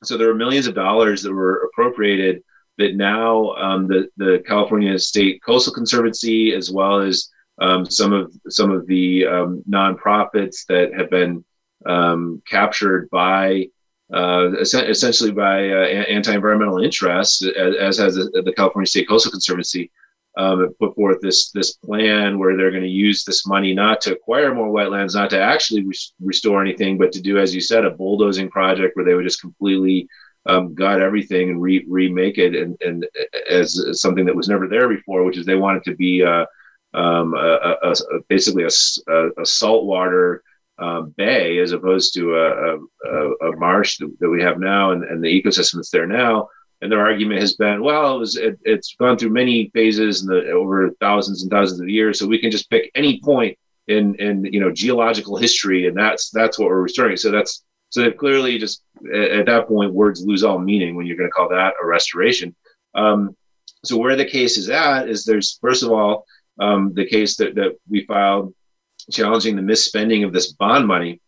so 0.03 0.17
there 0.17 0.29
were 0.29 0.35
millions 0.35 0.67
of 0.67 0.75
dollars 0.75 1.23
that 1.23 1.33
were 1.33 1.69
appropriated 1.71 2.43
that 2.79 2.97
now 2.97 3.53
um, 3.55 3.87
the, 3.87 4.09
the 4.17 4.43
California 4.47 4.99
State 4.99 5.43
Coastal 5.43 5.73
Conservancy, 5.73 6.53
as 6.55 6.71
well 6.71 7.01
as 7.01 7.29
um, 7.61 7.85
some 7.87 8.13
of 8.13 8.33
some 8.49 8.71
of 8.71 8.87
the 8.87 9.27
um, 9.27 9.63
nonprofits 9.69 10.67
that 10.69 10.93
have 10.95 11.11
been 11.11 11.45
um, 11.87 12.43
captured 12.47 13.09
by 13.11 13.67
uh, 14.13 14.51
essentially 14.59 15.31
by 15.31 15.71
uh, 15.71 15.85
anti-environmental 15.85 16.83
interests, 16.83 17.47
as, 17.47 17.77
as 17.77 17.99
has 17.99 18.15
the, 18.17 18.53
California 18.57 18.87
State 18.87 19.09
Coastal 19.09 19.31
Conservancy, 19.31 19.91
um, 20.37 20.75
put 20.81 20.95
forth 20.95 21.21
this 21.21 21.51
this 21.51 21.73
plan 21.73 22.39
where 22.39 22.57
they're 22.57 22.71
going 22.71 22.83
to 22.83 22.89
use 22.89 23.25
this 23.25 23.47
money 23.47 23.75
not 23.75 24.01
to 24.01 24.13
acquire 24.13 24.55
more 24.55 24.69
wetlands, 24.69 25.15
not 25.15 25.31
to 25.31 25.41
actually 25.41 25.85
re- 25.85 25.95
restore 26.21 26.61
anything, 26.61 26.99
but 26.99 27.13
to 27.13 27.21
do, 27.21 27.39
as 27.39 27.55
you 27.55 27.61
said, 27.61 27.85
a 27.85 27.91
bulldozing 27.91 28.49
project 28.49 28.97
where 28.97 29.05
they 29.05 29.15
would 29.15 29.25
just 29.25 29.41
completely 29.41 30.09
um, 30.47 30.75
gut 30.75 31.01
everything 31.01 31.51
and 31.51 31.61
re- 31.61 31.85
remake 31.89 32.39
it 32.39 32.55
and, 32.55 32.77
and 32.81 33.07
as, 33.49 33.79
as, 33.89 34.01
something 34.01 34.25
that 34.25 34.35
was 34.35 34.49
never 34.49 34.67
there 34.67 34.89
before, 34.89 35.25
which 35.25 35.37
is 35.37 35.45
they 35.45 35.57
want 35.57 35.77
it 35.77 35.85
to 35.85 35.97
be 35.97 36.25
uh, 36.25 36.47
um, 36.95 37.35
a, 37.35 37.77
a, 37.83 37.91
a, 37.91 38.21
basically 38.29 38.65
a, 38.65 39.45
saltwater 39.45 40.43
uh, 40.79 41.03
bay 41.03 41.59
as 41.59 41.73
opposed 41.73 42.15
to 42.15 42.35
a, 42.35 42.77
a, 42.77 43.49
a 43.49 43.57
marsh 43.57 43.99
that, 43.99 44.31
we 44.31 44.43
have 44.43 44.59
now 44.59 44.93
and, 44.93 45.05
and, 45.05 45.23
the 45.23 45.29
ecosystem 45.29 45.75
that's 45.75 45.91
there 45.91 46.07
now. 46.07 46.49
And 46.81 46.91
their 46.91 47.01
argument 47.01 47.41
has 47.41 47.55
been, 47.55 47.83
well, 47.83 48.17
it 48.17 48.19
was, 48.19 48.37
it, 48.37 48.59
has 48.67 48.95
gone 48.99 49.19
through 49.19 49.31
many 49.31 49.71
phases 49.75 50.29
over 50.29 50.91
thousands 51.01 51.43
and 51.43 51.51
thousands 51.51 51.81
of 51.81 51.89
years, 51.91 52.19
so 52.19 52.27
we 52.27 52.41
can 52.41 52.51
just 52.51 52.71
pick 52.71 52.91
any 52.95 53.21
point 53.21 53.57
in 53.91 54.15
in 54.15 54.45
you 54.45 54.61
know 54.61 54.71
geological 54.71 55.37
history, 55.37 55.87
and 55.87 55.97
that's 55.97 56.31
that's 56.31 56.59
what 56.59 56.69
we're 56.69 56.81
restoring. 56.81 57.17
So 57.17 57.31
that's 57.31 57.65
so 57.91 58.11
clearly 58.11 58.57
just 58.57 58.83
at 59.13 59.47
that 59.47 59.67
point 59.69 59.93
words 59.93 60.25
lose 60.25 60.45
all 60.45 60.59
meaning 60.59 60.95
when 60.95 61.07
you're 61.07 61.17
going 61.17 61.29
to 61.29 61.33
call 61.33 61.49
that 61.51 61.75
a 61.83 61.87
restoration. 61.87 62.55
Um, 62.95 63.37
so 63.85 63.97
where 63.97 64.17
the 64.17 64.25
case 64.25 64.57
is 64.57 64.71
at 64.71 65.09
is 65.09 65.25
there's 65.25 65.59
first 65.61 65.83
of 65.83 65.91
all 65.91 66.25
um, 66.61 66.93
the 66.95 67.07
case 67.07 67.37
that, 67.37 67.55
that 67.55 67.77
we 67.89 68.05
filed 68.05 68.55
challenging 69.11 69.57
the 69.57 69.63
misspending 69.63 70.25
of 70.25 70.33
this 70.33 70.53
bond 70.53 70.87
money. 70.87 71.21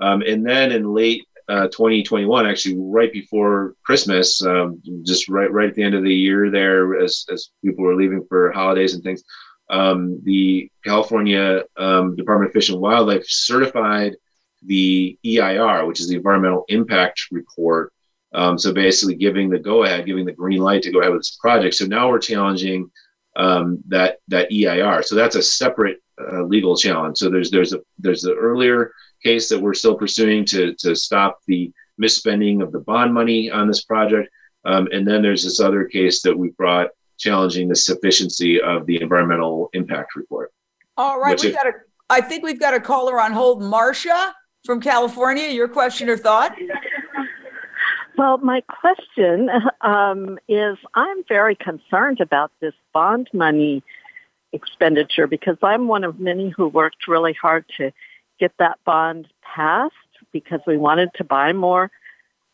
Um, 0.00 0.22
and 0.22 0.46
then 0.46 0.72
in 0.72 0.92
late 0.92 1.26
uh, 1.48 1.68
2021, 1.68 2.46
actually 2.46 2.76
right 2.78 3.12
before 3.12 3.74
Christmas, 3.84 4.44
um, 4.44 4.82
just 5.02 5.28
right 5.28 5.50
right 5.50 5.68
at 5.68 5.74
the 5.74 5.82
end 5.82 5.94
of 5.94 6.04
the 6.04 6.14
year 6.14 6.50
there, 6.50 7.00
as, 7.00 7.24
as 7.30 7.50
people 7.64 7.84
were 7.84 7.96
leaving 7.96 8.24
for 8.28 8.52
holidays 8.52 8.94
and 8.94 9.02
things, 9.02 9.22
um, 9.70 10.20
the 10.24 10.70
California 10.84 11.62
um, 11.76 12.16
Department 12.16 12.50
of 12.50 12.52
Fish 12.52 12.70
and 12.70 12.80
Wildlife 12.80 13.26
certified 13.26 14.16
the 14.64 15.18
EIR, 15.24 15.86
which 15.86 16.00
is 16.00 16.08
the 16.08 16.16
Environmental 16.16 16.64
Impact 16.68 17.28
Report. 17.30 17.92
Um, 18.34 18.58
so 18.58 18.72
basically 18.72 19.14
giving 19.14 19.48
the 19.48 19.58
go 19.58 19.84
ahead, 19.84 20.06
giving 20.06 20.26
the 20.26 20.32
green 20.32 20.60
light 20.60 20.82
to 20.82 20.90
go 20.90 21.00
ahead 21.00 21.12
with 21.12 21.20
this 21.20 21.38
project. 21.40 21.74
So 21.74 21.86
now 21.86 22.08
we're 22.10 22.18
challenging 22.18 22.90
um, 23.38 23.82
that 23.88 24.18
that 24.28 24.50
EIR. 24.52 25.02
So 25.02 25.14
that's 25.14 25.36
a 25.36 25.42
separate 25.42 26.02
uh, 26.20 26.42
legal 26.42 26.76
challenge. 26.76 27.18
So 27.18 27.30
there's 27.30 27.50
there's 27.50 27.72
a 27.72 27.80
there's 27.98 28.22
the 28.22 28.34
earlier 28.34 28.92
case 29.22 29.48
that 29.48 29.58
we're 29.58 29.74
still 29.74 29.94
pursuing 29.94 30.44
to 30.46 30.74
to 30.74 30.94
stop 30.94 31.38
the 31.46 31.72
misspending 32.00 32.62
of 32.62 32.72
the 32.72 32.80
bond 32.80 33.14
money 33.14 33.50
on 33.50 33.68
this 33.68 33.84
project, 33.84 34.28
um, 34.64 34.88
and 34.92 35.06
then 35.06 35.22
there's 35.22 35.44
this 35.44 35.60
other 35.60 35.84
case 35.84 36.22
that 36.22 36.36
we 36.36 36.50
brought 36.50 36.88
challenging 37.18 37.68
the 37.68 37.76
sufficiency 37.76 38.60
of 38.60 38.86
the 38.86 39.00
environmental 39.00 39.70
impact 39.72 40.14
report. 40.14 40.52
All 40.96 41.20
right, 41.20 41.40
we 41.40 41.52
got 41.52 41.66
a. 41.66 41.72
I 42.10 42.20
think 42.20 42.42
we've 42.42 42.60
got 42.60 42.74
a 42.74 42.80
caller 42.80 43.20
on 43.20 43.32
hold, 43.32 43.62
Marcia 43.62 44.34
from 44.64 44.80
California. 44.80 45.48
Your 45.48 45.68
question 45.68 46.08
or 46.08 46.16
thought? 46.16 46.56
Well, 48.18 48.38
my 48.38 48.62
question 48.62 49.48
um, 49.80 50.40
is 50.48 50.76
I'm 50.94 51.22
very 51.28 51.54
concerned 51.54 52.20
about 52.20 52.50
this 52.60 52.74
bond 52.92 53.30
money 53.32 53.84
expenditure 54.52 55.28
because 55.28 55.56
I'm 55.62 55.86
one 55.86 56.02
of 56.02 56.18
many 56.18 56.48
who 56.50 56.66
worked 56.66 57.06
really 57.06 57.32
hard 57.32 57.64
to 57.76 57.92
get 58.40 58.50
that 58.58 58.80
bond 58.84 59.28
passed 59.42 59.94
because 60.32 60.58
we 60.66 60.76
wanted 60.76 61.10
to 61.14 61.22
buy 61.22 61.52
more 61.52 61.92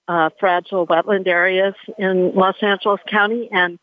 uh, 0.06 0.28
fragile 0.38 0.86
wetland 0.86 1.26
areas 1.26 1.74
in 1.96 2.34
Los 2.34 2.56
Angeles 2.60 3.00
County. 3.08 3.48
And 3.50 3.78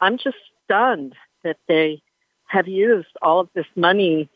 I'm 0.00 0.18
just 0.18 0.36
stunned 0.64 1.16
that 1.42 1.56
they 1.66 2.02
have 2.46 2.68
used 2.68 3.08
all 3.20 3.40
of 3.40 3.48
this 3.52 3.66
money 3.74 4.28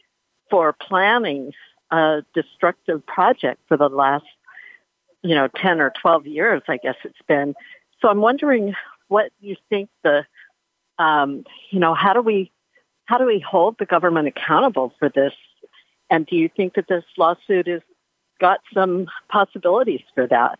for 0.50 0.72
planning 0.72 1.52
a 1.92 2.24
destructive 2.34 3.06
project 3.06 3.60
for 3.68 3.76
the 3.76 3.88
last, 3.88 4.24
you 5.22 5.34
know, 5.34 5.48
10 5.48 5.80
or 5.80 5.92
12 6.00 6.26
years, 6.26 6.62
I 6.68 6.78
guess 6.78 6.96
it's 7.04 7.20
been. 7.28 7.54
So 8.00 8.08
I'm 8.08 8.20
wondering 8.20 8.74
what 9.08 9.30
you 9.40 9.56
think 9.68 9.90
the, 10.02 10.24
um, 10.98 11.44
you 11.70 11.78
know, 11.78 11.94
how 11.94 12.12
do 12.12 12.22
we, 12.22 12.50
how 13.04 13.18
do 13.18 13.26
we 13.26 13.40
hold 13.40 13.76
the 13.78 13.86
government 13.86 14.28
accountable 14.28 14.92
for 14.98 15.08
this? 15.08 15.32
And 16.08 16.26
do 16.26 16.36
you 16.36 16.48
think 16.56 16.74
that 16.74 16.88
this 16.88 17.04
lawsuit 17.16 17.66
has 17.66 17.82
got 18.40 18.60
some 18.72 19.06
possibilities 19.28 20.00
for 20.14 20.26
that? 20.28 20.58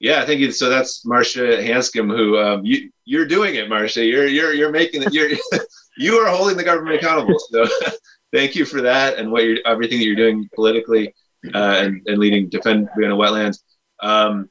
Yeah, 0.00 0.24
thank 0.24 0.38
you. 0.38 0.52
So 0.52 0.68
that's 0.68 1.04
Marcia 1.04 1.58
Hanscom, 1.58 2.14
who 2.16 2.38
um, 2.38 2.64
you 2.64 2.90
you're 3.04 3.26
doing 3.26 3.56
it, 3.56 3.68
Marcia. 3.68 4.04
You're 4.04 4.28
you're 4.28 4.52
you're 4.52 4.70
making 4.70 5.02
it. 5.02 5.12
You're 5.12 5.30
you 5.96 6.14
are 6.18 6.28
holding 6.28 6.56
the 6.56 6.62
government 6.62 6.96
accountable. 6.96 7.36
So 7.50 7.66
thank 8.32 8.54
you 8.54 8.64
for 8.64 8.80
that 8.82 9.18
and 9.18 9.32
what 9.32 9.42
you're 9.42 9.58
everything 9.66 9.98
that 9.98 10.04
you're 10.04 10.14
doing 10.14 10.48
politically 10.54 11.14
uh, 11.54 11.76
and 11.82 12.02
and 12.06 12.18
leading 12.18 12.48
defend 12.48 12.88
Ballona 12.96 13.16
wetlands. 13.16 13.58
Um, 14.00 14.48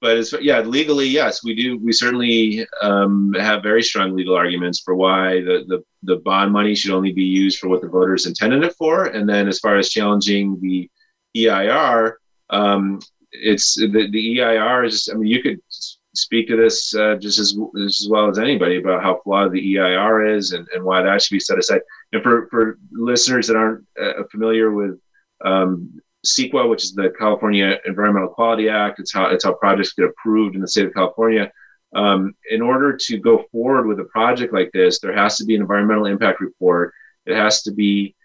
but 0.00 0.18
as 0.18 0.34
yeah, 0.42 0.60
legally, 0.60 1.06
yes, 1.06 1.42
we 1.42 1.54
do. 1.54 1.78
We 1.78 1.92
certainly 1.92 2.66
um, 2.82 3.32
have 3.38 3.62
very 3.62 3.82
strong 3.82 4.14
legal 4.14 4.36
arguments 4.36 4.82
for 4.84 4.94
why 4.94 5.40
the, 5.40 5.64
the 5.66 5.82
the 6.02 6.16
bond 6.16 6.52
money 6.52 6.74
should 6.74 6.90
only 6.90 7.12
be 7.12 7.24
used 7.24 7.58
for 7.58 7.68
what 7.68 7.80
the 7.80 7.88
voters 7.88 8.26
intended 8.26 8.62
it 8.64 8.74
for. 8.74 9.06
And 9.06 9.26
then 9.26 9.48
as 9.48 9.60
far 9.60 9.78
as 9.78 9.88
challenging 9.88 10.60
the 10.60 10.90
EIR, 11.34 12.16
um, 12.50 13.00
it's 13.32 13.76
the, 13.76 14.08
the 14.10 14.40
EIR 14.40 14.84
is. 14.84 15.08
I 15.10 15.16
mean, 15.16 15.28
you 15.28 15.42
could 15.42 15.58
speak 16.14 16.48
to 16.48 16.56
this 16.56 16.94
uh, 16.94 17.16
just 17.16 17.38
as 17.38 17.56
as 17.84 18.06
well 18.10 18.28
as 18.28 18.38
anybody 18.38 18.76
about 18.76 19.02
how 19.02 19.20
flawed 19.24 19.52
the 19.52 19.76
EIR 19.76 20.36
is 20.36 20.52
and, 20.52 20.68
and 20.74 20.84
why 20.84 21.02
that 21.02 21.22
should 21.22 21.34
be 21.34 21.40
set 21.40 21.58
aside. 21.58 21.80
And 22.12 22.22
for 22.22 22.46
for 22.48 22.78
listeners 22.92 23.46
that 23.46 23.56
aren't 23.56 23.86
uh, 23.98 24.24
familiar 24.30 24.70
with 24.70 25.00
um, 25.44 26.00
CEQA, 26.24 26.68
which 26.68 26.84
is 26.84 26.92
the 26.92 27.12
California 27.18 27.78
Environmental 27.86 28.28
Quality 28.28 28.68
Act, 28.68 29.00
it's 29.00 29.12
how 29.12 29.26
it's 29.26 29.44
how 29.44 29.54
projects 29.54 29.92
get 29.92 30.06
approved 30.06 30.54
in 30.54 30.60
the 30.60 30.68
state 30.68 30.86
of 30.86 30.94
California. 30.94 31.50
Um, 31.94 32.34
in 32.50 32.60
order 32.60 32.96
to 32.96 33.18
go 33.18 33.44
forward 33.52 33.86
with 33.86 34.00
a 34.00 34.04
project 34.04 34.52
like 34.52 34.70
this, 34.72 34.98
there 34.98 35.14
has 35.14 35.36
to 35.36 35.44
be 35.44 35.54
an 35.54 35.60
environmental 35.60 36.06
impact 36.06 36.40
report. 36.40 36.92
It 37.26 37.36
has 37.36 37.62
to 37.62 37.72
be 37.72 38.16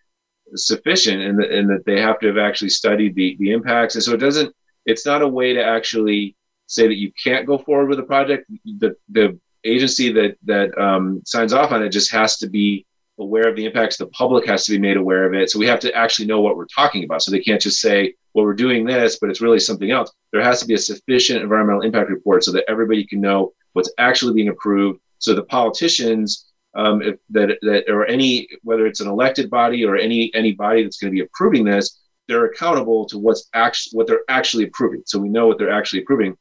sufficient, 0.55 1.21
and, 1.21 1.69
that 1.69 1.83
they 1.85 2.01
have 2.01 2.19
to 2.19 2.27
have 2.27 2.37
actually 2.37 2.69
studied 2.69 3.15
the 3.15 3.35
the 3.39 3.51
impacts. 3.51 3.95
And 3.95 4.03
so 4.03 4.13
it 4.13 4.17
doesn't 4.17 4.53
it's 4.85 5.05
not 5.05 5.21
a 5.21 5.27
way 5.27 5.53
to 5.53 5.63
actually 5.63 6.35
say 6.67 6.87
that 6.87 6.97
you 6.97 7.11
can't 7.23 7.45
go 7.45 7.57
forward 7.57 7.89
with 7.89 7.99
a 7.99 8.03
project. 8.03 8.49
The 8.65 8.95
the 9.09 9.39
agency 9.63 10.11
that 10.13 10.37
that 10.45 10.75
um, 10.77 11.21
signs 11.25 11.53
off 11.53 11.71
on 11.71 11.83
it 11.83 11.89
just 11.89 12.11
has 12.11 12.37
to 12.37 12.49
be 12.49 12.85
aware 13.19 13.47
of 13.47 13.55
the 13.55 13.65
impacts. 13.65 13.97
The 13.97 14.07
public 14.07 14.45
has 14.47 14.65
to 14.65 14.71
be 14.71 14.79
made 14.79 14.97
aware 14.97 15.25
of 15.25 15.33
it. 15.33 15.49
So 15.49 15.59
we 15.59 15.67
have 15.67 15.79
to 15.81 15.93
actually 15.93 16.27
know 16.27 16.41
what 16.41 16.57
we're 16.57 16.65
talking 16.65 17.03
about. 17.03 17.21
So 17.21 17.31
they 17.31 17.39
can't 17.39 17.61
just 17.61 17.79
say, 17.79 18.15
"Well, 18.33 18.45
we're 18.45 18.53
doing 18.53 18.85
this," 18.85 19.19
but 19.19 19.29
it's 19.29 19.41
really 19.41 19.59
something 19.59 19.91
else. 19.91 20.11
There 20.31 20.43
has 20.43 20.59
to 20.61 20.65
be 20.65 20.73
a 20.73 20.77
sufficient 20.77 21.41
environmental 21.41 21.81
impact 21.81 22.09
report 22.09 22.43
so 22.43 22.51
that 22.53 22.65
everybody 22.67 23.05
can 23.05 23.21
know 23.21 23.53
what's 23.73 23.91
actually 23.97 24.33
being 24.33 24.49
approved. 24.49 24.99
So 25.19 25.35
the 25.35 25.43
politicians 25.43 26.45
um, 26.75 27.01
if, 27.01 27.17
that 27.31 27.57
that 27.61 27.85
or 27.89 28.05
any 28.05 28.47
whether 28.63 28.85
it's 28.85 29.01
an 29.01 29.07
elected 29.07 29.49
body 29.49 29.85
or 29.85 29.97
any 29.97 30.33
any 30.35 30.51
body 30.51 30.83
that's 30.83 30.97
going 30.97 31.11
to 31.11 31.15
be 31.15 31.25
approving 31.25 31.65
this 31.65 31.99
they're 32.29 32.45
accountable 32.45 33.05
to 33.07 33.17
what's 33.17 33.49
actually 33.53 33.97
what 33.97 34.07
they're 34.07 34.21
actually 34.29 34.63
approving. 34.63 35.01
So 35.05 35.19
we 35.19 35.29
know 35.29 35.47
what 35.47 35.57
they're 35.57 35.71
actually 35.71 36.03
approving. 36.03 36.37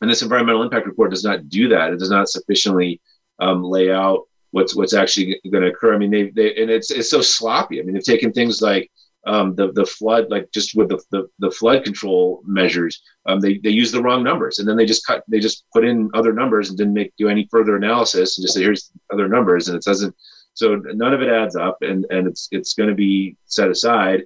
And 0.00 0.08
this 0.08 0.22
environmental 0.22 0.62
impact 0.62 0.86
report 0.86 1.10
does 1.10 1.24
not 1.24 1.48
do 1.48 1.68
that. 1.68 1.92
It 1.92 1.98
does 1.98 2.10
not 2.10 2.28
sufficiently 2.28 3.00
um, 3.40 3.62
lay 3.64 3.90
out 3.90 4.22
what's 4.50 4.74
what's 4.74 4.94
actually 4.94 5.40
going 5.50 5.64
to 5.64 5.70
occur. 5.70 5.94
I 5.94 5.98
mean, 5.98 6.10
they, 6.10 6.30
they 6.30 6.54
and 6.56 6.70
it's 6.70 6.90
it's 6.90 7.10
so 7.10 7.20
sloppy. 7.20 7.80
I 7.80 7.82
mean, 7.82 7.94
they've 7.94 8.04
taken 8.04 8.32
things 8.32 8.62
like 8.62 8.90
um, 9.26 9.54
the 9.56 9.72
the 9.72 9.84
flood, 9.84 10.26
like 10.30 10.50
just 10.52 10.76
with 10.76 10.88
the 10.88 11.02
the, 11.10 11.28
the 11.40 11.50
flood 11.50 11.84
control 11.84 12.42
measures, 12.46 13.02
um, 13.26 13.40
they 13.40 13.58
they 13.58 13.70
use 13.70 13.90
the 13.90 14.02
wrong 14.02 14.22
numbers, 14.22 14.58
and 14.58 14.68
then 14.68 14.76
they 14.76 14.86
just 14.86 15.04
cut 15.06 15.24
they 15.28 15.40
just 15.40 15.64
put 15.72 15.84
in 15.84 16.10
other 16.14 16.32
numbers 16.32 16.68
and 16.68 16.78
didn't 16.78 16.94
make 16.94 17.12
do 17.16 17.28
any 17.28 17.48
further 17.50 17.76
analysis 17.76 18.38
and 18.38 18.44
just 18.44 18.54
say 18.54 18.62
here's 18.62 18.92
other 19.12 19.28
numbers, 19.28 19.68
and 19.68 19.76
it 19.76 19.84
doesn't. 19.84 20.14
So 20.54 20.76
none 20.76 21.12
of 21.12 21.22
it 21.22 21.28
adds 21.28 21.56
up, 21.56 21.78
and 21.82 22.06
and 22.10 22.26
it's 22.26 22.48
it's 22.52 22.74
going 22.74 22.88
to 22.88 22.94
be 22.94 23.36
set 23.46 23.68
aside. 23.68 24.22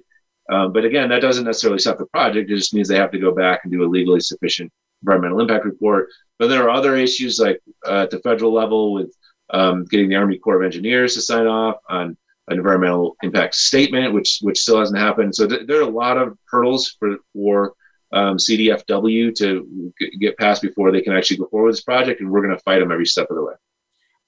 Um, 0.51 0.71
but 0.73 0.85
again, 0.85 1.09
that 1.09 1.21
doesn't 1.21 1.45
necessarily 1.45 1.79
stop 1.79 1.97
the 1.97 2.05
project. 2.07 2.49
It 2.49 2.55
just 2.55 2.73
means 2.73 2.87
they 2.87 2.97
have 2.97 3.11
to 3.11 3.19
go 3.19 3.33
back 3.33 3.61
and 3.63 3.71
do 3.71 3.83
a 3.83 3.85
legally 3.85 4.19
sufficient 4.19 4.71
environmental 5.01 5.39
impact 5.39 5.65
report. 5.65 6.09
But 6.37 6.47
there 6.47 6.63
are 6.63 6.69
other 6.69 6.95
issues 6.95 7.39
like 7.39 7.59
uh, 7.87 8.03
at 8.03 8.11
the 8.11 8.19
federal 8.19 8.53
level 8.53 8.93
with 8.93 9.13
um, 9.51 9.85
getting 9.85 10.09
the 10.09 10.15
Army 10.15 10.37
Corps 10.37 10.57
of 10.57 10.65
Engineers 10.65 11.13
to 11.15 11.21
sign 11.21 11.47
off 11.47 11.77
on 11.89 12.17
an 12.47 12.57
environmental 12.57 13.15
impact 13.23 13.55
statement, 13.55 14.13
which 14.13 14.39
which 14.41 14.59
still 14.59 14.79
hasn't 14.79 14.99
happened. 14.99 15.35
So 15.35 15.47
th- 15.47 15.67
there 15.67 15.79
are 15.79 15.89
a 15.89 15.89
lot 15.89 16.17
of 16.17 16.37
hurdles 16.49 16.95
for 16.99 17.17
for 17.33 17.73
um, 18.13 18.37
CDFW 18.37 19.33
to 19.35 19.93
g- 19.99 20.17
get 20.19 20.37
past 20.37 20.61
before 20.61 20.91
they 20.91 21.01
can 21.01 21.13
actually 21.13 21.37
go 21.37 21.47
forward 21.47 21.67
with 21.67 21.75
this 21.75 21.83
project, 21.83 22.21
and 22.21 22.29
we're 22.29 22.41
going 22.41 22.55
to 22.55 22.63
fight 22.63 22.79
them 22.79 22.91
every 22.91 23.05
step 23.05 23.29
of 23.29 23.35
the 23.35 23.43
way. 23.43 23.53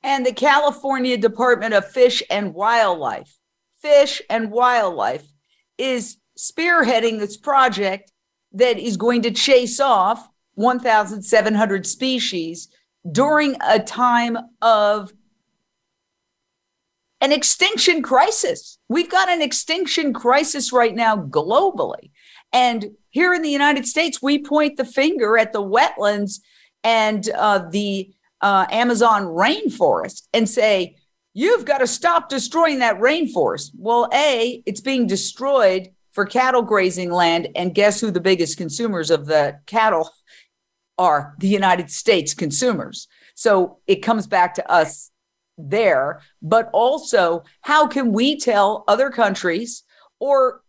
And 0.03 0.25
the 0.25 0.33
California 0.33 1.17
Department 1.17 1.73
of 1.73 1.89
Fish 1.89 2.21
and 2.29 2.53
Wildlife, 2.53 3.37
Fish 3.81 4.21
and 4.29 4.51
Wildlife 4.51 5.25
is 5.77 6.17
spearheading 6.37 7.19
this 7.19 7.37
project 7.37 8.11
that 8.53 8.77
is 8.77 8.97
going 8.97 9.21
to 9.23 9.31
chase 9.31 9.79
off 9.79 10.27
1,700 10.55 11.85
species 11.87 12.69
during 13.11 13.55
a 13.67 13.79
time 13.79 14.37
of 14.61 15.11
an 17.21 17.31
extinction 17.31 18.01
crisis. 18.01 18.77
We've 18.89 19.09
got 19.09 19.29
an 19.29 19.41
extinction 19.41 20.13
crisis 20.13 20.73
right 20.73 20.93
now 20.93 21.15
globally. 21.15 22.11
And 22.51 22.91
here 23.09 23.33
in 23.33 23.41
the 23.41 23.49
United 23.49 23.85
States, 23.87 24.21
we 24.21 24.43
point 24.43 24.77
the 24.77 24.85
finger 24.85 25.37
at 25.37 25.53
the 25.53 25.63
wetlands 25.63 26.41
and 26.83 27.27
uh, 27.29 27.69
the 27.69 28.13
uh, 28.41 28.65
Amazon 28.69 29.23
rainforest 29.23 30.27
and 30.33 30.47
say, 30.47 30.97
You've 31.35 31.65
got 31.65 31.79
to 31.79 31.87
stop 31.87 32.29
destroying 32.29 32.79
that 32.79 32.99
rainforest. 32.99 33.71
Well, 33.75 34.07
A, 34.13 34.61
it's 34.67 34.81
being 34.81 35.07
destroyed 35.07 35.89
for 36.11 36.27
cattle 36.27 36.61
grazing 36.61 37.11
land. 37.11 37.47
And 37.55 37.73
guess 37.73 37.99
who 37.99 38.11
the 38.11 38.21
biggest 38.21 38.57
consumers 38.57 39.09
of 39.09 39.25
the 39.25 39.59
cattle 39.65 40.11
are? 40.97 41.35
The 41.39 41.47
United 41.47 41.89
States 41.91 42.33
consumers. 42.33 43.07
So 43.35 43.79
it 43.87 43.97
comes 43.97 44.27
back 44.27 44.55
to 44.55 44.71
us 44.71 45.11
there. 45.57 46.21
But 46.41 46.69
also, 46.73 47.43
how 47.61 47.87
can 47.87 48.11
we 48.11 48.39
tell 48.39 48.83
other 48.87 49.09
countries 49.09 49.83
or 50.19 50.61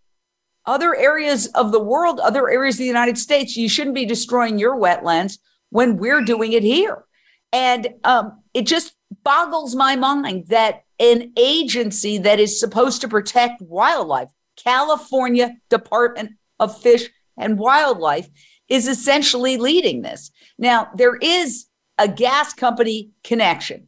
other 0.66 0.94
areas 0.94 1.46
of 1.48 1.72
the 1.72 1.80
world, 1.80 2.20
other 2.20 2.48
areas 2.48 2.76
of 2.76 2.80
the 2.80 2.84
United 2.86 3.18
States, 3.18 3.56
you 3.56 3.68
shouldn't 3.68 3.94
be 3.94 4.06
destroying 4.06 4.58
your 4.58 4.76
wetlands 4.76 5.38
when 5.70 5.96
we're 5.96 6.24
doing 6.24 6.52
it 6.52 6.62
here? 6.62 7.04
And 7.52 7.88
um, 8.02 8.42
it 8.52 8.66
just 8.66 8.94
boggles 9.22 9.76
my 9.76 9.96
mind 9.96 10.48
that 10.48 10.84
an 10.98 11.32
agency 11.36 12.18
that 12.18 12.40
is 12.40 12.58
supposed 12.58 13.00
to 13.00 13.08
protect 13.08 13.60
wildlife, 13.62 14.30
California 14.56 15.56
Department 15.68 16.32
of 16.58 16.80
Fish 16.80 17.08
and 17.36 17.58
Wildlife, 17.58 18.28
is 18.74 18.88
essentially 18.88 19.56
leading 19.56 20.02
this. 20.02 20.30
Now, 20.58 20.88
there 20.94 21.16
is 21.16 21.66
a 21.98 22.08
gas 22.08 22.52
company 22.52 23.10
connection. 23.22 23.86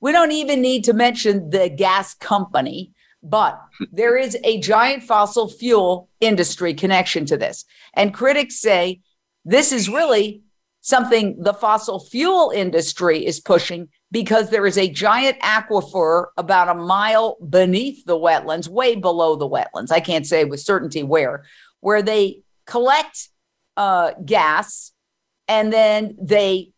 We 0.00 0.12
don't 0.12 0.32
even 0.32 0.60
need 0.60 0.84
to 0.84 0.92
mention 0.92 1.50
the 1.50 1.68
gas 1.68 2.14
company, 2.14 2.92
but 3.22 3.60
there 3.92 4.16
is 4.16 4.36
a 4.44 4.60
giant 4.60 5.02
fossil 5.02 5.48
fuel 5.48 6.08
industry 6.20 6.74
connection 6.74 7.24
to 7.26 7.36
this. 7.36 7.64
And 7.94 8.12
critics 8.12 8.60
say 8.60 9.00
this 9.44 9.72
is 9.72 9.88
really 9.88 10.42
something 10.80 11.42
the 11.42 11.54
fossil 11.54 11.98
fuel 11.98 12.50
industry 12.50 13.24
is 13.24 13.40
pushing 13.40 13.88
because 14.10 14.50
there 14.50 14.66
is 14.66 14.76
a 14.76 14.90
giant 14.90 15.40
aquifer 15.40 16.26
about 16.36 16.68
a 16.68 16.74
mile 16.74 17.36
beneath 17.48 18.04
the 18.04 18.18
wetlands, 18.18 18.68
way 18.68 18.94
below 18.94 19.36
the 19.36 19.48
wetlands. 19.48 19.90
I 19.90 20.00
can't 20.00 20.26
say 20.26 20.44
with 20.44 20.60
certainty 20.60 21.02
where, 21.02 21.44
where 21.80 22.02
they 22.02 22.42
collect 22.66 23.30
uh, 23.76 24.12
gas 24.24 24.92
and 25.48 25.72
then 25.72 26.16
they 26.20 26.72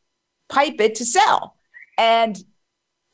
pipe 0.48 0.80
it 0.80 0.96
to 0.96 1.04
sell. 1.04 1.56
And 1.98 2.36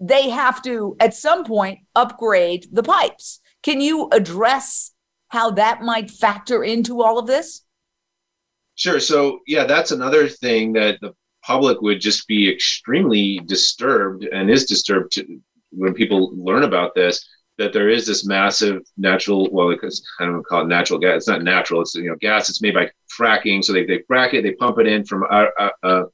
they 0.01 0.31
have 0.31 0.63
to, 0.63 0.97
at 0.99 1.15
some 1.15 1.45
point, 1.45 1.81
upgrade 1.95 2.67
the 2.73 2.83
pipes. 2.83 3.41
Can 3.63 3.81
you 3.81 4.09
address 4.11 4.93
how 5.29 5.53
that 5.53 5.83
might 5.83 6.11
factor 6.11 6.65
into 6.65 7.03
all 7.03 7.19
of 7.19 7.27
this? 7.27 7.63
Sure. 8.75 8.99
So, 8.99 9.41
yeah, 9.47 9.65
that's 9.65 9.93
another 9.93 10.29
thing 10.29 10.73
that 10.73 10.99
the 11.01 11.15
public 11.45 11.81
would 11.81 12.01
just 12.01 12.27
be 12.27 12.53
extremely 12.53 13.41
disturbed 13.47 14.25
and 14.25 14.51
is 14.51 14.67
disturbed 14.67 15.13
to, 15.13 15.41
when 15.71 15.95
people 15.95 16.33
learn 16.37 16.65
about 16.65 16.95
this 16.95 17.25
that 17.59 17.73
there 17.73 17.89
is 17.89 18.07
this 18.07 18.27
massive 18.27 18.83
natural 18.97 19.49
well 19.53 19.69
because 19.69 20.05
i 20.21 20.25
don't 20.25 20.45
call 20.47 20.63
it 20.63 20.69
natural 20.69 20.99
gas 20.99 21.17
it's 21.17 21.29
not 21.29 21.43
natural 21.43 21.83
it's 21.83 21.95
you 21.95 22.09
know 22.09 22.17
gas 22.21 22.49
it's 22.49 22.63
made 22.63 22.75
by 22.75 22.91
fracking 23.19 23.63
so 23.63 23.73
they, 23.73 23.85
they 23.85 23.99
frack 24.11 24.35
it 24.35 24.43
they 24.43 24.53
pump 24.53 24.79
it 24.79 24.87
in 24.87 25.05
from 25.05 25.23
uh, 25.31 25.47
uh, 25.59 25.71
uh, 25.83 26.05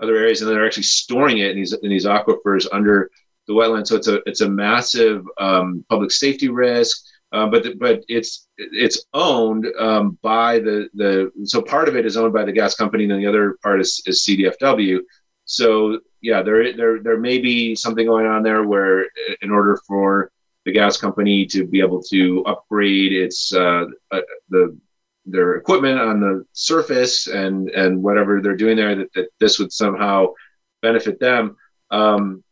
other 0.00 0.16
areas 0.16 0.40
and 0.40 0.50
they're 0.50 0.66
actually 0.66 0.82
storing 0.82 1.38
it 1.38 1.50
in 1.50 1.56
these 1.56 1.72
in 1.72 1.90
these 1.90 2.06
aquifers 2.06 2.66
under 2.72 3.10
the 3.46 3.52
wetland. 3.52 3.86
So 3.86 3.96
it's 3.96 4.08
a 4.08 4.20
it's 4.26 4.40
a 4.40 4.48
massive 4.48 5.24
um, 5.38 5.84
public 5.88 6.10
safety 6.10 6.48
risk. 6.48 7.04
Uh, 7.32 7.48
but 7.48 7.64
the, 7.64 7.74
but 7.74 8.04
it's 8.08 8.46
it's 8.56 9.06
owned 9.12 9.66
um, 9.78 10.18
by 10.22 10.58
the 10.60 10.88
the 10.94 11.32
so 11.44 11.60
part 11.60 11.88
of 11.88 11.96
it 11.96 12.06
is 12.06 12.16
owned 12.16 12.32
by 12.32 12.44
the 12.44 12.52
gas 12.52 12.76
company 12.76 13.04
and 13.04 13.20
the 13.20 13.26
other 13.26 13.56
part 13.62 13.80
is, 13.80 14.02
is 14.06 14.24
CDFW. 14.24 15.00
So 15.44 16.00
yeah, 16.20 16.42
there 16.42 16.76
there 16.76 17.02
there 17.02 17.18
may 17.18 17.38
be 17.38 17.74
something 17.74 18.06
going 18.06 18.26
on 18.26 18.42
there 18.42 18.62
where 18.62 19.06
in 19.42 19.50
order 19.50 19.80
for 19.86 20.30
the 20.64 20.72
gas 20.72 20.96
company 20.96 21.46
to 21.46 21.66
be 21.66 21.80
able 21.80 22.02
to 22.02 22.42
upgrade 22.46 23.12
its 23.12 23.54
uh, 23.54 23.84
uh, 24.10 24.20
the 24.48 24.76
their 25.26 25.54
equipment 25.54 25.98
on 25.98 26.20
the 26.20 26.44
surface 26.52 27.26
and 27.26 27.70
and 27.70 28.02
whatever 28.02 28.40
they're 28.40 28.56
doing 28.56 28.76
there 28.76 28.94
that, 28.94 29.12
that 29.14 29.28
this 29.40 29.58
would 29.58 29.72
somehow 29.72 30.26
benefit 30.82 31.18
them. 31.18 31.56
Um, 31.90 32.42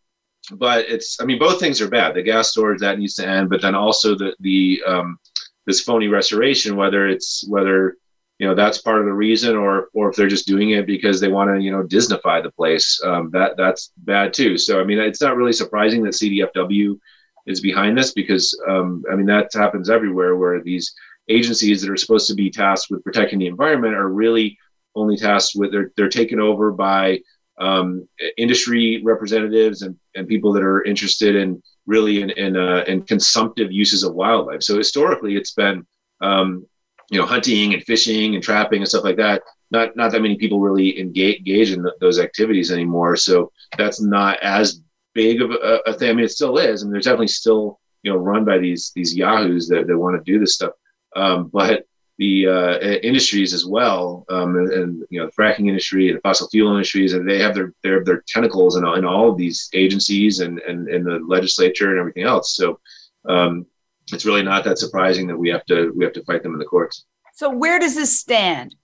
but 0.53 0.87
it's 0.89 1.21
I 1.21 1.25
mean 1.25 1.39
both 1.39 1.61
things 1.61 1.81
are 1.81 1.89
bad. 1.89 2.15
The 2.15 2.23
gas 2.23 2.51
storage 2.51 2.81
that 2.81 2.99
needs 2.99 3.15
to 3.17 3.27
end, 3.27 3.51
but 3.51 3.63
then 3.63 3.75
also 3.75 4.17
the 4.17 4.35
the 4.41 4.83
um, 4.87 5.19
this 5.67 5.81
phony 5.81 6.09
restoration, 6.09 6.77
whether 6.77 7.07
it's 7.07 7.47
whether 7.49 7.97
you 8.39 8.49
know 8.49 8.55
that's 8.55 8.79
part 8.79 9.01
of 9.01 9.07
the 9.07 9.13
reason, 9.13 9.57
or 9.57 9.89
or 9.95 10.11
if 10.11 10.17
they're 10.17 10.27
just 10.27 10.49
doing 10.49 10.71
it 10.71 10.87
because 10.87 11.21
they 11.21 11.29
want 11.29 11.55
to 11.55 11.63
you 11.63 11.71
know 11.71 11.85
Disneyfy 11.85 12.43
the 12.43 12.51
place, 12.51 13.01
um, 13.05 13.31
that 13.31 13.57
that's 13.57 13.93
bad 13.99 14.35
too. 14.35 14.59
So 14.59 14.81
I 14.81 14.85
mean 14.85 14.99
it's 14.99 15.21
not 15.21 15.37
really 15.37 15.53
surprising 15.53 16.03
that 16.03 16.15
CDFW 16.15 16.99
is 17.47 17.61
behind 17.61 17.97
this 17.97 18.12
because 18.12 18.59
um, 18.68 19.05
I 19.11 19.16
mean 19.16 19.26
that 19.26 19.51
happens 19.53 19.90
everywhere 19.90 20.36
where 20.36 20.62
these 20.62 20.95
agencies 21.28 21.80
that 21.80 21.90
are 21.90 21.97
supposed 21.97 22.28
to 22.28 22.34
be 22.34 22.51
tasked 22.51 22.90
with 22.90 23.05
protecting 23.05 23.38
the 23.38 23.47
environment 23.47 23.95
are 23.95 24.09
really 24.09 24.59
only 24.95 25.16
tasked 25.16 25.53
with 25.55 25.72
they're 25.72 25.90
they're 25.97 26.09
taken 26.09 26.40
over 26.40 26.70
by 26.70 27.20
um, 27.59 28.09
industry 28.38 29.03
representatives 29.05 29.82
and, 29.82 29.97
and 30.14 30.26
people 30.26 30.53
that 30.53 30.62
are 30.62 30.84
interested 30.84 31.36
in 31.36 31.62
really 31.86 32.22
in 32.22 32.30
in, 32.30 32.57
uh, 32.57 32.84
in 32.86 33.03
consumptive 33.03 33.70
uses 33.70 34.03
of 34.03 34.14
wildlife. 34.14 34.62
So 34.62 34.76
historically, 34.76 35.36
it's 35.36 35.53
been 35.53 35.86
um, 36.20 36.66
you 37.11 37.18
know 37.18 37.26
hunting 37.26 37.74
and 37.74 37.82
fishing 37.84 38.34
and 38.34 38.43
trapping 38.43 38.80
and 38.80 38.88
stuff 38.88 39.05
like 39.05 39.16
that. 39.16 39.43
Not 39.70 39.97
not 39.97 40.12
that 40.12 40.22
many 40.22 40.36
people 40.36 40.61
really 40.61 40.99
engage, 40.99 41.38
engage 41.38 41.72
in 41.72 41.82
the, 41.82 41.93
those 42.01 42.18
activities 42.18 42.70
anymore. 42.72 43.16
So 43.16 43.53
that's 43.78 44.01
not 44.01 44.38
as 44.43 44.80
big 45.15 45.43
of 45.43 45.51
a, 45.51 45.81
a, 45.87 45.95
thing. 45.95 46.11
I 46.11 46.13
mean, 46.13 46.25
it 46.25 46.31
still 46.31 46.59
is. 46.59 46.83
I 46.83 46.85
mean, 46.85 46.93
there's 46.93 47.05
definitely 47.05 47.29
still 47.29 47.81
you 48.03 48.13
know 48.13 48.19
run 48.19 48.45
by 48.45 48.59
these 48.59 48.93
these 48.95 49.15
yahoos 49.15 49.69
that, 49.69 49.87
that 49.87 49.99
want 49.99 50.17
to 50.17 50.33
do 50.33 50.39
this 50.39 50.55
stuff. 50.55 50.73
Um, 51.15 51.49
but 51.49 51.85
the 52.19 52.47
uh, 52.47 52.79
industries 53.03 53.53
as 53.55 53.67
well, 53.67 54.25
um, 54.29 54.57
and, 54.57 54.73
and, 54.73 55.05
you 55.11 55.19
know 55.19 55.27
the 55.27 55.33
fracking 55.33 55.69
industry 55.69 56.09
and 56.09 56.19
the 56.19 56.21
fossil 56.23 56.49
fuel 56.49 56.73
industries, 56.73 57.15
and 57.15 57.29
they 57.29 57.39
have 57.39 57.55
their 57.55 57.73
their, 57.83 58.05
their 58.05 58.23
tentacles 58.29 58.77
in, 58.77 58.87
in 58.87 59.05
all 59.05 59.31
of 59.31 59.37
these 59.37 59.69
agencies 59.73 60.41
and, 60.41 60.59
and 60.61 60.89
and 60.89 61.05
the 61.07 61.19
legislature 61.27 61.91
and 61.91 61.99
everything 61.99 62.25
else. 62.25 62.55
So 62.55 62.81
um, 63.29 63.67
it's 64.13 64.27
really 64.27 64.43
not 64.43 64.65
that 64.65 64.79
surprising 64.79 65.27
that 65.29 65.37
we 65.37 65.49
have 65.51 65.65
to 65.67 65.93
we 65.97 66.05
have 66.05 66.13
to 66.15 66.25
fight 66.25 66.43
them 66.43 66.53
in 66.53 66.59
the 66.59 66.65
courts. 66.65 67.05
So 67.35 67.51
where 67.51 67.79
does 67.79 67.95
this 67.95 68.19
stand? 68.19 68.77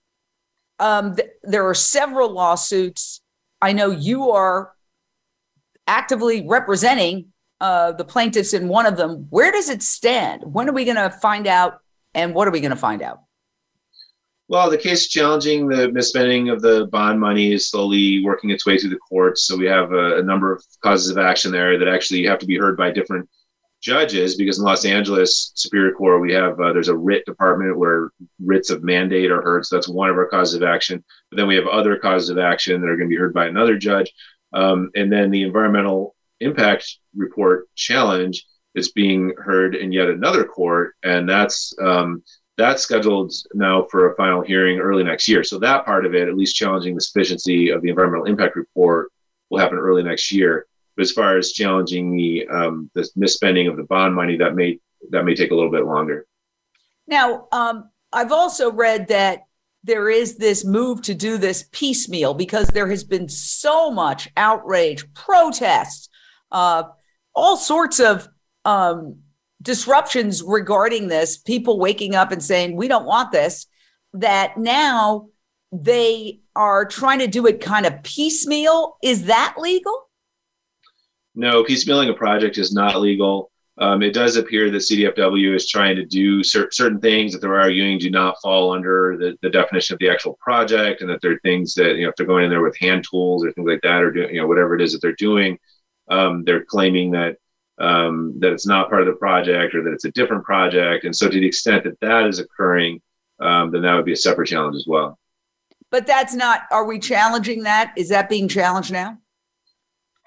Um, 0.79 1.15
th- 1.15 1.29
there 1.43 1.67
are 1.67 1.75
several 1.75 2.31
lawsuits. 2.31 3.21
I 3.61 3.73
know 3.73 3.91
you 3.91 4.31
are 4.31 4.73
actively 5.89 6.47
representing 6.47 7.25
uh, 7.59 7.91
the 7.91 8.05
plaintiffs 8.05 8.53
in 8.53 8.69
one 8.69 8.85
of 8.85 8.95
them. 8.95 9.25
Where 9.29 9.51
does 9.51 9.69
it 9.69 9.83
stand? 9.83 10.43
When 10.45 10.69
are 10.69 10.73
we 10.73 10.85
going 10.85 10.95
to 10.95 11.09
find 11.09 11.47
out 11.47 11.79
and 12.13 12.33
what 12.33 12.47
are 12.47 12.51
we 12.51 12.61
going 12.61 12.71
to 12.71 12.77
find 12.77 13.01
out? 13.01 13.19
Well, 14.47 14.69
the 14.69 14.77
case 14.77 15.07
challenging 15.07 15.67
the 15.67 15.89
misspending 15.89 16.51
of 16.51 16.61
the 16.61 16.87
bond 16.87 17.19
money 17.19 17.53
is 17.53 17.69
slowly 17.69 18.23
working 18.23 18.49
its 18.49 18.65
way 18.65 18.77
through 18.77 18.91
the 18.91 18.97
courts. 18.97 19.43
So 19.43 19.57
we 19.57 19.65
have 19.65 19.91
a, 19.91 20.19
a 20.19 20.23
number 20.23 20.53
of 20.53 20.63
causes 20.81 21.09
of 21.09 21.17
action 21.17 21.51
there 21.51 21.77
that 21.77 21.87
actually 21.87 22.25
have 22.25 22.39
to 22.39 22.47
be 22.47 22.57
heard 22.57 22.77
by 22.77 22.91
different 22.91 23.29
judges 23.81 24.35
because 24.35 24.57
in 24.57 24.65
Los 24.65 24.85
Angeles 24.85 25.51
Superior 25.55 25.93
Court 25.93 26.21
we 26.21 26.33
have 26.33 26.59
uh, 26.59 26.73
there's 26.73 26.89
a 26.89 26.97
writ 26.97 27.25
department 27.25 27.77
where 27.77 28.11
writs 28.43 28.69
of 28.69 28.83
mandate 28.83 29.31
are 29.31 29.41
heard. 29.41 29.65
So 29.65 29.75
that's 29.75 29.87
one 29.87 30.09
of 30.09 30.17
our 30.17 30.27
causes 30.27 30.55
of 30.55 30.63
action. 30.63 31.03
But 31.29 31.37
then 31.37 31.47
we 31.47 31.55
have 31.55 31.67
other 31.67 31.97
causes 31.97 32.29
of 32.29 32.39
action 32.39 32.81
that 32.81 32.89
are 32.89 32.97
going 32.97 33.09
to 33.09 33.15
be 33.15 33.19
heard 33.19 33.33
by 33.33 33.47
another 33.47 33.77
judge. 33.77 34.11
Um, 34.53 34.89
and 34.95 35.11
then 35.11 35.31
the 35.31 35.43
environmental 35.43 36.15
impact 36.39 36.97
report 37.15 37.67
challenge 37.75 38.45
is 38.75 38.91
being 38.91 39.33
heard 39.37 39.75
in 39.75 39.91
yet 39.91 40.09
another 40.09 40.43
court, 40.43 40.95
and 41.03 41.27
that's 41.27 41.73
um, 41.81 42.23
that's 42.57 42.83
scheduled 42.83 43.31
now 43.53 43.87
for 43.89 44.11
a 44.11 44.15
final 44.15 44.41
hearing 44.41 44.79
early 44.79 45.03
next 45.03 45.27
year. 45.27 45.43
So 45.43 45.59
that 45.59 45.85
part 45.85 46.05
of 46.05 46.13
it, 46.13 46.27
at 46.27 46.35
least 46.35 46.55
challenging 46.55 46.95
the 46.95 47.01
sufficiency 47.01 47.69
of 47.69 47.81
the 47.81 47.89
environmental 47.89 48.25
impact 48.25 48.55
report, 48.55 49.11
will 49.49 49.59
happen 49.59 49.77
early 49.77 50.03
next 50.03 50.31
year. 50.31 50.65
But 50.95 51.03
as 51.03 51.11
far 51.11 51.37
as 51.37 51.53
challenging 51.53 52.15
the 52.15 52.47
um, 52.47 52.91
the 52.93 53.09
misspending 53.17 53.69
of 53.69 53.77
the 53.77 53.83
bond 53.83 54.15
money, 54.15 54.37
that 54.37 54.55
may 54.55 54.79
that 55.11 55.23
may 55.23 55.35
take 55.35 55.51
a 55.51 55.55
little 55.55 55.71
bit 55.71 55.85
longer. 55.85 56.25
Now, 57.07 57.47
um, 57.51 57.89
I've 58.11 58.31
also 58.31 58.71
read 58.71 59.07
that 59.07 59.43
there 59.83 60.09
is 60.09 60.37
this 60.37 60.65
move 60.65 61.01
to 61.03 61.13
do 61.13 61.37
this 61.37 61.67
piecemeal 61.71 62.33
because 62.33 62.67
there 62.67 62.89
has 62.89 63.03
been 63.03 63.29
so 63.29 63.89
much 63.89 64.29
outrage, 64.35 65.05
protests, 65.13 66.09
uh, 66.51 66.83
all 67.33 67.55
sorts 67.55 67.99
of 67.99 68.27
um, 68.65 69.19
disruptions 69.61 70.43
regarding 70.43 71.07
this, 71.07 71.37
people 71.37 71.79
waking 71.79 72.15
up 72.15 72.31
and 72.31 72.43
saying, 72.43 72.75
we 72.75 72.87
don't 72.87 73.05
want 73.05 73.31
this, 73.31 73.67
that 74.13 74.57
now 74.57 75.27
they 75.71 76.41
are 76.55 76.85
trying 76.85 77.19
to 77.19 77.27
do 77.27 77.47
it 77.47 77.61
kind 77.61 77.85
of 77.85 78.03
piecemeal. 78.03 78.97
Is 79.01 79.25
that 79.25 79.55
legal? 79.57 80.09
No, 81.35 81.63
piecemealing 81.63 82.09
a 82.09 82.13
project 82.13 82.57
is 82.57 82.73
not 82.73 82.99
legal. 82.99 83.51
Um, 83.79 84.03
it 84.03 84.13
does 84.13 84.35
appear 84.35 84.69
that 84.69 84.79
CDFW 84.79 85.55
is 85.55 85.69
trying 85.69 85.95
to 85.95 86.05
do 86.05 86.43
cer- 86.43 86.69
certain 86.71 86.99
things 86.99 87.31
that 87.31 87.39
they're 87.39 87.59
arguing 87.59 87.97
do 87.97 88.11
not 88.11 88.35
fall 88.41 88.73
under 88.73 89.15
the, 89.17 89.37
the 89.41 89.49
definition 89.49 89.93
of 89.93 89.99
the 89.99 90.09
actual 90.09 90.37
project, 90.41 90.99
and 90.99 91.09
that 91.09 91.21
there 91.21 91.31
are 91.31 91.39
things 91.43 91.73
that 91.75 91.95
you 91.95 92.03
know 92.03 92.09
if 92.09 92.15
they're 92.15 92.25
going 92.25 92.43
in 92.43 92.49
there 92.49 92.61
with 92.61 92.77
hand 92.77 93.05
tools 93.09 93.45
or 93.45 93.53
things 93.53 93.67
like 93.67 93.81
that, 93.83 94.03
or 94.03 94.11
doing 94.11 94.35
you 94.35 94.41
know 94.41 94.47
whatever 94.47 94.75
it 94.75 94.81
is 94.81 94.91
that 94.91 95.01
they're 95.01 95.13
doing, 95.13 95.57
um, 96.09 96.43
they're 96.43 96.65
claiming 96.65 97.11
that 97.11 97.37
um, 97.79 98.33
that 98.39 98.51
it's 98.51 98.67
not 98.67 98.89
part 98.89 99.01
of 99.01 99.07
the 99.07 99.13
project 99.13 99.73
or 99.73 99.81
that 99.83 99.93
it's 99.93 100.05
a 100.05 100.11
different 100.11 100.43
project. 100.43 101.05
And 101.05 101.15
so, 101.15 101.29
to 101.29 101.39
the 101.39 101.47
extent 101.47 101.85
that 101.85 101.99
that 102.01 102.27
is 102.27 102.39
occurring, 102.39 103.01
um, 103.39 103.71
then 103.71 103.83
that 103.83 103.95
would 103.95 104.05
be 104.05 104.11
a 104.11 104.17
separate 104.17 104.47
challenge 104.47 104.75
as 104.75 104.85
well. 104.87 105.17
But 105.89 106.05
that's 106.05 106.33
not. 106.33 106.63
Are 106.69 106.83
we 106.83 106.99
challenging 106.99 107.63
that? 107.63 107.93
Is 107.95 108.09
that 108.09 108.27
being 108.27 108.49
challenged 108.49 108.91
now? 108.91 109.17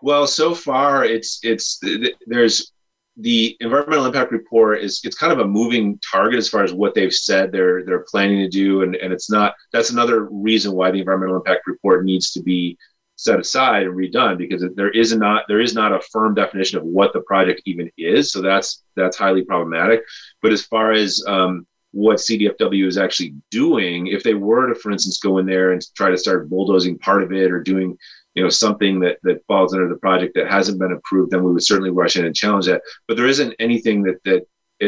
Well, 0.01 0.27
so 0.27 0.55
far 0.55 1.05
it's 1.05 1.39
it's 1.43 1.79
there's 2.27 2.73
the 3.19 3.57
environmental 3.61 4.07
impact 4.07 4.33
report 4.33 4.81
is 4.81 5.01
it's 5.05 5.17
kind 5.17 5.33
of 5.33 5.39
a 5.41 5.47
moving 5.47 5.99
target 6.11 6.39
as 6.39 6.49
far 6.49 6.63
as 6.65 6.73
what 6.73 6.95
they've 6.95 7.13
said 7.13 7.53
they're 7.53 7.85
they're 7.85 8.07
planning 8.11 8.39
to 8.39 8.49
do 8.49 8.83
and, 8.83 8.97
and 8.97 9.13
it's 9.13 9.31
not 9.31 9.55
that's 9.71 9.91
another 9.91 10.29
reason 10.31 10.73
why 10.73 10.91
the 10.91 10.99
environmental 10.99 11.37
impact 11.37 11.67
report 11.67 12.07
needs 12.07 12.33
to 12.33 12.43
be 12.43 12.77
set 13.23 13.39
aside 13.39 13.85
and 13.85 13.97
redone 13.97 14.37
because 14.37 14.65
there 14.75 14.91
is 14.91 15.15
not 15.15 15.45
there 15.47 15.61
is 15.61 15.75
not 15.75 15.93
a 15.93 16.01
firm 16.11 16.35
definition 16.35 16.79
of 16.79 16.85
what 16.85 17.13
the 17.13 17.21
project 17.21 17.63
even 17.67 17.91
is. 17.97 18.33
So 18.33 18.43
that's 18.43 18.83
that's 18.97 19.17
highly 19.17 19.45
problematic. 19.45 20.03
But 20.41 20.53
as 20.53 20.63
far 20.63 20.93
as 20.93 21.23
um, 21.27 21.67
what 21.93 22.19
CDFW 22.19 22.87
is 22.87 22.99
actually 22.99 23.35
doing, 23.51 24.09
if 24.09 24.23
they 24.23 24.35
were 24.35 24.69
to, 24.69 24.75
for 24.75 24.91
instance, 24.91 25.19
go 25.19 25.39
in 25.39 25.47
there 25.47 25.73
and 25.73 25.83
try 25.95 26.11
to 26.11 26.17
start 26.17 26.51
bulldozing 26.51 26.99
part 26.99 27.23
of 27.23 27.33
it 27.33 27.53
or 27.53 27.63
doing 27.63 27.97
you 28.35 28.43
know 28.43 28.49
something 28.49 29.01
that 29.01 29.19
that 29.23 29.45
falls 29.47 29.75
under 29.75 29.89
the 29.89 29.97
project 29.97 30.35
that 30.35 30.51
hasn't 30.51 30.79
been 30.79 30.93
approved, 30.93 31.31
then 31.31 31.45
we 31.45 31.53
would 31.53 31.65
certainly 31.65 31.91
rush 31.91 32.17
in 32.17 32.25
and 32.25 32.35
challenge 32.35 32.67
that. 32.67 32.83
But 33.09 33.17
there 33.17 33.27
isn't 33.27 33.55
anything 33.59 34.03
that 34.03 34.23
that 34.25 34.47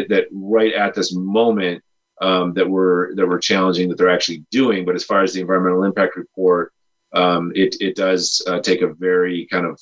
that 0.08 0.26
right 0.32 0.74
at 0.74 0.94
this 0.94 1.14
moment 1.14 1.82
um, 2.20 2.54
that 2.54 2.68
we're 2.68 3.14
that 3.16 3.28
we're 3.28 3.38
challenging 3.38 3.88
that 3.88 3.98
they're 3.98 4.08
actually 4.10 4.44
doing. 4.50 4.84
But 4.84 4.94
as 4.94 5.04
far 5.04 5.22
as 5.22 5.32
the 5.32 5.40
environmental 5.40 5.84
impact 5.84 6.16
report 6.16 6.72
um, 7.14 7.52
it, 7.54 7.76
it 7.80 7.94
does 7.94 8.42
uh, 8.48 8.60
take 8.60 8.82
a 8.82 8.92
very 8.92 9.46
kind 9.50 9.66
of 9.66 9.80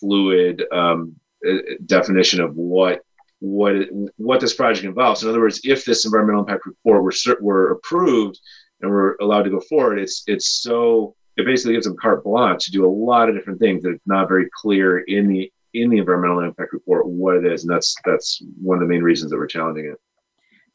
fluid 0.00 0.64
um, 0.72 1.14
uh, 1.46 1.58
definition 1.86 2.40
of 2.40 2.56
what 2.56 3.02
what 3.40 3.74
what 4.16 4.40
this 4.40 4.54
project 4.54 4.84
involves. 4.84 5.22
In 5.22 5.28
other 5.28 5.40
words, 5.40 5.60
if 5.64 5.84
this 5.84 6.04
environmental 6.04 6.42
impact 6.42 6.66
report 6.66 7.02
were 7.02 7.36
were 7.40 7.72
approved 7.72 8.40
and 8.80 8.90
we're 8.90 9.16
allowed 9.20 9.42
to 9.42 9.50
go 9.50 9.60
forward, 9.60 9.98
it's 9.98 10.24
it's 10.26 10.62
so 10.62 11.14
it 11.36 11.46
basically 11.46 11.74
gives 11.74 11.86
them 11.86 11.96
carte 11.96 12.24
blanche 12.24 12.64
to 12.64 12.70
do 12.70 12.86
a 12.86 12.90
lot 12.90 13.28
of 13.28 13.34
different 13.34 13.60
things 13.60 13.82
that 13.82 13.90
it's 13.90 14.06
not 14.06 14.28
very 14.28 14.48
clear 14.54 14.98
in 15.00 15.28
the 15.28 15.50
in 15.72 15.88
the 15.88 15.98
environmental 15.98 16.40
impact 16.40 16.72
report 16.72 17.06
what 17.06 17.36
it 17.36 17.46
is, 17.46 17.64
and 17.64 17.72
that's 17.72 17.94
that's 18.04 18.42
one 18.60 18.76
of 18.76 18.80
the 18.80 18.88
main 18.88 19.02
reasons 19.02 19.30
that 19.30 19.36
we're 19.36 19.46
challenging 19.46 19.86
it. 19.86 20.00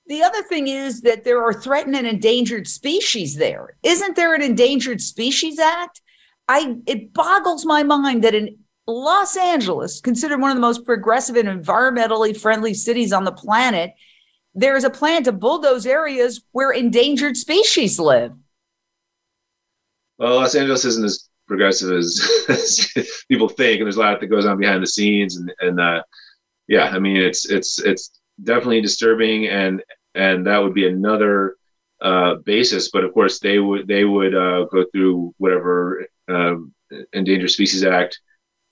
The 0.08 0.22
other 0.22 0.44
thing 0.44 0.68
is 0.68 1.02
that 1.02 1.24
there 1.24 1.44
are 1.44 1.54
threatened 1.54 1.96
and 1.96 2.06
endangered 2.06 2.68
species 2.68 3.36
there. 3.36 3.76
Isn't 3.84 4.16
there 4.16 4.36
an 4.36 4.42
Endangered 4.42 5.02
Species 5.02 5.60
Act? 5.60 6.02
I 6.48 6.76
it 6.86 7.14
boggles 7.14 7.66
my 7.66 7.84
mind 7.84 8.24
that 8.24 8.36
in 8.36 8.58
Los 8.88 9.36
Angeles, 9.36 10.00
considered 10.00 10.40
one 10.40 10.52
of 10.52 10.58
the 10.58 10.62
most 10.62 10.86
progressive 10.86 11.36
and 11.36 11.50
environmentally 11.50 12.38
friendly 12.38 12.74
cities 12.76 13.12
on 13.12 13.24
the 13.24 13.32
planet, 13.32 13.94
there 14.54 14.76
is 14.76 14.84
a 14.84 14.92
plan 14.92 15.24
to 15.24 15.32
bulldoze 15.32 15.88
areas 15.88 16.42
where 16.52 16.72
endangered 16.72 17.36
species 17.36 18.00
live. 18.00 18.34
Well, 20.18 20.36
Los 20.36 20.56
Angeles 20.56 20.86
isn't 20.86 21.04
as 21.04 21.30
progressive 21.48 21.92
as, 21.92 22.22
as, 22.50 22.90
people 23.30 23.50
think, 23.50 23.80
and 23.80 23.86
there's 23.86 23.98
a 23.98 24.00
lot 24.00 24.20
that 24.20 24.28
goes 24.28 24.46
on 24.46 24.58
behind 24.58 24.82
the 24.82 24.88
scenes. 24.88 25.38
And 25.38 25.54
and 25.60 25.80
uh, 25.80 26.04
yeah, 26.68 26.90
I 26.90 27.00
mean, 27.00 27.18
it's 27.18 27.50
it's 27.50 27.80
it's 27.80 28.20
definitely 28.44 28.82
disturbing, 28.82 29.48
and 29.48 29.84
and 30.14 30.46
that 30.48 30.62
would 30.62 30.74
be 30.74 30.88
another 30.88 31.56
uh, 32.02 32.36
basis. 32.46 32.90
But 32.92 33.04
of 33.04 33.14
course, 33.14 33.40
they 33.40 33.60
would 33.60 33.88
they 33.88 34.06
would 34.06 34.36
uh, 34.36 34.66
go 34.66 34.86
through 34.92 35.34
whatever 35.38 36.06
um, 36.28 36.74
Endangered 37.14 37.52
Species 37.52 37.84
Act 37.84 38.20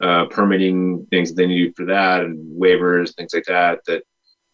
uh, 0.02 0.26
permitting 0.26 1.06
things 1.10 1.30
that 1.30 1.36
they 1.36 1.48
need 1.48 1.76
for 1.76 1.86
that, 1.86 2.22
and 2.22 2.60
waivers, 2.60 3.16
things 3.16 3.34
like 3.34 3.46
that. 3.46 3.80
That 3.88 4.04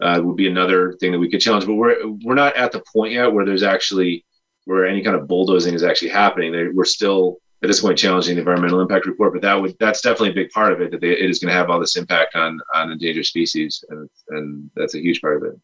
uh, 0.01 0.21
would 0.23 0.37
be 0.37 0.47
another 0.47 0.93
thing 0.93 1.11
that 1.11 1.19
we 1.19 1.29
could 1.29 1.41
challenge. 1.41 1.65
But 1.65 1.75
we're 1.75 2.07
we're 2.23 2.35
not 2.35 2.55
at 2.55 2.71
the 2.71 2.83
point 2.93 3.13
yet 3.13 3.31
where 3.31 3.45
there's 3.45 3.63
actually 3.63 4.25
where 4.69 4.85
any 4.85 5.01
kind 5.01 5.15
of 5.15 5.27
bulldozing 5.27 5.73
is 5.73 5.81
actually 5.81 6.09
happening. 6.09 6.51
They, 6.51 6.67
we're 6.67 6.85
still 6.85 7.39
at 7.63 7.67
this 7.67 7.81
point 7.81 7.97
challenging 7.97 8.35
the 8.35 8.41
environmental 8.41 8.81
impact 8.81 9.07
report, 9.07 9.33
but 9.33 9.41
that 9.41 9.59
would 9.59 9.75
that's 9.79 10.01
definitely 10.01 10.29
a 10.29 10.33
big 10.33 10.51
part 10.51 10.71
of 10.71 10.79
it. 10.79 10.91
That 10.91 11.01
they, 11.01 11.09
it 11.09 11.27
is 11.27 11.39
going 11.39 11.51
to 11.51 11.55
have 11.55 11.71
all 11.71 11.79
this 11.79 11.97
impact 11.97 12.35
on 12.35 12.59
on 12.75 12.91
endangered 12.91 13.25
species, 13.25 13.83
and 13.89 14.07
and 14.29 14.69
that's 14.75 14.93
a 14.93 14.99
huge 14.99 15.21
part 15.21 15.37
of 15.37 15.43
it. 15.51 15.59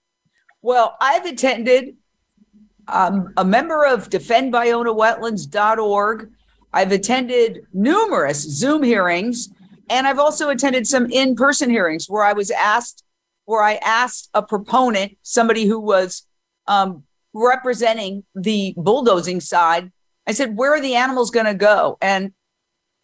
Well, 0.64 0.98
I've 1.00 1.26
attended. 1.26 1.98
Um, 2.88 3.34
a 3.38 3.44
member 3.44 3.84
of 3.84 4.12
DefendBallonaWetlands.org. 4.12 6.30
I've 6.72 6.92
attended 6.92 7.66
numerous 7.74 8.44
Zoom 8.44 8.84
hearings, 8.84 9.50
and 9.90 10.06
I've 10.06 10.20
also 10.20 10.50
attended 10.50 10.86
some 10.86 11.10
in-person 11.10 11.72
hearings 11.72 12.08
where 12.08 12.24
I 12.24 12.34
was 12.34 12.52
asked, 12.52 13.04
where 13.46 13.64
I 13.64 13.78
asked 13.78 14.30
a 14.36 14.44
proponent, 14.44 15.18
somebody 15.24 15.66
who 15.66 15.80
was 15.80 16.28
um, 16.68 17.06
representing 17.36 18.24
the 18.34 18.74
bulldozing 18.78 19.42
side, 19.42 19.92
I 20.26 20.32
said, 20.32 20.58
Where 20.58 20.74
are 20.74 20.82
the 20.82 20.96
animals 20.96 21.30
going 21.30 21.46
to 21.46 21.54
go? 21.54 21.98
And 22.02 22.32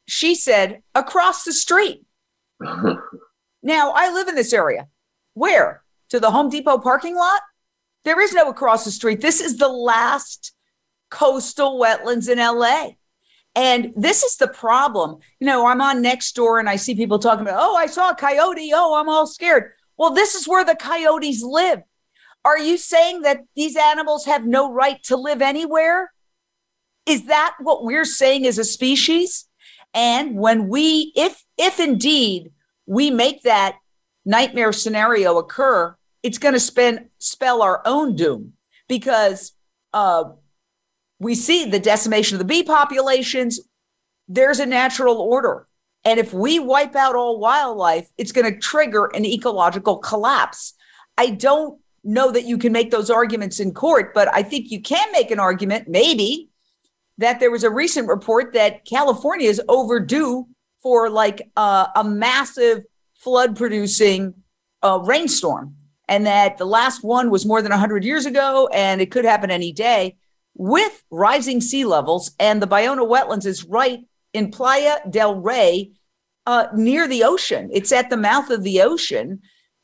she 0.07 0.33
said, 0.33 0.81
Across 0.95 1.43
the 1.43 1.53
street. 1.53 2.03
now, 2.59 3.91
I 3.91 4.11
live 4.11 4.27
in 4.27 4.35
this 4.35 4.53
area. 4.53 4.87
Where? 5.33 5.83
To 6.09 6.19
the 6.19 6.31
Home 6.31 6.49
Depot 6.49 6.79
parking 6.79 7.15
lot? 7.15 7.41
There 8.03 8.19
is 8.19 8.33
no 8.33 8.49
across 8.49 8.85
the 8.85 8.91
street. 8.91 9.21
This 9.21 9.41
is 9.41 9.57
the 9.57 9.67
last 9.67 10.53
coastal 11.09 11.79
wetlands 11.79 12.29
in 12.29 12.39
LA. 12.39 12.91
And 13.53 13.93
this 13.95 14.23
is 14.23 14.37
the 14.37 14.47
problem. 14.47 15.19
You 15.39 15.47
know, 15.47 15.67
I'm 15.67 15.81
on 15.81 16.01
next 16.01 16.35
door 16.35 16.59
and 16.59 16.69
I 16.69 16.77
see 16.77 16.95
people 16.95 17.19
talking 17.19 17.41
about, 17.41 17.59
oh, 17.61 17.75
I 17.75 17.85
saw 17.85 18.09
a 18.09 18.15
coyote. 18.15 18.71
Oh, 18.73 18.95
I'm 18.95 19.09
all 19.09 19.27
scared. 19.27 19.73
Well, 19.97 20.13
this 20.13 20.35
is 20.35 20.47
where 20.47 20.63
the 20.63 20.75
coyotes 20.75 21.43
live. 21.43 21.81
Are 22.43 22.57
you 22.57 22.77
saying 22.77 23.21
that 23.21 23.41
these 23.55 23.75
animals 23.75 24.25
have 24.25 24.45
no 24.45 24.71
right 24.71 25.01
to 25.03 25.15
live 25.15 25.41
anywhere? 25.41 26.11
Is 27.05 27.25
that 27.25 27.55
what 27.59 27.83
we're 27.83 28.05
saying 28.05 28.47
as 28.47 28.57
a 28.57 28.63
species? 28.63 29.47
And 29.93 30.37
when 30.37 30.67
we, 30.67 31.11
if 31.15 31.43
if 31.57 31.79
indeed 31.79 32.51
we 32.85 33.11
make 33.11 33.43
that 33.43 33.77
nightmare 34.25 34.73
scenario 34.73 35.37
occur, 35.37 35.95
it's 36.23 36.37
going 36.37 36.53
to 36.53 36.99
spell 37.19 37.61
our 37.61 37.81
own 37.85 38.15
doom 38.15 38.53
because 38.87 39.53
uh, 39.93 40.23
we 41.19 41.35
see 41.35 41.65
the 41.65 41.79
decimation 41.79 42.35
of 42.35 42.39
the 42.39 42.45
bee 42.45 42.63
populations. 42.63 43.59
There's 44.27 44.59
a 44.59 44.65
natural 44.65 45.17
order. 45.17 45.67
And 46.03 46.19
if 46.19 46.33
we 46.33 46.57
wipe 46.57 46.95
out 46.95 47.15
all 47.15 47.39
wildlife, 47.39 48.09
it's 48.17 48.31
going 48.31 48.51
to 48.51 48.59
trigger 48.59 49.05
an 49.13 49.25
ecological 49.25 49.97
collapse. 49.97 50.73
I 51.17 51.31
don't 51.31 51.79
know 52.03 52.31
that 52.31 52.45
you 52.45 52.57
can 52.57 52.71
make 52.71 52.91
those 52.91 53.09
arguments 53.09 53.59
in 53.59 53.73
court, 53.73 54.13
but 54.13 54.33
I 54.33 54.43
think 54.43 54.71
you 54.71 54.81
can 54.81 55.11
make 55.11 55.31
an 55.31 55.39
argument, 55.39 55.87
maybe, 55.87 56.49
that 57.17 57.39
there 57.39 57.51
was 57.51 57.63
a 57.63 57.69
recent 57.69 58.07
report 58.07 58.53
that 58.53 58.85
California 58.85 59.47
is 59.47 59.61
overdue 59.67 60.47
for 60.81 61.09
like 61.09 61.51
uh, 61.55 61.87
a 61.95 62.03
massive 62.03 62.83
flood 63.13 63.55
producing 63.55 64.33
uh, 64.81 64.99
rainstorm, 65.03 65.75
and 66.07 66.25
that 66.25 66.57
the 66.57 66.65
last 66.65 67.03
one 67.03 67.29
was 67.29 67.45
more 67.45 67.61
than 67.61 67.69
100 67.69 68.03
years 68.03 68.25
ago, 68.25 68.67
and 68.73 68.99
it 68.99 69.11
could 69.11 69.25
happen 69.25 69.51
any 69.51 69.71
day 69.71 70.17
with 70.55 71.03
rising 71.11 71.61
sea 71.61 71.85
levels. 71.85 72.31
And 72.39 72.61
the 72.61 72.67
Ballona 72.67 73.07
wetlands 73.07 73.45
is 73.45 73.63
right 73.63 73.99
in 74.33 74.49
Playa 74.49 74.97
del 75.09 75.35
Rey, 75.35 75.91
uh, 76.45 76.67
near 76.75 77.07
the 77.07 77.23
ocean. 77.23 77.69
It's 77.71 77.91
at 77.91 78.09
the 78.09 78.17
mouth 78.17 78.49
of 78.49 78.63
the 78.63 78.81
ocean. 78.81 79.41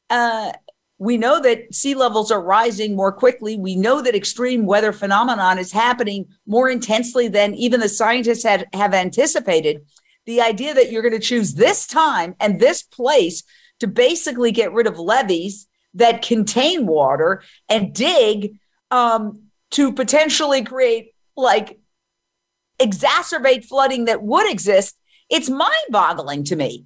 Uh, 0.09 0.53
we 0.99 1.17
know 1.17 1.39
that 1.41 1.73
sea 1.73 1.93
levels 1.93 2.31
are 2.31 2.41
rising 2.41 2.95
more 2.95 3.11
quickly. 3.11 3.57
We 3.57 3.75
know 3.75 4.01
that 4.01 4.15
extreme 4.15 4.65
weather 4.65 4.91
phenomenon 4.91 5.59
is 5.59 5.71
happening 5.71 6.27
more 6.47 6.69
intensely 6.69 7.27
than 7.27 7.53
even 7.53 7.79
the 7.79 7.89
scientists 7.89 8.43
had, 8.43 8.67
have 8.73 8.93
anticipated. 8.93 9.85
The 10.25 10.41
idea 10.41 10.73
that 10.73 10.91
you're 10.91 11.03
going 11.03 11.13
to 11.13 11.19
choose 11.19 11.53
this 11.53 11.85
time 11.85 12.35
and 12.39 12.59
this 12.59 12.81
place 12.81 13.43
to 13.79 13.87
basically 13.87 14.51
get 14.51 14.73
rid 14.73 14.87
of 14.87 14.97
levees 14.97 15.67
that 15.93 16.23
contain 16.23 16.87
water 16.87 17.43
and 17.69 17.93
dig 17.93 18.57
um, 18.89 19.43
to 19.71 19.93
potentially 19.93 20.63
create 20.63 21.13
like 21.35 21.79
exacerbate 22.79 23.65
flooding 23.65 24.05
that 24.05 24.23
would 24.23 24.49
exist, 24.49 24.97
it's 25.29 25.49
mind 25.49 25.73
boggling 25.89 26.43
to 26.45 26.55
me. 26.55 26.85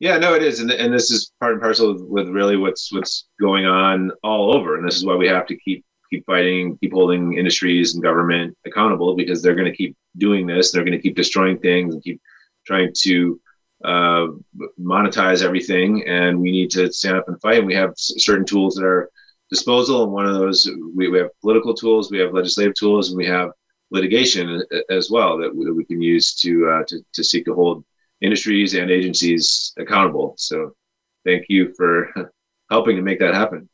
Yeah, 0.00 0.18
no, 0.18 0.34
it 0.34 0.42
is, 0.42 0.60
and 0.60 0.70
and 0.70 0.92
this 0.92 1.10
is 1.10 1.32
part 1.40 1.52
and 1.52 1.62
parcel 1.62 1.96
with, 2.08 2.28
really 2.28 2.56
what's 2.56 2.92
what's 2.92 3.26
going 3.40 3.64
on 3.64 4.10
all 4.22 4.54
over, 4.54 4.76
and 4.76 4.86
this 4.86 4.96
is 4.96 5.04
why 5.04 5.14
we 5.14 5.28
have 5.28 5.46
to 5.46 5.56
keep 5.56 5.84
keep 6.10 6.26
fighting, 6.26 6.76
keep 6.78 6.92
holding 6.92 7.38
industries 7.38 7.94
and 7.94 8.02
government 8.02 8.56
accountable 8.66 9.16
because 9.16 9.42
they're 9.42 9.54
going 9.54 9.70
to 9.70 9.76
keep 9.76 9.96
doing 10.18 10.46
this. 10.46 10.70
They're 10.70 10.84
going 10.84 10.96
to 10.96 11.00
keep 11.02 11.16
destroying 11.16 11.58
things 11.58 11.94
and 11.94 12.02
keep 12.02 12.20
trying 12.66 12.92
to 13.02 13.40
uh, 13.84 14.26
monetize 14.80 15.42
everything. 15.42 16.06
And 16.06 16.40
we 16.40 16.50
need 16.50 16.70
to 16.72 16.92
stand 16.92 17.16
up 17.16 17.28
and 17.28 17.40
fight. 17.40 17.58
And 17.58 17.66
we 17.66 17.74
have 17.74 17.92
certain 17.96 18.44
tools 18.44 18.78
at 18.78 18.84
our 18.84 19.10
disposal. 19.50 20.04
And 20.04 20.12
one 20.12 20.26
of 20.26 20.34
those, 20.34 20.68
we, 20.94 21.08
we 21.08 21.18
have 21.18 21.30
political 21.40 21.74
tools, 21.74 22.10
we 22.10 22.18
have 22.18 22.32
legislative 22.32 22.74
tools, 22.74 23.08
and 23.08 23.16
we 23.16 23.26
have 23.26 23.50
litigation 23.90 24.62
as 24.90 25.10
well 25.10 25.38
that 25.38 25.54
we, 25.54 25.64
that 25.64 25.74
we 25.74 25.84
can 25.84 26.00
use 26.00 26.34
to, 26.34 26.68
uh, 26.68 26.82
to 26.88 27.00
to 27.12 27.24
seek 27.24 27.44
to 27.46 27.54
hold 27.54 27.84
industries 28.24 28.74
and 28.74 28.90
agencies 28.90 29.72
accountable. 29.78 30.34
So 30.38 30.72
thank 31.24 31.44
you 31.48 31.72
for 31.76 32.12
helping 32.70 32.96
to 32.96 33.02
make 33.02 33.20
that 33.20 33.34
happen. 33.34 33.68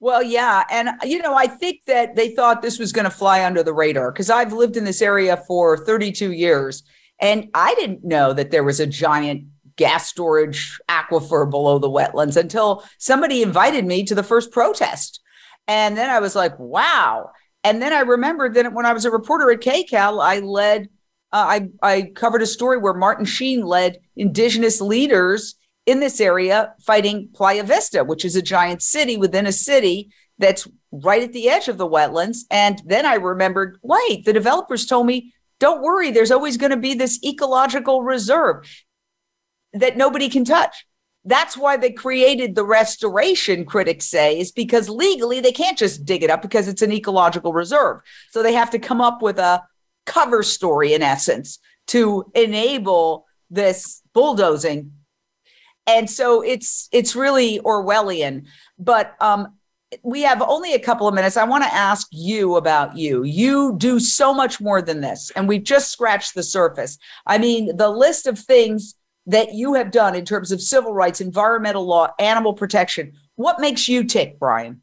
Well, 0.00 0.22
yeah. 0.22 0.64
And, 0.70 0.90
you 1.04 1.22
know, 1.22 1.34
I 1.34 1.46
think 1.46 1.84
that 1.86 2.16
they 2.16 2.34
thought 2.34 2.60
this 2.60 2.78
was 2.78 2.92
going 2.92 3.04
to 3.04 3.10
fly 3.10 3.44
under 3.44 3.62
the 3.62 3.72
radar 3.72 4.12
because 4.12 4.28
I've 4.28 4.52
lived 4.52 4.76
in 4.76 4.84
this 4.84 5.00
area 5.00 5.42
for 5.48 5.78
32 5.78 6.32
years 6.32 6.82
and 7.20 7.48
I 7.54 7.74
didn't 7.76 8.04
know 8.04 8.32
that 8.34 8.50
there 8.50 8.64
was 8.64 8.78
a 8.78 8.86
giant 8.86 9.44
gas 9.76 10.06
storage 10.06 10.78
aquifer 10.88 11.48
below 11.48 11.78
the 11.78 11.90
wetlands 11.90 12.36
until 12.36 12.84
somebody 12.98 13.42
invited 13.42 13.86
me 13.86 14.04
to 14.04 14.14
the 14.14 14.22
first 14.22 14.50
protest. 14.50 15.20
And 15.68 15.96
then 15.96 16.10
I 16.10 16.20
was 16.20 16.36
like, 16.36 16.58
wow. 16.58 17.30
And 17.64 17.80
then 17.80 17.92
I 17.92 18.00
remembered 18.00 18.54
that 18.54 18.72
when 18.72 18.86
I 18.86 18.92
was 18.92 19.04
a 19.04 19.10
reporter 19.10 19.50
at 19.50 19.60
KCAL, 19.60 20.22
I 20.22 20.40
led 20.40 20.88
Uh, 21.36 21.60
I, 21.82 21.96
I 21.96 22.02
covered 22.14 22.40
a 22.40 22.46
story 22.46 22.78
where 22.78 22.94
Martin 22.94 23.26
Sheen 23.26 23.60
led 23.60 23.98
indigenous 24.16 24.80
leaders 24.80 25.56
in 25.84 26.00
this 26.00 26.18
area 26.18 26.72
fighting 26.80 27.28
Playa 27.34 27.62
Vista, 27.62 28.04
which 28.04 28.24
is 28.24 28.36
a 28.36 28.40
giant 28.40 28.80
city 28.80 29.18
within 29.18 29.44
a 29.44 29.52
city 29.52 30.08
that's 30.38 30.66
right 30.90 31.22
at 31.22 31.34
the 31.34 31.50
edge 31.50 31.68
of 31.68 31.76
the 31.76 31.86
wetlands. 31.86 32.38
And 32.50 32.80
then 32.86 33.04
I 33.04 33.16
remembered, 33.16 33.76
wait, 33.82 34.24
the 34.24 34.32
developers 34.32 34.86
told 34.86 35.06
me, 35.06 35.34
don't 35.60 35.82
worry, 35.82 36.10
there's 36.10 36.30
always 36.30 36.56
going 36.56 36.70
to 36.70 36.78
be 36.78 36.94
this 36.94 37.22
ecological 37.22 38.02
reserve 38.02 38.66
that 39.74 39.98
nobody 39.98 40.30
can 40.30 40.46
touch. 40.46 40.86
That's 41.26 41.54
why 41.54 41.76
they 41.76 41.92
created 41.92 42.54
the 42.54 42.64
restoration, 42.64 43.66
critics 43.66 44.06
say, 44.06 44.40
is 44.40 44.52
because 44.52 44.88
legally 44.88 45.40
they 45.40 45.52
can't 45.52 45.76
just 45.76 46.06
dig 46.06 46.22
it 46.22 46.30
up 46.30 46.40
because 46.40 46.66
it's 46.66 46.80
an 46.80 46.92
ecological 46.92 47.52
reserve. 47.52 48.00
So 48.30 48.42
they 48.42 48.54
have 48.54 48.70
to 48.70 48.78
come 48.78 49.02
up 49.02 49.20
with 49.20 49.38
a 49.38 49.62
cover 50.06 50.42
story 50.42 50.94
in 50.94 51.02
essence 51.02 51.58
to 51.88 52.30
enable 52.34 53.26
this 53.50 54.02
bulldozing. 54.12 54.92
And 55.86 56.08
so 56.10 56.42
it's 56.42 56.88
it's 56.90 57.14
really 57.14 57.60
orwellian 57.60 58.46
but 58.78 59.14
um 59.20 59.54
we 60.02 60.22
have 60.22 60.42
only 60.42 60.74
a 60.74 60.80
couple 60.80 61.06
of 61.06 61.14
minutes. 61.14 61.36
I 61.36 61.44
want 61.44 61.62
to 61.62 61.72
ask 61.72 62.08
you 62.10 62.56
about 62.56 62.96
you. 62.96 63.22
You 63.22 63.76
do 63.78 64.00
so 64.00 64.34
much 64.34 64.60
more 64.60 64.82
than 64.82 65.00
this 65.00 65.30
and 65.36 65.46
we've 65.46 65.62
just 65.62 65.92
scratched 65.92 66.34
the 66.34 66.42
surface. 66.42 66.98
I 67.26 67.38
mean 67.38 67.76
the 67.76 67.88
list 67.88 68.26
of 68.26 68.38
things 68.38 68.96
that 69.26 69.54
you 69.54 69.74
have 69.74 69.90
done 69.90 70.14
in 70.14 70.24
terms 70.24 70.52
of 70.52 70.60
civil 70.60 70.94
rights 70.94 71.20
environmental 71.20 71.84
law 71.84 72.08
animal 72.18 72.54
protection 72.54 73.12
what 73.34 73.60
makes 73.60 73.88
you 73.88 74.04
tick 74.04 74.38
bryan 74.38 74.80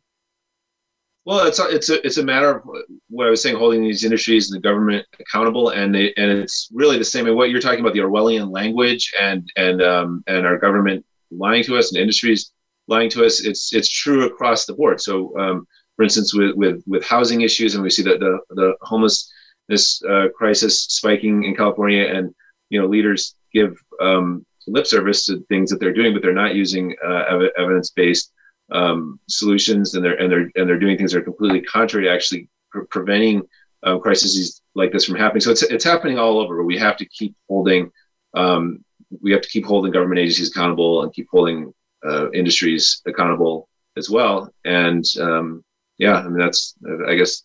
well, 1.26 1.48
it's 1.48 1.60
a, 1.60 1.68
it's 1.70 1.90
a 1.90 2.06
it's 2.06 2.18
a 2.18 2.24
matter 2.24 2.58
of 2.58 2.64
what 3.10 3.28
I 3.28 3.30
was 3.30 3.42
saying, 3.42 3.56
holding 3.56 3.82
these 3.82 4.04
industries 4.04 4.52
and 4.52 4.58
the 4.58 4.68
government 4.68 5.06
accountable, 5.20 5.70
and 5.70 5.96
they, 5.96 6.14
and 6.18 6.30
it's 6.32 6.70
really 6.74 6.98
the 6.98 7.06
same. 7.06 7.28
And 7.28 7.36
What 7.36 7.50
you're 7.50 7.62
talking 7.62 7.80
about, 7.80 7.94
the 7.94 8.00
Orwellian 8.00 8.52
language, 8.52 9.14
and 9.20 9.50
and 9.56 9.82
um, 9.82 10.24
and 10.28 10.46
our 10.46 10.58
government 10.58 11.06
lying 11.32 11.64
to 11.64 11.78
us, 11.78 11.92
and 11.92 12.02
industries 12.02 12.52
lying 12.88 13.10
to 13.12 13.26
us. 13.26 13.40
It's 13.40 13.74
it's 13.74 13.90
true 13.90 14.26
across 14.26 14.66
the 14.66 14.74
board. 14.74 15.00
So, 15.00 15.38
um, 15.40 15.66
for 15.96 16.04
instance, 16.04 16.34
with 16.34 16.56
with 16.56 16.84
with 16.88 17.06
housing 17.06 17.42
issues, 17.42 17.76
and 17.76 17.84
we 17.84 17.90
see 17.90 18.04
that 18.04 18.20
the 18.20 18.40
the 18.50 18.74
homeless 18.82 19.32
this 19.70 20.04
uh, 20.04 20.28
crisis 20.36 20.84
spiking 20.84 21.46
in 21.46 21.56
California, 21.56 22.06
and 22.06 22.36
you 22.70 22.82
know 22.82 22.88
leaders 22.88 23.36
give 23.54 23.78
um, 24.02 24.46
lip 24.68 24.86
service 24.86 25.26
to 25.28 25.42
things 25.48 25.70
that 25.70 25.80
they're 25.80 25.94
doing, 25.94 26.12
but 26.12 26.22
they're 26.22 26.34
not 26.34 26.54
using 26.54 26.94
uh, 27.06 27.24
ev- 27.30 27.52
evidence 27.58 27.92
based 27.92 28.33
um, 28.74 29.20
solutions, 29.30 29.94
and 29.94 30.04
they're 30.04 30.20
and 30.20 30.32
they're 30.32 30.50
and 30.56 30.68
they're 30.70 30.80
doing 30.80 30.98
things 30.98 31.14
that 31.14 31.20
are 31.20 31.24
completely 31.24 31.62
contrary 31.62 32.06
to 32.06 32.12
actually 32.12 32.50
pre- 32.72 32.86
preventing 32.88 33.44
um, 33.84 34.00
crises 34.00 34.62
like 34.76 34.92
this 34.92 35.06
from 35.06 35.16
happening. 35.16 35.42
So 35.42 35.52
it's 35.52 35.64
it's 35.64 35.84
happening 35.84 36.20
all 36.20 36.40
over. 36.40 36.58
But 36.58 36.66
we 36.66 36.78
have 36.78 36.98
to 36.98 37.06
keep 37.06 37.36
holding 37.48 37.92
um, 38.34 38.84
we 39.22 39.32
have 39.32 39.42
to 39.42 39.50
keep 39.50 39.66
holding 39.66 39.92
government 39.92 40.20
agencies 40.20 40.50
accountable 40.50 41.04
and 41.04 41.14
keep 41.14 41.28
holding 41.30 41.74
uh, 42.06 42.32
industries 42.32 43.02
accountable 43.06 43.70
as 43.98 44.10
well. 44.10 44.52
And 44.66 45.06
um, 45.20 45.64
yeah, 45.98 46.16
I 46.16 46.24
mean 46.24 46.38
that's 46.38 46.76
I 47.08 47.16
guess 47.16 47.32
as 47.32 47.44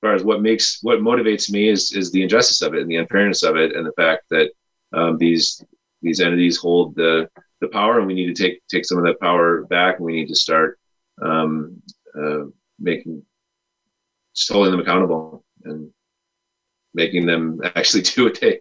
far 0.00 0.14
as 0.14 0.24
what 0.24 0.42
makes 0.42 0.78
what 0.82 0.98
motivates 0.98 1.50
me 1.50 1.68
is 1.68 1.92
is 1.92 2.10
the 2.10 2.22
injustice 2.22 2.62
of 2.62 2.74
it 2.74 2.80
and 2.80 2.90
the 2.90 2.96
unfairness 2.96 3.42
of 3.42 3.56
it 3.56 3.76
and 3.76 3.86
the 3.86 3.92
fact 3.92 4.24
that 4.30 4.50
um, 4.92 5.18
these 5.18 5.62
these 6.02 6.20
entities 6.20 6.56
hold 6.56 6.94
the 6.96 7.28
the 7.62 7.68
power 7.68 7.98
and 7.98 8.06
we 8.06 8.12
need 8.12 8.34
to 8.34 8.42
take 8.42 8.60
take 8.68 8.84
some 8.84 8.98
of 8.98 9.04
that 9.04 9.20
power 9.20 9.64
back 9.66 9.96
and 9.96 10.04
we 10.04 10.12
need 10.12 10.28
to 10.28 10.34
start 10.34 10.78
um, 11.22 11.80
uh, 12.20 12.44
making 12.78 13.22
just 14.34 14.52
holding 14.52 14.72
them 14.72 14.80
accountable 14.80 15.44
and 15.64 15.90
making 16.92 17.24
them 17.24 17.60
actually 17.76 18.02
do 18.02 18.24
what 18.24 18.38
they 18.40 18.60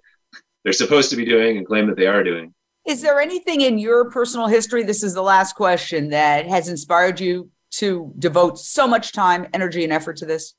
they're 0.63 0.73
supposed 0.73 1.09
to 1.09 1.15
be 1.15 1.25
doing 1.25 1.57
and 1.57 1.65
claim 1.65 1.87
that 1.87 1.97
they 1.97 2.05
are 2.05 2.23
doing. 2.23 2.53
Is 2.85 3.01
there 3.01 3.19
anything 3.19 3.61
in 3.61 3.79
your 3.79 4.11
personal 4.11 4.47
history? 4.47 4.83
This 4.83 5.03
is 5.03 5.13
the 5.15 5.21
last 5.21 5.55
question 5.55 6.09
that 6.09 6.47
has 6.47 6.67
inspired 6.67 7.19
you 7.19 7.49
to 7.71 8.13
devote 8.19 8.59
so 8.59 8.87
much 8.87 9.11
time, 9.11 9.47
energy, 9.53 9.83
and 9.83 9.91
effort 9.91 10.17
to 10.17 10.25
this. 10.25 10.53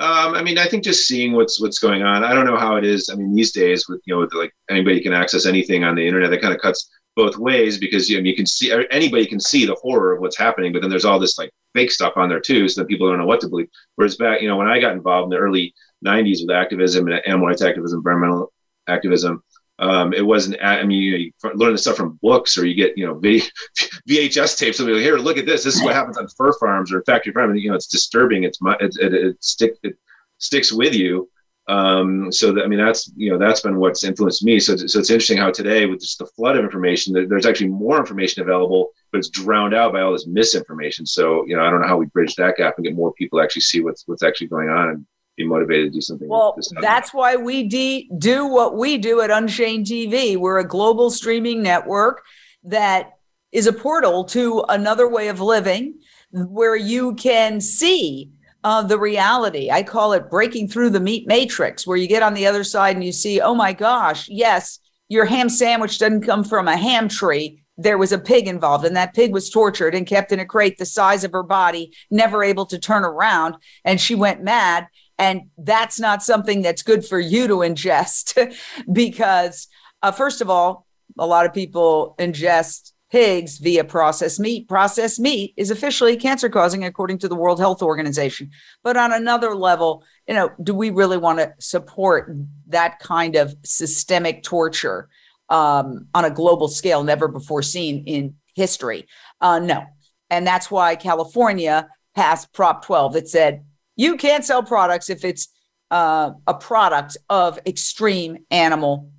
Um, 0.00 0.34
I 0.34 0.42
mean, 0.42 0.58
I 0.58 0.66
think 0.66 0.84
just 0.84 1.08
seeing 1.08 1.32
what's 1.32 1.60
what's 1.60 1.78
going 1.78 2.02
on. 2.02 2.22
I 2.24 2.34
don't 2.34 2.46
know 2.46 2.56
how 2.56 2.76
it 2.76 2.84
is. 2.84 3.10
I 3.10 3.16
mean, 3.16 3.34
these 3.34 3.52
days 3.52 3.88
with 3.88 4.00
you 4.04 4.14
know, 4.14 4.20
with 4.20 4.32
like 4.32 4.52
anybody 4.70 5.00
can 5.00 5.12
access 5.12 5.44
anything 5.44 5.82
on 5.82 5.94
the 5.94 6.06
internet. 6.06 6.30
That 6.30 6.40
kind 6.40 6.54
of 6.54 6.60
cuts 6.60 6.88
both 7.18 7.36
ways 7.36 7.78
because 7.78 8.08
you, 8.08 8.16
know, 8.16 8.22
you 8.22 8.36
can 8.36 8.46
see 8.46 8.72
anybody 8.92 9.26
can 9.26 9.40
see 9.40 9.66
the 9.66 9.74
horror 9.82 10.14
of 10.14 10.20
what's 10.20 10.38
happening, 10.38 10.72
but 10.72 10.80
then 10.80 10.88
there's 10.88 11.04
all 11.04 11.18
this 11.18 11.36
like 11.36 11.50
fake 11.74 11.90
stuff 11.90 12.12
on 12.14 12.28
there 12.28 12.38
too, 12.38 12.68
so 12.68 12.80
that 12.80 12.86
people 12.86 13.08
don't 13.08 13.18
know 13.18 13.26
what 13.26 13.40
to 13.40 13.48
believe. 13.48 13.68
Whereas 13.96 14.14
back, 14.14 14.40
you 14.40 14.46
know, 14.46 14.56
when 14.56 14.68
I 14.68 14.78
got 14.78 14.92
involved 14.92 15.24
in 15.24 15.36
the 15.36 15.44
early 15.44 15.74
'90s 16.06 16.42
with 16.42 16.54
activism 16.54 17.08
and 17.08 17.20
animal 17.26 17.48
rights 17.48 17.60
activism, 17.60 17.98
environmental 17.98 18.52
activism, 18.86 19.42
um, 19.80 20.12
it 20.12 20.24
wasn't. 20.24 20.62
I 20.62 20.84
mean, 20.84 21.02
you, 21.02 21.10
know, 21.10 21.18
you 21.18 21.32
learn 21.56 21.72
the 21.72 21.78
stuff 21.78 21.96
from 21.96 22.20
books, 22.22 22.56
or 22.56 22.64
you 22.64 22.74
get 22.76 22.96
you 22.96 23.04
know 23.04 23.14
v- 23.14 23.42
VHS 24.08 24.56
tapes. 24.56 24.76
Somebody 24.76 24.98
like, 24.98 25.04
here, 25.04 25.18
look 25.18 25.38
at 25.38 25.44
this. 25.44 25.64
This 25.64 25.74
is 25.74 25.82
what 25.82 25.94
happens 25.94 26.18
on 26.18 26.28
fur 26.28 26.52
farms 26.60 26.92
or 26.92 27.02
factory 27.02 27.32
farms. 27.32 27.60
You 27.60 27.70
know, 27.70 27.74
it's 27.74 27.88
disturbing. 27.88 28.44
It's 28.44 28.60
it, 28.80 28.96
it, 29.00 29.14
it 29.14 29.44
stick 29.44 29.72
it 29.82 29.96
sticks 30.38 30.72
with 30.72 30.94
you. 30.94 31.28
Um, 31.68 32.32
so 32.32 32.50
that, 32.52 32.64
I 32.64 32.66
mean, 32.66 32.78
that's, 32.78 33.12
you 33.14 33.30
know, 33.30 33.38
that's 33.38 33.60
been 33.60 33.76
what's 33.76 34.02
influenced 34.02 34.42
me. 34.42 34.58
So, 34.58 34.74
so 34.74 34.98
it's 34.98 35.10
interesting 35.10 35.36
how 35.36 35.50
today 35.50 35.84
with 35.84 36.00
just 36.00 36.18
the 36.18 36.26
flood 36.26 36.56
of 36.56 36.64
information, 36.64 37.12
there's 37.28 37.44
actually 37.44 37.68
more 37.68 37.98
information 37.98 38.42
available, 38.42 38.90
but 39.12 39.18
it's 39.18 39.28
drowned 39.28 39.74
out 39.74 39.92
by 39.92 40.00
all 40.00 40.12
this 40.12 40.26
misinformation. 40.26 41.04
So, 41.04 41.44
you 41.46 41.56
know, 41.56 41.62
I 41.62 41.70
don't 41.70 41.82
know 41.82 41.86
how 41.86 41.98
we 41.98 42.06
bridge 42.06 42.34
that 42.36 42.56
gap 42.56 42.74
and 42.78 42.86
get 42.86 42.96
more 42.96 43.12
people 43.12 43.40
actually 43.40 43.62
see 43.62 43.82
what's, 43.82 44.04
what's 44.06 44.22
actually 44.22 44.46
going 44.46 44.70
on 44.70 44.88
and 44.88 45.06
be 45.36 45.46
motivated 45.46 45.92
to 45.92 45.98
do 45.98 46.00
something. 46.00 46.26
Well, 46.26 46.56
that's 46.80 47.12
why 47.12 47.36
we 47.36 47.68
de- 47.68 48.10
do 48.16 48.46
what 48.46 48.76
we 48.76 48.96
do 48.96 49.20
at 49.20 49.30
Unchained 49.30 49.86
TV. 49.86 50.38
We're 50.38 50.58
a 50.60 50.66
global 50.66 51.10
streaming 51.10 51.62
network 51.62 52.24
that 52.64 53.18
is 53.52 53.66
a 53.66 53.72
portal 53.74 54.24
to 54.24 54.64
another 54.70 55.06
way 55.06 55.28
of 55.28 55.40
living 55.40 56.00
where 56.30 56.76
you 56.76 57.14
can 57.14 57.60
see 57.60 58.30
uh, 58.64 58.82
the 58.82 58.98
reality. 58.98 59.70
I 59.70 59.82
call 59.82 60.12
it 60.12 60.30
breaking 60.30 60.68
through 60.68 60.90
the 60.90 61.00
meat 61.00 61.26
matrix, 61.26 61.86
where 61.86 61.96
you 61.96 62.08
get 62.08 62.22
on 62.22 62.34
the 62.34 62.46
other 62.46 62.64
side 62.64 62.96
and 62.96 63.04
you 63.04 63.12
see, 63.12 63.40
oh 63.40 63.54
my 63.54 63.72
gosh, 63.72 64.28
yes, 64.28 64.78
your 65.08 65.24
ham 65.24 65.48
sandwich 65.48 65.98
doesn't 65.98 66.22
come 66.22 66.44
from 66.44 66.68
a 66.68 66.76
ham 66.76 67.08
tree. 67.08 67.62
There 67.76 67.98
was 67.98 68.12
a 68.12 68.18
pig 68.18 68.48
involved, 68.48 68.84
and 68.84 68.96
that 68.96 69.14
pig 69.14 69.32
was 69.32 69.50
tortured 69.50 69.94
and 69.94 70.06
kept 70.06 70.32
in 70.32 70.40
a 70.40 70.44
crate 70.44 70.78
the 70.78 70.86
size 70.86 71.22
of 71.22 71.32
her 71.32 71.44
body, 71.44 71.94
never 72.10 72.42
able 72.42 72.66
to 72.66 72.78
turn 72.78 73.04
around. 73.04 73.54
And 73.84 74.00
she 74.00 74.14
went 74.14 74.42
mad. 74.42 74.88
And 75.20 75.50
that's 75.56 75.98
not 75.98 76.22
something 76.22 76.62
that's 76.62 76.82
good 76.82 77.04
for 77.04 77.18
you 77.18 77.48
to 77.48 77.56
ingest 77.56 78.54
because, 78.92 79.68
uh, 80.02 80.12
first 80.12 80.40
of 80.40 80.50
all, 80.50 80.86
a 81.18 81.26
lot 81.26 81.46
of 81.46 81.54
people 81.54 82.14
ingest 82.18 82.92
pigs 83.10 83.58
via 83.58 83.84
processed 83.84 84.38
meat. 84.38 84.68
Processed 84.68 85.18
meat 85.18 85.54
is 85.56 85.70
officially 85.70 86.16
cancer 86.16 86.48
causing 86.48 86.84
according 86.84 87.18
to 87.18 87.28
the 87.28 87.34
World 87.34 87.58
Health 87.58 87.82
Organization. 87.82 88.50
But 88.82 88.96
on 88.96 89.12
another 89.12 89.54
level, 89.54 90.04
you 90.26 90.34
know, 90.34 90.50
do 90.62 90.74
we 90.74 90.90
really 90.90 91.16
want 91.16 91.38
to 91.38 91.52
support 91.58 92.30
that 92.66 92.98
kind 92.98 93.36
of 93.36 93.54
systemic 93.64 94.42
torture 94.42 95.08
um, 95.48 96.06
on 96.14 96.24
a 96.24 96.30
global 96.30 96.68
scale, 96.68 97.02
never 97.02 97.28
before 97.28 97.62
seen 97.62 98.04
in 98.06 98.34
history? 98.54 99.06
Uh, 99.40 99.58
no. 99.58 99.84
And 100.30 100.46
that's 100.46 100.70
why 100.70 100.94
California 100.94 101.88
passed 102.14 102.52
Prop 102.52 102.84
12 102.84 103.14
that 103.14 103.28
said 103.28 103.64
you 103.96 104.16
can't 104.16 104.44
sell 104.44 104.62
products 104.62 105.08
if 105.08 105.24
it's 105.24 105.48
uh, 105.90 106.32
a 106.46 106.54
product 106.54 107.16
of 107.30 107.58
extreme 107.66 108.38
animal 108.50 109.10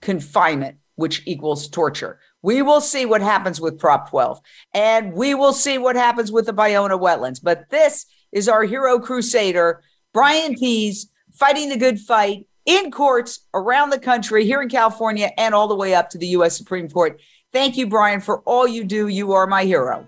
confinement, 0.00 0.78
which 0.96 1.22
equals 1.26 1.68
torture. 1.68 2.18
We 2.42 2.62
will 2.62 2.80
see 2.80 3.06
what 3.06 3.22
happens 3.22 3.60
with 3.60 3.78
Prop 3.78 4.10
12, 4.10 4.40
and 4.74 5.12
we 5.12 5.34
will 5.34 5.52
see 5.52 5.78
what 5.78 5.96
happens 5.96 6.30
with 6.30 6.46
the 6.46 6.52
Ballona 6.52 7.00
wetlands. 7.00 7.40
But 7.42 7.68
this 7.70 8.06
is 8.32 8.48
our 8.48 8.62
hero 8.62 8.98
crusader, 8.98 9.82
Bryan 10.12 10.54
Pease, 10.54 11.10
fighting 11.32 11.68
the 11.68 11.76
good 11.76 11.98
fight 11.98 12.46
in 12.66 12.90
courts 12.90 13.40
around 13.54 13.90
the 13.90 13.98
country, 13.98 14.44
here 14.44 14.60
in 14.60 14.68
California, 14.68 15.30
and 15.38 15.54
all 15.54 15.68
the 15.68 15.74
way 15.74 15.94
up 15.94 16.10
to 16.10 16.18
the 16.18 16.26
U.S. 16.28 16.56
Supreme 16.56 16.88
Court. 16.88 17.20
Thank 17.52 17.76
you, 17.76 17.86
Bryan, 17.86 18.20
for 18.20 18.40
all 18.40 18.66
you 18.66 18.84
do. 18.84 19.08
You 19.08 19.32
are 19.32 19.46
my 19.46 19.64
hero. 19.64 20.06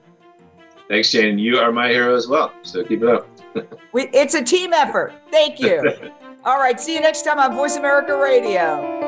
Thanks, 0.88 1.10
Jane. 1.10 1.38
You 1.38 1.58
are 1.58 1.70
my 1.70 1.88
hero 1.88 2.14
as 2.14 2.28
well. 2.28 2.52
So 2.62 2.82
keep 2.82 3.02
it 3.02 3.08
up. 3.08 3.28
it's 3.94 4.34
a 4.34 4.42
team 4.42 4.72
effort. 4.72 5.12
Thank 5.30 5.60
you. 5.60 5.82
all 6.44 6.58
right. 6.58 6.80
See 6.80 6.94
you 6.94 7.00
next 7.00 7.22
time 7.22 7.38
on 7.38 7.54
Voice 7.54 7.76
America 7.76 8.16
Radio. 8.16 9.07